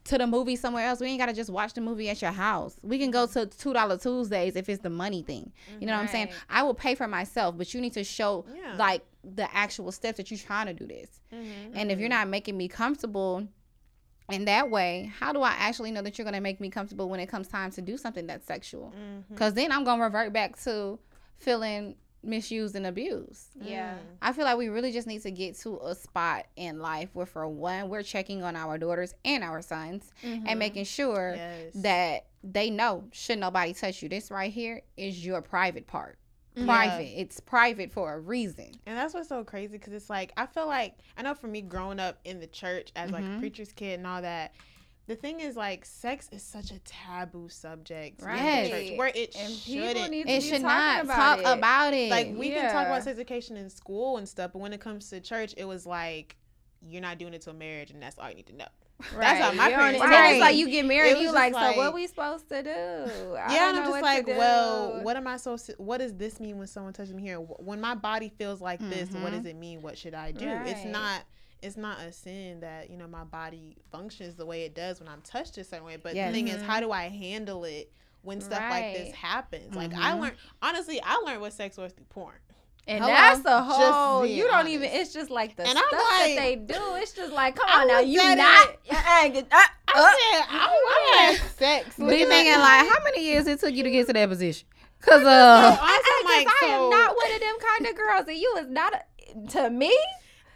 to 0.04 0.18
the 0.18 0.26
movie 0.26 0.56
somewhere 0.56 0.86
else. 0.86 1.00
We 1.00 1.06
ain't 1.08 1.18
gotta 1.20 1.32
just 1.32 1.50
watch 1.50 1.72
the 1.74 1.80
movie 1.80 2.08
at 2.08 2.20
your 2.20 2.30
house. 2.32 2.76
We 2.82 2.98
can 2.98 3.10
go 3.10 3.26
to 3.26 3.46
two 3.46 3.72
dollar 3.72 3.96
Tuesdays 3.96 4.56
if 4.56 4.68
it's 4.68 4.82
the 4.82 4.90
money 4.90 5.22
thing. 5.22 5.52
You 5.80 5.86
know 5.86 5.94
what 5.94 6.02
I'm 6.02 6.08
saying? 6.08 6.28
I 6.50 6.62
will 6.62 6.74
pay 6.74 6.94
for 6.94 7.06
myself, 7.08 7.56
but 7.56 7.72
you 7.72 7.80
need 7.80 7.92
to 7.94 8.04
show 8.04 8.44
Yeah. 8.54 8.74
like 8.76 9.04
the 9.24 9.52
actual 9.54 9.92
steps 9.92 10.16
that 10.16 10.30
you're 10.30 10.38
trying 10.38 10.66
to 10.66 10.72
do 10.74 10.86
this. 10.86 11.20
Mhm. 11.32 11.72
And 11.74 11.90
if 11.92 12.00
you're 12.00 12.08
not 12.08 12.28
making 12.28 12.56
me 12.56 12.66
comfortable 12.68 13.46
in 14.30 14.44
that 14.46 14.70
way, 14.70 15.12
how 15.18 15.32
do 15.32 15.42
I 15.42 15.50
actually 15.50 15.90
know 15.90 16.02
that 16.02 16.18
you're 16.18 16.24
gonna 16.24 16.40
make 16.40 16.60
me 16.60 16.70
comfortable 16.70 17.08
when 17.08 17.20
it 17.20 17.26
comes 17.26 17.48
time 17.48 17.70
to 17.72 17.82
do 17.82 17.96
something 17.96 18.26
that's 18.26 18.46
sexual? 18.46 18.92
Mm-hmm. 18.96 19.34
Because 19.34 19.54
then 19.54 19.72
I'm 19.72 19.84
gonna 19.84 20.02
revert 20.02 20.32
back 20.32 20.60
to 20.64 20.98
feeling 21.38 21.96
misused 22.24 22.76
and 22.76 22.86
abused. 22.86 23.48
Yeah. 23.60 23.96
I 24.20 24.32
feel 24.32 24.44
like 24.44 24.56
we 24.56 24.68
really 24.68 24.92
just 24.92 25.06
need 25.06 25.22
to 25.22 25.30
get 25.30 25.58
to 25.60 25.78
a 25.84 25.94
spot 25.94 26.46
in 26.56 26.78
life 26.78 27.10
where, 27.14 27.26
for 27.26 27.46
one, 27.48 27.88
we're 27.88 28.04
checking 28.04 28.44
on 28.44 28.54
our 28.54 28.78
daughters 28.78 29.14
and 29.24 29.42
our 29.42 29.60
sons 29.60 30.10
and 30.22 30.44
mm-hmm. 30.44 30.58
making 30.58 30.84
sure 30.84 31.34
Yes. 31.34 31.72
that 31.74 32.26
they 32.44 32.70
know 32.70 33.04
should 33.12 33.38
nobody 33.38 33.72
touch 33.72 34.02
you. 34.02 34.08
This 34.08 34.30
right 34.30 34.52
here 34.52 34.82
is 34.96 35.24
your 35.24 35.42
private 35.42 35.86
part. 35.86 36.18
Yeah. 36.54 36.64
Private. 36.66 37.20
It's 37.20 37.40
private 37.40 37.92
for 37.92 38.12
a 38.14 38.18
reason. 38.20 38.72
And 38.86 38.96
that's 38.98 39.14
what's 39.14 39.28
so 39.28 39.42
crazy 39.44 39.68
because 39.72 39.92
it's 39.94 40.10
like 40.10 40.32
I 40.36 40.46
feel 40.46 40.66
like 40.66 40.96
I 41.16 41.22
know 41.22 41.34
for 41.34 41.46
me 41.46 41.62
growing 41.62 41.98
up 41.98 42.18
in 42.24 42.40
the 42.40 42.46
church 42.46 42.92
as 42.96 43.10
like 43.10 43.24
Mhm. 43.24 43.36
a 43.36 43.40
preacher's 43.40 43.72
kid 43.72 43.98
and 43.98 44.06
all 44.06 44.20
that. 44.22 44.52
The 45.06 45.16
thing 45.16 45.40
is 45.40 45.56
like 45.56 45.84
sex 45.84 46.28
is 46.30 46.42
such 46.42 46.70
a 46.70 46.78
taboo 46.80 47.48
subject 47.48 48.20
in 48.20 48.26
the 48.28 48.32
Right. 48.32 48.70
church 48.70 48.98
where 48.98 49.08
it 49.14 49.34
And 49.36 49.52
shouldn't. 49.52 50.10
need 50.10 50.26
to 50.26 50.32
It 50.32 50.42
be 50.42 50.48
should 50.48 50.62
not 50.62 51.04
about 51.04 51.16
talk 51.16 51.38
it. 51.40 51.58
about 51.58 51.94
it. 51.94 52.10
like 52.10 52.28
we 52.36 52.50
can 52.50 52.70
talk 52.70 52.86
about 52.86 53.02
sex 53.02 53.16
education 53.18 53.56
in 53.56 53.68
school 53.70 54.18
and 54.18 54.28
stuff, 54.28 54.52
but 54.52 54.58
when 54.60 54.72
it 54.72 54.80
comes 54.80 55.08
to 55.10 55.20
church, 55.20 55.54
it 55.56 55.64
was 55.64 55.86
like 55.86 56.36
you're 56.84 57.00
not 57.02 57.16
doing 57.18 57.32
it 57.32 57.40
till 57.42 57.52
marriage, 57.54 57.90
and 57.92 58.02
that's 58.02 58.18
all 58.18 58.28
you 58.28 58.34
need 58.36 58.46
to 58.46 58.54
know. 58.56 58.66
That's 59.18 59.40
how 59.40 59.52
my 59.52 59.64
You 59.64 59.70
don't- 59.70 59.78
parents 59.80 60.00
And 60.02 60.12
then 60.12 60.30
it's 60.32 60.40
like 60.40 60.56
you 60.56 60.66
get 60.70 60.84
It 60.84 60.88
married, 60.88 61.12
was 61.12 61.18
you 61.20 61.26
just 61.26 61.34
like, 61.34 61.52
so 61.54 61.60
like- 61.60 61.76
what 61.76 61.94
we 61.94 62.06
supposed 62.06 62.48
to 62.48 62.62
do? 62.62 62.70
I 62.70 63.54
yeah, 63.54 63.68
and 63.70 63.78
I'm 63.78 63.84
just 63.90 64.02
like, 64.02 64.26
well, 64.26 65.02
what 65.02 65.16
am 65.16 65.26
I 65.26 65.36
supposed 65.36 65.66
to? 65.66 65.72
What 65.78 65.98
does 65.98 66.14
this 66.14 66.40
mean 66.40 66.58
when 66.58 66.66
someone 66.66 66.92
touches 66.92 67.12
me 67.14 67.22
here? 67.22 67.36
When 67.38 67.80
my 67.80 67.94
body 67.94 68.32
feels 68.38 68.60
like 68.60 68.80
this, 68.80 69.10
what 69.10 69.32
Mhm. 69.32 69.36
does 69.36 69.46
it 69.46 69.56
mean? 69.56 69.82
What 69.82 69.98
should 69.98 70.14
I 70.14 70.32
do? 70.32 70.48
It's 70.48 70.84
not. 70.84 71.22
It's 71.62 71.76
not 71.76 72.00
a 72.00 72.10
sin 72.12 72.58
that 72.60 72.90
you 72.90 72.96
know 72.96 73.06
my 73.06 73.22
body 73.22 73.76
functions 73.92 74.34
the 74.34 74.44
way 74.44 74.62
it 74.62 74.74
does 74.74 74.98
when 74.98 75.08
I'm 75.08 75.20
touched 75.22 75.56
a 75.58 75.64
certain 75.64 75.86
way. 75.86 75.96
But 75.96 76.16
Yes. 76.16 76.28
the 76.30 76.32
thing 76.34 76.48
is, 76.48 76.60
Mhm. 76.60 76.66
how 76.66 76.80
do 76.80 76.90
I 76.90 77.08
handle 77.08 77.62
it 77.64 77.92
when 78.22 78.40
stuff 78.40 78.58
like 78.68 78.94
this 78.94 79.06
Right. 79.10 79.14
happens? 79.14 79.74
Like 79.76 79.92
I 79.94 80.10
Mhm. 80.12 80.20
learned 80.22 80.36
honestly, 80.60 81.00
I 81.00 81.16
learned 81.24 81.40
what 81.40 81.52
sex 81.52 81.76
was 81.76 81.92
through 81.92 82.06
porn. 82.06 82.34
And 82.88 83.04
Hello? 83.04 83.14
that's 83.14 83.40
the 83.42 83.62
whole. 83.62 84.26
You 84.26 84.44
don't 84.48 84.66
even. 84.68 84.90
It's 84.90 85.12
just 85.12 85.30
like 85.30 85.54
the 85.56 85.62
And 85.62 85.70
stuff 85.78 85.84
like- 85.92 86.00
that 86.00 86.34
they 86.36 86.56
do. 86.56 86.74
It's 86.96 87.12
just 87.12 87.32
like, 87.32 87.54
come 87.56 87.68
I 87.70 87.82
on 87.82 87.86
now, 87.88 88.00
you 88.00 88.18
not. 88.34 88.76
I 88.90 89.22
ain't 89.26 89.34
get- 89.34 89.46
uh, 89.52 89.56
uh, 89.56 89.60
I 89.94 90.16
said, 90.32 90.46
I, 90.50 90.68
I 90.68 91.26
had 91.38 91.50
sex. 91.52 91.96
Be 91.96 92.04
thinking 92.24 92.52
it. 92.54 92.58
like, 92.58 92.88
how 92.88 93.04
many 93.04 93.24
years 93.24 93.46
it 93.46 93.60
took 93.60 93.72
you 93.72 93.84
to 93.84 93.90
get 93.90 94.06
to 94.08 94.12
that 94.14 94.28
position? 94.28 94.66
Cause 95.00 95.22
uh, 95.22 95.78
honestly, 95.80 96.12
I'm 96.18 96.24
like, 96.24 96.46
I 96.48 96.58
so- 96.60 96.90
not 96.90 97.16
one 97.16 97.32
of 97.32 97.40
them 97.40 97.54
kind 97.60 97.86
of 97.86 97.96
girls, 97.96 98.28
and 98.28 98.36
you 98.36 98.54
is 98.58 98.68
not 98.68 98.94
a, 98.94 99.48
to 99.50 99.70
me. 99.70 99.96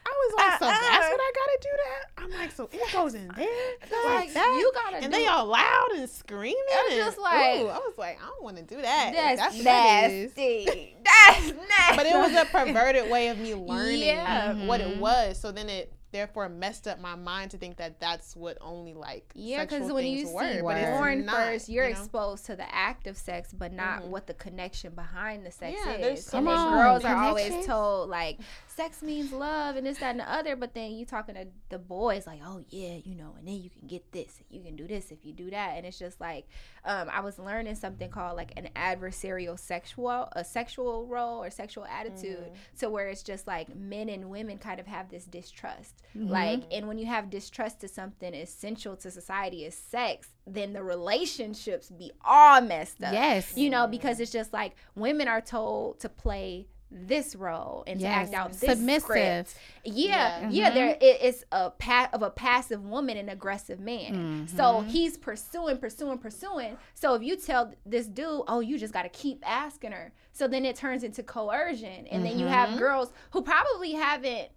I 0.07 0.09
was 0.09 0.35
like, 0.37 0.59
so 0.61 0.67
that's 0.67 0.85
Uh-uh. 0.85 1.11
what 1.11 1.21
I 1.21 1.33
gotta 1.35 1.59
do 1.63 1.69
that. 1.85 2.23
I'm 2.23 2.31
like, 2.41 2.53
so 2.53 2.69
it 2.73 2.93
goes 2.93 3.15
in 3.15 3.29
there 3.37 3.47
like 4.05 4.05
Like, 4.27 4.35
that. 4.35 4.57
you 4.61 4.73
gotta 4.75 5.05
and 5.05 5.13
they 5.13 5.27
all 5.27 5.47
loud 5.47 5.89
and 5.97 6.09
screaming. 6.09 6.57
I'm 6.79 6.93
and, 6.93 6.97
just 6.97 7.19
like- 7.19 7.61
ooh, 7.61 7.69
I 7.69 7.79
was 7.79 7.95
like, 7.99 8.19
I 8.23 8.27
don't 8.27 8.43
want 8.45 8.57
to 8.59 8.63
do 8.63 8.81
that. 8.83 9.13
That's, 9.15 9.63
that 9.65 10.11
is. 10.13 10.37
nasty. 10.37 10.97
That's 11.05 11.47
nasty. 11.53 11.97
But 11.97 12.07
it 12.07 12.15
was 12.17 12.33
a 12.35 12.45
perverted 12.47 13.11
way 13.11 13.29
of 13.29 13.39
me 13.39 13.55
learning 13.55 14.01
Yeah. 14.03 14.67
what 14.67 14.81
it 14.81 14.97
Mhm. 14.97 15.01
was. 15.01 15.39
So 15.41 15.51
then 15.53 15.69
it 15.69 15.93
therefore 16.13 16.49
messed 16.49 16.87
up 16.89 16.99
my 17.01 17.15
mind 17.15 17.51
to 17.51 17.59
think 17.59 17.77
that 17.77 18.01
that's 18.01 18.35
what 18.35 18.57
only 18.63 18.95
like 18.95 19.31
Yeah, 19.35 19.65
because 19.65 19.93
when 19.93 20.07
you 20.07 20.25
see 20.27 20.33
were. 20.33 20.45
It's 20.45 20.63
porn 20.63 21.29
first, 21.29 21.69
you're 21.69 21.85
you 21.89 21.93
know? 21.95 22.01
exposed 22.01 22.47
to 22.47 22.57
the 22.57 22.75
act 22.75 23.07
of 23.07 23.19
sex, 23.19 23.53
but 23.53 23.73
not 23.73 24.03
Mhm. 24.03 24.07
what 24.09 24.27
the 24.27 24.33
connection 24.35 24.95
behind 24.95 25.45
the 25.45 25.51
sex 25.51 25.77
Yeah, 25.85 25.93
is. 25.97 26.25
so 26.25 26.41
much 26.41 26.57
girls 26.71 27.05
are 27.05 27.17
always 27.17 27.67
told 27.67 28.09
like 28.09 28.39
sex 28.77 29.03
means 29.03 29.33
love 29.33 29.77
and 29.77 29.87
this, 29.87 29.99
that, 29.99 30.11
and 30.11 30.21
the 30.21 30.31
other. 30.33 30.55
But 30.57 30.75
then 30.75 30.93
you 30.93 31.07
talking 31.07 31.35
to 31.35 31.47
the 31.71 31.79
boys 31.79 32.27
like, 32.27 32.41
oh 32.45 32.63
yeah, 32.69 32.97
you 33.05 33.15
know, 33.15 33.35
and 33.39 33.49
then 33.49 33.61
you 33.63 33.71
can 33.71 33.89
get 33.89 34.13
this, 34.13 34.35
and 34.39 34.59
you 34.59 34.65
can 34.65 34.77
do 34.77 34.87
this 34.87 35.11
if 35.11 35.19
you 35.25 35.33
do 35.33 35.51
that, 35.51 35.75
and 35.77 35.87
it's 35.87 35.99
just 35.99 36.21
like, 36.21 36.47
um, 36.85 37.09
I 37.13 37.21
was 37.21 37.39
learning 37.39 37.75
something 37.77 38.11
called 38.11 38.37
like 38.37 38.53
an 38.57 38.69
adversarial 38.77 39.59
sexual, 39.59 40.29
a 40.33 40.45
sexual 40.45 41.07
role 41.07 41.43
or 41.43 41.51
sexual 41.51 41.87
attitude, 41.87 42.37
Mm-hmm. 42.37 42.79
to 42.81 42.91
where 42.91 43.09
it's 43.09 43.23
just 43.23 43.47
like 43.47 43.75
men 43.75 44.09
and 44.09 44.31
women 44.31 44.59
kind 44.59 44.79
of 44.81 44.87
have 44.87 45.09
this 45.11 45.25
distrust, 45.25 46.03
Mm-hmm. 46.17 46.29
like, 46.29 46.63
and 46.71 46.87
when 46.89 46.99
you 46.99 47.07
have 47.07 47.31
distrust 47.31 47.81
to 47.81 47.89
something 47.89 48.35
essential 48.35 48.97
to 48.97 49.11
society 49.11 49.65
is 49.65 49.75
sex, 49.77 50.29
then 50.47 50.73
the 50.73 50.83
relationships 50.83 51.89
be 51.91 52.13
all 52.25 52.61
messed 52.61 53.03
up. 53.03 53.13
Yes. 53.13 53.57
You 53.57 53.71
know, 53.71 53.87
because 53.87 54.21
it's 54.21 54.31
just 54.33 54.53
like 54.53 54.77
women 54.95 55.29
are 55.29 55.41
told 55.41 56.01
to 56.01 56.09
play 56.09 56.67
this 56.91 57.35
role 57.35 57.83
and 57.87 58.01
Yes. 58.01 58.31
to 58.31 58.35
act 58.37 58.45
out 58.45 58.53
this 58.53 58.71
Submissive. 58.71 59.03
script. 59.03 59.55
Yeah, 59.85 60.41
Yeah. 60.43 60.49
yeah. 60.51 60.71
Mhm. 60.71 60.75
There, 60.75 60.89
it, 61.01 61.19
it's 61.21 61.45
a 61.51 61.71
pat 61.71 62.15
of 62.15 62.23
a 62.23 62.31
passive 62.31 62.85
woman 62.85 63.17
and 63.17 63.29
aggressive 63.29 63.81
man. 63.81 64.47
So 64.49 64.63
Mhm. 64.83 64.87
he's 64.87 65.19
pursuing, 65.19 65.79
pursuing, 65.79 66.19
pursuing. 66.19 66.79
So 66.95 67.15
if 67.15 67.23
you 67.23 67.37
tell 67.37 67.73
this 67.85 68.07
dude, 68.07 68.43
"Oh, 68.47 68.61
you 68.61 68.79
just 68.79 68.93
got 68.93 69.03
to 69.03 69.09
keep 69.09 69.43
asking 69.45 69.93
her," 69.93 70.13
so 70.33 70.47
then 70.47 70.65
it 70.65 70.77
turns 70.77 71.03
into 71.03 71.23
coercion, 71.25 72.07
and 72.07 72.25
then 72.25 72.39
you 72.39 72.47
have 72.47 72.71
Mhm. 72.71 72.79
girls 72.79 73.13
who 73.33 73.43
probably 73.43 73.93
haven't 73.93 74.51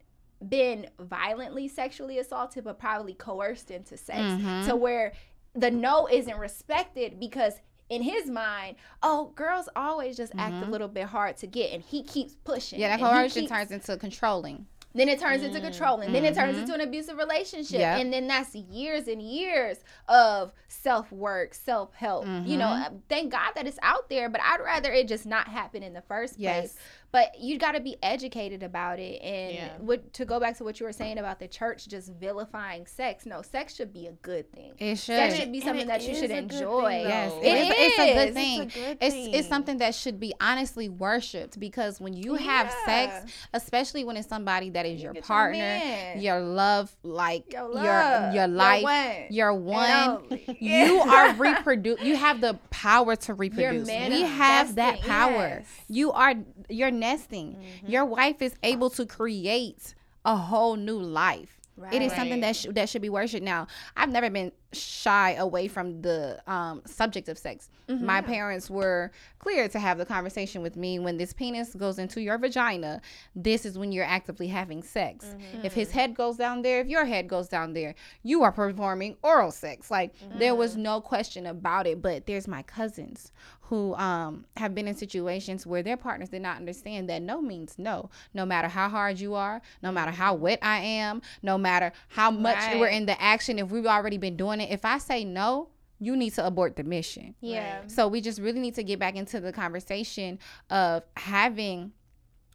been 0.48 0.88
violently 1.00 1.68
sexually 1.68 2.20
assaulted, 2.20 2.64
but 2.64 2.78
probably 2.80 3.14
coerced 3.14 3.72
into 3.72 3.98
sex, 3.98 4.20
Mhm. 4.20 4.68
to 4.68 4.76
where 4.76 5.14
the 5.56 5.72
no 5.72 6.08
isn't 6.08 6.38
respected 6.38 7.20
because 7.20 7.60
in 7.90 8.02
his 8.04 8.30
mind, 8.30 8.76
oh, 9.04 9.32
girls 9.36 9.68
always 9.76 10.16
just 10.16 10.34
act 10.38 10.54
a 10.64 10.68
Mhm. 10.68 10.70
little 10.70 10.88
bit 10.88 11.06
hard 11.08 11.38
to 11.38 11.48
get, 11.48 11.72
and 11.74 11.84
he 11.84 12.04
keeps 12.04 12.36
pushing. 12.44 12.80
Yeah, 12.80 12.96
that 12.96 13.00
coercion 13.00 13.42
keeps- 13.42 13.52
turns 13.52 13.72
into 13.72 13.98
controlling. 13.98 14.68
then 14.96 15.08
it 15.08 15.20
turns 15.20 15.44
into 15.44 15.62
controlling. 15.62 16.12
Then 16.12 16.26
it 16.26 16.34
turns 16.34 16.58
Mhm. 16.58 16.62
into 16.62 16.74
an 16.74 16.82
abusive 16.82 17.16
relationship. 17.18 17.80
Yep. 17.80 18.00
And 18.02 18.12
then 18.12 18.28
that's 18.28 18.56
years 18.56 19.08
and 19.08 19.22
years 19.22 19.78
of 20.08 20.52
self 20.68 21.12
work, 21.12 21.54
self 21.54 21.94
help. 21.94 22.26
You 22.26 22.58
know, 22.58 22.68
uh, 22.68 22.90
thank 23.08 23.32
God 23.32 23.52
that 23.56 23.68
it's 23.68 23.78
out 23.84 24.10
there, 24.10 24.30
but 24.30 24.42
I'd 24.42 24.62
rather 24.62 24.92
it 24.92 25.08
just 25.08 25.28
not 25.28 25.48
happen 25.48 25.84
in 25.84 25.94
the 25.94 26.02
first 26.02 26.40
place. 26.40 26.76
Yes. 27.12 27.32
But 27.34 27.40
you 27.42 27.58
got 27.58 27.72
to 27.74 27.80
be 27.80 27.98
educated 28.04 28.64
about 28.64 29.00
it. 29.00 29.22
And 29.22 29.54
Yeah. 29.56 29.70
what, 29.80 30.14
to 30.14 30.26
go 30.26 30.40
back 30.40 30.58
to 30.58 30.64
what 30.64 30.80
you 30.80 30.86
were 30.86 30.92
saying 30.94 31.18
about 31.18 31.40
the 31.40 31.48
church 31.48 31.88
just 31.88 32.12
vilifying 32.14 32.86
sex, 32.86 33.26
no, 33.26 33.42
sex 33.42 33.76
should 33.76 33.94
be 33.94 34.08
a 34.08 34.12
good 34.12 34.52
thing. 34.52 34.74
It 34.78 34.96
should. 34.98 35.16
Sex 35.16 35.36
should 35.36 35.52
be 35.52 35.62
something 35.62 35.88
that 35.88 36.08
you 36.08 36.14
should 36.16 36.26
a 36.32 36.42
good 36.42 36.50
thing, 36.52 36.60
enjoy. 36.62 36.90
Yes, 37.08 37.32
It 37.42 37.46
it 37.46 37.58
is. 37.58 37.74
It's 37.78 38.00
a 38.00 38.04
is. 38.04 38.14
good 38.14 38.28
It's 38.28 38.30
a 38.30 38.34
thing. 38.34 38.68
good 38.86 38.98
It's 39.02 39.16
thing. 39.16 39.34
it's 39.34 39.48
something 39.48 39.78
that 39.80 39.96
should 39.96 40.20
be 40.20 40.34
honestly 40.40 40.90
worshipped 40.90 41.60
because 41.60 42.00
when 42.00 42.14
you 42.14 42.36
have 42.36 42.72
sex, 42.86 43.32
especially 43.54 44.04
when 44.04 44.16
it's 44.18 44.28
somebody 44.28 44.70
that 44.72 44.86
is 44.86 45.02
your 45.02 45.14
your 45.14 45.24
partner, 45.24 45.58
man. 45.60 46.22
your 46.22 46.40
love, 46.40 46.96
like 47.04 47.52
Your 47.54 47.64
your 47.64 47.74
love, 47.74 48.34
your 48.34 48.44
your 48.44 48.48
life, 48.48 48.84
one, 48.84 49.16
your 49.30 49.54
one. 49.54 50.40
You 50.60 51.00
are 51.02 51.34
reproduce. 51.34 52.02
You 52.02 52.16
have 52.16 52.42
the 52.42 52.54
power 52.70 53.16
to 53.16 53.34
reproduce. 53.34 53.88
We 53.88 54.22
have 54.22 54.76
that 54.76 55.02
power. 55.02 55.60
yes. 55.60 55.66
You 55.88 56.12
are 56.12 56.36
you're 56.70 56.92
nesting. 57.00 57.56
Mm-hmm. 57.56 57.92
Your 57.92 58.06
wife 58.06 58.42
is 58.42 58.54
able 58.64 58.90
to 58.92 59.06
create 59.06 59.96
a 60.26 60.36
whole 60.36 60.76
new 60.76 61.00
life. 61.00 61.60
It 61.92 62.02
is 62.02 62.12
something 62.14 62.42
that 62.42 62.56
sh- 62.56 62.66
that 62.72 62.90
should 62.90 63.02
be 63.02 63.10
worshipped. 63.10 63.44
Now, 63.44 63.68
I've 63.96 64.10
never 64.10 64.30
been 64.30 64.52
shy 64.72 65.34
away 65.34 65.68
from 65.68 66.02
the 66.02 66.40
um, 66.46 66.82
subject 66.86 67.28
of 67.28 67.38
sex. 67.38 67.70
Mm-hmm. 67.88 68.06
My 68.06 68.22
parents 68.22 68.70
were 68.70 69.12
clear 69.40 69.68
to 69.68 69.80
have 69.80 69.98
the 69.98 70.06
conversation 70.06 70.62
with 70.62 70.76
me. 70.76 71.00
When 71.00 71.18
this 71.18 71.34
penis 71.34 71.74
goes 71.74 71.98
into 71.98 72.22
your 72.22 72.38
vagina, 72.38 73.02
this 73.36 73.66
is 73.66 73.78
when 73.78 73.92
you're 73.92 74.06
actively 74.06 74.48
having 74.48 74.84
sex. 74.84 75.26
Mm-hmm. 75.26 75.66
If 75.66 75.74
his 75.74 75.92
head 75.92 76.14
goes 76.16 76.38
down 76.38 76.62
there, 76.62 76.82
if 76.82 76.88
your 76.88 77.06
head 77.06 77.28
goes 77.28 77.48
down 77.48 77.74
there, 77.74 77.96
you 78.22 78.44
are 78.44 78.52
performing 78.52 79.18
oral 79.24 79.52
sex. 79.52 79.90
Like 79.92 80.14
there 80.38 80.56
was 80.56 80.70
Mm-hmm. 80.74 80.84
no 80.84 81.02
question 81.02 81.48
about 81.48 81.88
it. 81.88 82.00
But 82.02 82.28
there's 82.28 82.48
my 82.48 82.62
cousins 82.62 83.32
who 83.62 83.94
um, 83.96 84.46
have 84.58 84.74
been 84.74 84.88
in 84.88 84.96
situations 84.96 85.66
where 85.66 85.84
their 85.84 85.98
partners 85.98 86.30
did 86.30 86.42
not 86.42 86.58
understand 86.58 87.08
that 87.10 87.22
no 87.22 87.40
means 87.42 87.76
no. 87.78 88.10
No 88.34 88.46
matter 88.46 88.68
how 88.68 88.90
hard 88.90 89.20
you 89.20 89.36
are, 89.36 89.62
no 89.84 89.92
matter 89.92 90.12
how 90.12 90.34
wet 90.34 90.60
I 90.62 90.80
am, 90.80 91.22
no 91.44 91.58
matter 91.58 91.92
how 92.08 92.32
much 92.32 92.58
we're 92.80 92.88
in 92.88 93.06
the 93.06 93.20
action, 93.22 93.60
if 93.60 93.70
we've 93.70 93.86
already 93.86 94.18
been 94.18 94.36
doing 94.38 94.59
it, 94.62 94.70
if 94.72 94.86
I 94.86 94.98
say 94.98 95.24
no, 95.24 95.70
you 96.00 96.16
need 96.16 96.34
to 96.36 96.46
abort 96.46 96.76
the 96.76 96.84
mission. 96.84 97.36
Yeah. 97.42 97.82
So 97.88 98.08
we 98.08 98.22
just 98.22 98.40
really 98.40 98.60
need 98.60 98.76
to 98.76 98.84
get 98.84 99.00
back 99.00 99.16
into 99.16 99.40
the 99.40 99.52
conversation 99.52 100.40
of 100.70 101.04
having 101.18 101.92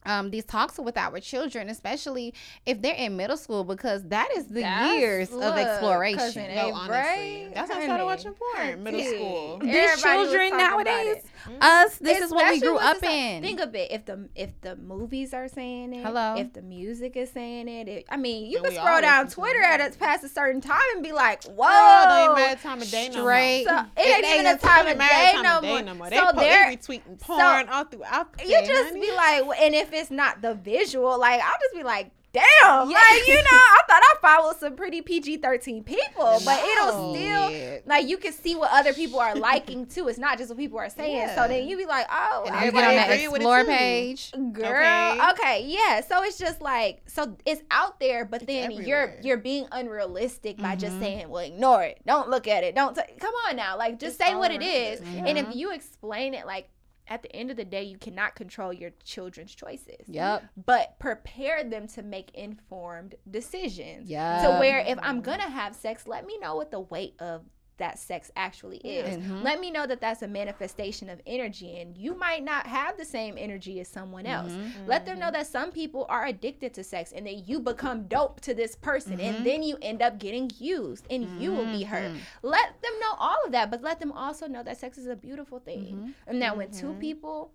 um, 0.07 0.31
these 0.31 0.45
talks 0.45 0.79
with 0.79 0.97
our 0.97 1.19
children, 1.21 1.69
especially 1.71 2.35
if 2.67 2.81
they're 2.83 2.95
in 2.95 3.17
middle 3.17 3.37
school, 3.37 3.65
because 3.65 4.03
that 4.09 4.29
is 4.37 4.47
the 4.47 4.61
That's- 4.61 4.99
years 4.99 5.33
of 5.33 5.57
exploration. 5.57 6.55
No, 6.55 6.73
honestly. 6.75 6.89
Bray, 6.89 7.51
That's 7.55 7.71
how 7.71 7.77
I 7.77 7.81
honey, 7.81 7.87
started 7.87 8.05
watching 8.05 8.33
porn, 8.35 8.83
middle 8.83 9.01
honey. 9.01 9.17
school. 9.17 9.59
These 9.61 9.75
Everybody 9.75 9.93
was 9.95 10.01
children 10.29 10.51
talking 10.51 10.65
about 10.67 10.85
nowadays, 10.85 11.23
us, 11.61 11.99
this 11.99 12.21
is 12.21 12.31
what 12.33 12.51
we 12.53 12.61
grew 12.61 12.77
up 12.79 13.01
the- 13.01 13.11
in. 13.11 13.43
Think 13.43 13.61
of 13.61 13.75
it. 13.75 13.91
If 13.91 14.05
the 14.07 14.29
if 14.35 14.61
the 14.61 14.77
movies 14.77 15.33
are 15.35 15.49
saying 15.49 15.93
it, 15.95 16.05
Hello? 16.05 16.35
If 16.37 16.53
the 16.53 16.63
music 16.63 17.17
is 17.17 17.31
saying 17.31 17.69
it, 17.69 17.89
it 17.89 18.07
I 18.11 18.17
mean, 18.17 18.51
you 18.51 18.59
And 18.59 18.67
can 18.67 18.75
scroll 18.77 19.01
down 19.01 19.29
Twitter 19.29 19.61
at 19.63 19.81
a 19.81 19.97
past 19.99 20.25
a 20.25 20.29
certain 20.29 20.61
time 20.61 20.81
and 20.95 21.03
be 21.03 21.13
like, 21.13 21.45
"Whoa!" 21.45 21.67
Girl, 21.67 22.27
don't 22.37 22.39
even 22.41 22.59
time 22.59 22.81
of 22.83 22.91
day 22.91 23.09
no 23.09 23.15
more. 23.23 23.25
Straight. 23.31 23.65
So 23.67 23.85
it 23.97 24.25
ain't 24.25 24.41
even 24.41 24.47
a 24.55 24.59
time 24.59 24.87
of 24.87 24.99
day 24.99 25.33
no 25.43 25.95
more. 25.95 26.11
They, 26.11 26.17
So 26.17 26.27
po- 26.27 26.41
they 26.41 26.49
they're 26.49 26.71
retweeting 26.77 27.21
porn 27.21 27.69
all 27.69 27.85
throughout 27.85 28.37
the 28.39 28.45
you 28.45 28.51
day, 28.61 28.67
just 28.67 28.89
honey. 28.91 29.01
be 29.01 29.13
like, 29.13 29.43
and 29.61 29.75
if 29.75 29.93
it's 29.95 30.11
not 30.11 30.43
the 30.43 30.55
visual, 30.55 31.19
like 31.19 31.41
I'll 31.41 31.59
just 31.61 31.75
be 31.75 31.83
like, 31.83 32.11
damn, 32.33 32.89
like 32.91 33.27
you 33.29 33.35
know, 33.37 33.43
I 33.53 33.81
thought 33.89 34.03
I 34.03 34.15
followed 34.21 34.57
some 34.57 34.75
pretty 34.75 35.03
PG 35.03 35.37
thirteen 35.37 35.85
people, 35.85 36.41
but 36.45 36.65
it'll 36.65 37.15
still 37.15 37.51
Yeah. 37.51 37.79
like 37.87 38.09
you 38.09 38.17
can 38.17 38.33
see 38.33 38.57
what 38.57 38.71
other 38.73 38.93
people 38.93 39.21
are 39.21 39.37
liking 39.37 39.87
too. 39.87 40.09
It's 40.09 40.19
not 40.19 40.37
just 40.39 40.51
what 40.51 40.59
people 40.59 40.79
are 40.81 40.89
saying. 40.91 41.17
Yeah. 41.17 41.35
So 41.37 41.47
then 41.47 41.69
you 41.69 41.77
be 41.77 41.87
like, 41.87 42.07
oh, 42.11 42.43
And 42.47 42.57
I 42.57 42.65
You 42.65 42.73
was 42.73 42.81
get 42.81 42.89
on 42.91 42.97
that 42.97 43.11
agree 43.11 43.29
with 43.29 43.37
it 43.37 43.45
explore 43.45 43.61
too. 43.63 43.67
page. 43.69 44.33
girl 44.53 45.13
Okay. 45.13 45.31
okay. 45.31 45.65
yeah 45.67 46.01
so 46.01 46.25
it's 46.25 46.37
just 46.39 46.61
like 46.61 47.03
so 47.07 47.37
it's 47.47 47.63
out 47.71 48.01
there 48.01 48.25
but 48.25 48.43
It's 48.43 48.47
then 48.49 48.71
you're 48.73 49.15
you're 49.23 49.37
being 49.37 49.67
unrealistic 49.71 50.59
by 50.59 50.75
just 50.77 50.97
Mhm. 50.97 51.01
saying 51.01 51.29
well 51.29 51.45
ignore 51.45 51.85
it 51.85 52.01
don't 52.07 52.29
look 52.31 52.49
at 52.49 52.65
it 52.65 52.75
don't 52.75 52.95
t- 52.97 53.03
come 53.21 53.35
on 53.49 53.55
now 53.57 53.77
like 53.79 54.01
just 54.01 54.19
It's 54.21 54.29
say 54.29 54.35
what 54.35 54.51
it 54.51 54.61
is. 54.63 55.01
all 55.01 55.07
is 55.07 55.17
and 55.29 55.39
if 55.39 55.55
you 55.55 55.73
explain 55.73 56.35
it 56.35 56.47
like 56.47 56.69
at 57.09 57.23
the 57.23 57.35
end 57.37 57.51
of 57.51 57.57
the 57.57 57.65
day 57.65 57.83
you 57.83 57.99
cannot 57.99 58.35
control 58.35 58.73
your 58.73 58.91
children's 59.05 59.55
choices 59.55 60.07
Yep. 60.09 60.45
but 60.65 60.99
prepare 60.99 61.63
them 61.65 61.87
to 61.89 62.03
make 62.03 62.31
informed 62.35 63.15
decisions 63.31 64.09
Yeah. 64.09 64.43
to 64.43 64.59
where 64.61 64.79
if 64.79 64.99
i'm 65.03 65.21
gonna 65.21 65.43
have 65.51 65.75
sex 65.75 66.07
let 66.07 66.27
me 66.27 66.39
know 66.39 66.57
what 66.57 66.71
the 66.71 66.81
weight 66.81 67.15
of 67.19 67.43
that 67.77 67.99
sex 67.99 68.31
actually 68.37 68.77
is 68.79 69.17
Mhm. 69.17 69.43
let 69.43 69.59
me 69.59 69.71
know 69.71 69.87
that 69.87 70.01
that's 70.01 70.23
a 70.23 70.29
manifestation 70.29 71.09
of 71.11 71.21
energy 71.27 71.79
and 71.81 71.97
you 71.99 72.15
might 72.15 72.45
not 72.45 72.67
have 72.69 72.97
the 72.97 73.05
same 73.05 73.37
energy 73.37 73.81
as 73.81 73.89
someone 73.89 74.27
else 74.27 74.53
Mhm. 74.53 74.87
let 74.87 75.05
them 75.07 75.19
know 75.19 75.31
that 75.33 75.47
some 75.47 75.73
people 75.73 76.07
are 76.09 76.25
addicted 76.25 76.73
to 76.75 76.85
sex 76.85 77.11
and 77.13 77.27
that 77.27 77.49
you 77.49 77.59
become 77.59 78.07
dope 78.07 78.41
to 78.43 78.55
this 78.55 78.77
person 78.77 79.19
Mhm. 79.19 79.23
and 79.25 79.47
then 79.47 79.63
you 79.65 79.77
end 79.83 80.03
up 80.03 80.19
getting 80.19 80.51
used 80.59 81.05
and 81.11 81.41
you 81.43 81.53
will 81.53 81.67
be 81.67 81.83
hurt 81.83 82.13
Mhm. 82.13 82.19
let 82.43 82.81
them 82.81 82.93
know 83.01 83.15
all 83.19 83.39
of 83.45 83.51
that 83.53 83.71
but 83.71 83.83
let 83.83 83.99
them 83.99 84.13
also 84.13 84.47
know 84.47 84.63
that 84.63 84.79
sex 84.79 84.97
is 84.97 85.07
a 85.07 85.17
beautiful 85.17 85.59
thing 85.59 85.97
Mhm. 85.97 86.15
and 86.29 86.43
that 86.43 86.57
when 86.57 86.71
two 86.71 86.93
Mhm. 86.93 87.01
people 87.01 87.51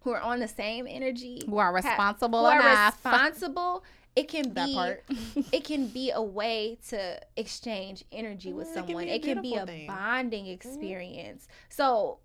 who 0.00 0.10
are 0.12 0.20
on 0.20 0.40
the 0.40 0.48
same 0.48 0.86
energy 0.88 1.42
Who 1.46 1.58
are 1.58 1.66
ha- 1.70 1.88
responsible 1.88 2.40
who 2.40 2.46
are 2.46 2.60
enough. 2.60 2.94
responsible 2.94 3.84
it 4.16 4.28
can 4.28 4.54
that 4.54 4.66
be 4.66 4.74
part. 4.74 5.04
it 5.52 5.64
can 5.64 5.88
be 5.88 6.10
a 6.10 6.22
way 6.22 6.78
to 6.88 7.20
exchange 7.36 8.04
energy 8.10 8.52
with 8.52 8.66
Mm, 8.68 8.70
it 8.70 8.74
can 8.74 8.86
someone. 8.86 9.04
be 9.04 9.10
a 9.10 9.14
It 9.14 9.22
can 9.22 9.42
be 9.42 9.54
a 9.56 9.86
bonding 9.86 10.46
experience. 10.46 11.46
So 11.68 12.18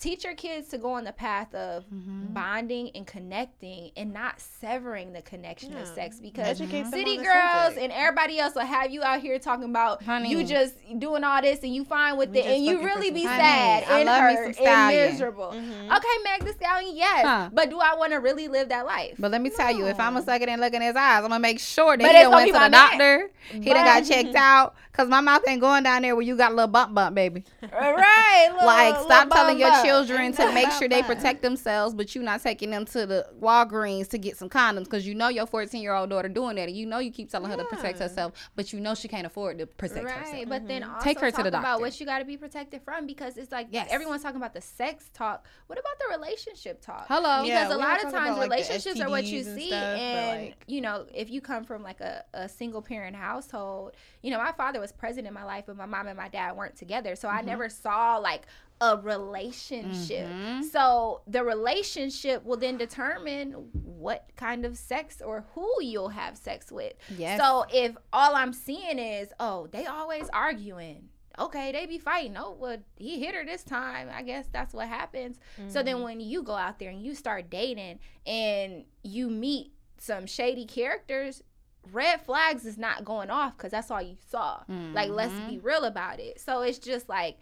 teach 0.00 0.24
your 0.24 0.34
kids 0.34 0.68
to 0.68 0.78
go 0.78 0.92
on 0.94 1.04
the 1.04 1.12
path 1.12 1.54
of 1.54 1.84
Mm-hmm. 1.92 2.32
bonding 2.32 2.90
and 2.94 3.06
connecting 3.06 3.90
and 3.96 4.12
not 4.12 4.40
severing 4.40 5.12
the 5.12 5.22
connection 5.22 5.76
of 5.76 5.86
sex 5.86 6.18
because 6.20 6.60
Educate 6.60 6.82
them 6.84 6.92
city 6.92 7.16
girls 7.16 7.26
subject. 7.74 7.82
and 7.82 7.92
everybody 7.92 8.38
else 8.38 8.54
will 8.54 8.62
have 8.62 8.90
you 8.90 9.02
out 9.02 9.20
here 9.20 9.38
talking 9.38 9.64
about 9.68 10.02
Honey. 10.02 10.30
you 10.30 10.44
just 10.44 10.74
doing 10.98 11.22
all 11.24 11.40
this 11.42 11.62
and 11.62 11.74
you 11.74 11.84
fine 11.84 12.16
with 12.16 12.34
it 12.34 12.44
and 12.46 12.64
you 12.64 12.82
really 12.84 13.10
be 13.10 13.22
some 13.24 13.32
sad 13.36 13.84
I 13.88 14.00
and 14.00 14.08
hurt 14.08 14.46
and 14.46 14.54
stallion. 14.54 15.10
miserable. 15.12 15.52
Mhm. 15.52 15.96
Okay, 15.96 16.08
Meg 16.24 16.44
the 16.44 16.52
Stallion, 16.54 16.96
yes, 16.96 17.24
Huh. 17.24 17.50
but 17.52 17.70
do 17.70 17.78
I 17.80 17.94
want 17.96 18.12
to 18.12 18.18
really 18.18 18.48
live 18.48 18.70
that 18.70 18.86
life? 18.86 19.14
But 19.18 19.30
let 19.30 19.40
me 19.40 19.50
tell 19.50 19.70
you, 19.76 19.86
if 19.86 20.00
I'm 20.00 20.14
No. 20.14 20.20
gonna 20.20 20.32
suck 20.32 20.40
it 20.42 20.48
and 20.48 20.60
look 20.60 20.72
in 20.74 20.82
his 20.82 20.96
eyes, 20.96 21.18
I'm 21.22 21.30
gonna 21.30 21.38
make 21.38 21.60
sure 21.60 21.96
that 21.96 22.02
But 22.02 22.12
he 22.12 22.18
it's 22.18 22.24
done 22.30 22.32
went 22.34 22.46
to 22.48 22.52
my 22.54 22.64
the 22.64 22.70
man. 22.70 22.88
doctor. 22.90 23.30
He 23.50 23.60
done 23.60 23.84
got 23.84 24.04
checked 24.04 24.34
out. 24.34 24.74
Cause 24.92 25.08
my 25.08 25.22
mouth 25.22 25.40
ain't 25.48 25.62
going 25.62 25.84
down 25.84 26.02
there 26.02 26.14
where 26.14 26.22
you 26.22 26.36
got 26.36 26.52
a 26.52 26.54
little 26.54 26.68
bump 26.68 26.94
bump, 26.94 27.14
baby. 27.14 27.44
All 27.62 27.94
right, 27.94 28.48
little- 28.52 28.66
like 28.66 28.92
little 28.92 29.06
stop 29.06 29.30
telling 29.30 29.58
your 29.58 29.70
bump. 29.70 29.86
children 29.86 30.32
to 30.32 30.52
make 30.52 30.70
sure 30.72 30.86
they 30.86 31.02
protect 31.02 31.40
themselves, 31.40 31.94
but 31.94 32.14
you 32.14 32.22
not 32.22 32.42
taking 32.42 32.70
them 32.70 32.84
to 32.86 33.06
the 33.06 33.26
Walgreens 33.40 34.08
to 34.10 34.18
get 34.18 34.36
some 34.36 34.50
condoms 34.50 34.84
because 34.84 35.06
you 35.06 35.14
know 35.14 35.28
your 35.28 35.46
14 35.46 35.80
year 35.80 35.94
old 35.94 36.10
daughter 36.10 36.28
doing 36.28 36.56
that, 36.56 36.68
and 36.68 36.76
you 36.76 36.84
know 36.84 36.98
you 36.98 37.10
keep 37.10 37.30
telling 37.30 37.50
her 37.50 37.56
to 37.56 37.64
protect 37.64 38.00
herself, 38.00 38.32
but 38.54 38.72
you 38.74 38.80
know 38.80 38.94
she 38.94 39.08
can't 39.08 39.26
afford 39.26 39.58
to 39.58 39.66
protect 39.66 40.04
Right, 40.04 40.14
herself. 40.14 40.48
but 40.50 40.68
then 40.68 40.82
mm-hmm. 40.82 40.92
also 40.94 41.04
Take 41.04 41.20
her 41.20 41.30
to 41.30 41.36
talk 41.36 41.44
the 41.44 41.48
about 41.48 41.62
doctor. 41.62 41.80
what 41.82 41.98
you 41.98 42.04
got 42.04 42.18
to 42.18 42.24
be 42.26 42.36
protected 42.36 42.82
from 42.82 43.06
because 43.06 43.38
it's 43.38 43.50
like 43.50 43.68
Yes. 43.70 43.88
everyone's 43.90 44.22
talking 44.22 44.36
about 44.36 44.52
the 44.52 44.60
sex 44.60 45.08
talk. 45.14 45.46
What 45.68 45.78
about 45.78 45.98
the 46.00 46.18
relationship 46.18 46.82
talk? 46.82 47.06
Hello. 47.08 47.44
Yeah, 47.44 47.62
because 47.64 47.76
a 47.76 47.78
lot 47.78 47.96
of 48.04 48.12
times 48.12 48.36
about, 48.36 48.38
like, 48.40 48.50
relationships 48.50 49.00
are 49.00 49.08
what 49.08 49.24
you 49.24 49.38
and 49.38 49.56
see 49.58 49.68
stuff, 49.68 49.98
and 49.98 50.42
like- 50.48 50.56
you 50.66 50.82
know 50.82 51.06
if 51.14 51.30
you 51.30 51.40
come 51.40 51.64
from 51.64 51.82
like 51.82 52.00
a, 52.02 52.24
a 52.34 52.46
single 52.46 52.82
parent 52.82 53.16
household 53.16 53.92
you 54.20 54.30
know 54.30 54.36
my 54.38 54.52
father 54.52 54.81
was 54.82 54.92
present 54.92 55.26
in 55.26 55.32
my 55.32 55.44
life 55.44 55.64
but 55.66 55.76
my 55.76 55.86
mom 55.86 56.06
and 56.06 56.16
my 56.16 56.28
dad 56.28 56.56
weren't 56.56 56.76
together 56.76 57.14
so 57.16 57.28
Mm-hmm. 57.28 57.38
i 57.38 57.40
never 57.52 57.68
saw 57.68 58.18
like 58.18 58.42
a 58.80 58.96
relationship 58.96 60.26
Mhm. 60.28 60.64
so 60.64 61.22
the 61.26 61.42
relationship 61.44 62.44
will 62.44 62.56
then 62.56 62.76
determine 62.76 63.52
what 63.72 64.28
kind 64.36 64.64
of 64.66 64.76
sex 64.76 65.22
or 65.22 65.44
who 65.54 65.68
you'll 65.80 66.08
have 66.10 66.36
sex 66.36 66.70
with 66.72 66.94
Yes. 67.16 67.40
so 67.40 67.64
if 67.72 67.96
all 68.12 68.34
i'm 68.34 68.52
seeing 68.52 68.98
is 68.98 69.28
oh 69.40 69.68
they 69.72 69.86
always 69.86 70.28
arguing 70.32 71.08
okay 71.38 71.72
they 71.72 71.86
be 71.86 71.98
fighting 71.98 72.36
oh 72.36 72.56
well 72.58 72.76
he 72.96 73.20
hit 73.20 73.34
her 73.34 73.44
this 73.44 73.62
time 73.62 74.08
i 74.12 74.22
guess 74.22 74.46
that's 74.52 74.74
what 74.74 74.88
happens 74.88 75.36
so 75.56 75.62
Mm-hmm. 75.78 75.86
then 75.86 76.02
when 76.02 76.20
you 76.20 76.42
go 76.42 76.54
out 76.54 76.78
there 76.78 76.90
and 76.90 77.02
you 77.02 77.14
start 77.14 77.48
dating 77.50 77.98
and 78.26 78.84
you 79.02 79.30
meet 79.30 79.72
some 79.98 80.26
shady 80.26 80.66
characters, 80.66 81.44
red 81.90 82.20
flags 82.24 82.64
is 82.66 82.78
not 82.78 83.04
going 83.04 83.30
off 83.30 83.56
because 83.56 83.70
that's 83.72 83.90
all 83.90 84.02
you 84.02 84.16
saw. 84.30 84.60
Like 84.68 85.10
let's 85.10 85.34
be 85.48 85.58
real 85.58 85.84
about 85.84 86.20
it. 86.20 86.40
So 86.40 86.62
it's 86.62 86.78
just 86.78 87.08
like 87.08 87.38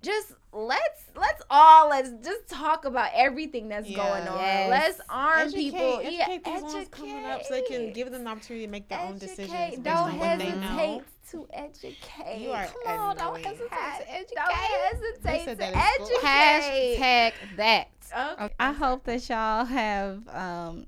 just 0.00 0.32
let's 0.52 1.06
let's 1.16 1.42
all 1.50 1.88
let's 1.88 2.10
just 2.24 2.48
talk 2.48 2.84
about 2.84 3.10
everything 3.14 3.68
that's 3.68 3.88
Yeah. 3.88 3.96
going 3.96 4.28
on. 4.28 4.38
Yes. 4.38 4.70
Let's 4.70 5.00
arm 5.08 5.40
educate, 5.48 5.60
people. 5.72 5.98
educate 6.00 6.12
yeah, 6.14 6.38
these 6.54 6.62
ones 6.62 6.88
coming 6.90 7.24
up 7.24 7.42
so 7.44 7.54
they 7.54 7.62
can 7.62 7.92
give 7.92 8.10
them 8.12 8.24
the 8.24 8.30
opportunity 8.30 8.64
to 8.66 8.70
make 8.70 8.88
their 8.88 9.00
own 9.00 9.18
decisions. 9.18 9.78
Don't 9.82 9.96
on 10.12 10.18
what 10.18 10.38
they 10.38 10.50
know. 10.52 10.60
hesitate 10.60 11.02
to 11.30 11.46
educate. 11.52 12.38
You 12.38 12.50
are 12.52 12.66
Come 12.84 13.00
on, 13.00 13.16
don't 13.16 13.44
hesitate 13.44 13.68
to 13.68 13.74
educate. 13.74 14.06
educate. 14.08 14.34
Don't 14.36 14.54
hesitate 14.54 15.44
to 15.46 15.54
that 15.56 15.74
in 15.98 16.06
school. 16.06 16.18
educate. 16.18 16.98
Hashtag 17.00 17.56
that. 17.56 17.88
Okay. 18.40 18.54
I 18.60 18.72
hope 18.72 19.04
that 19.04 19.28
y'all 19.28 19.64
have 19.64 20.28
um 20.28 20.86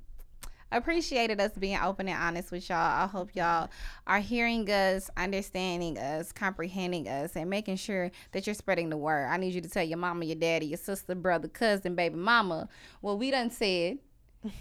appreciated 0.72 1.40
us 1.40 1.52
being 1.58 1.78
open 1.78 2.08
and 2.08 2.20
honest 2.20 2.50
with 2.50 2.68
y'all. 2.68 2.78
I 2.78 3.06
hope 3.06 3.34
y'all 3.34 3.70
are 4.06 4.20
hearing 4.20 4.70
us, 4.70 5.10
understanding 5.16 5.98
us, 5.98 6.32
comprehending 6.32 7.08
us, 7.08 7.36
and 7.36 7.50
making 7.50 7.76
sure 7.76 8.10
that 8.32 8.46
you're 8.46 8.54
spreading 8.54 8.90
the 8.90 8.96
word. 8.96 9.26
I 9.26 9.36
need 9.36 9.54
you 9.54 9.60
to 9.60 9.68
tell 9.68 9.84
your 9.84 9.98
mama, 9.98 10.24
your 10.24 10.36
daddy, 10.36 10.66
your 10.66 10.78
sister, 10.78 11.14
brother, 11.14 11.48
cousin, 11.48 11.94
baby 11.94 12.16
mama 12.16 12.68
what 13.00 13.18
we 13.18 13.30
done 13.30 13.50
said 13.50 13.98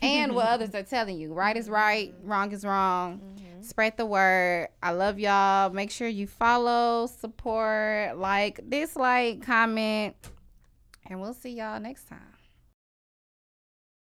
and 0.02 0.36
what 0.36 0.48
others 0.48 0.76
are 0.76 0.84
telling 0.84 1.18
you. 1.18 1.34
Right 1.34 1.56
is 1.56 1.70
right, 1.70 2.14
wrong 2.24 2.52
is 2.52 2.66
wrong. 2.66 3.20
Mm-hmm. 3.20 3.62
Spread 3.62 3.98
the 3.98 4.06
word. 4.06 4.70
I 4.82 4.92
love 4.92 5.20
y'all. 5.20 5.70
Make 5.70 5.92
sure 5.92 6.08
you 6.08 6.28
follow, 6.28 7.08
support, 7.08 8.18
like, 8.18 8.60
dislike, 8.70 9.46
comment, 9.46 10.16
and 11.06 11.22
we'll 11.22 11.34
see 11.34 11.52
y'all 11.52 11.80
next 11.80 12.08
time. 12.08 12.29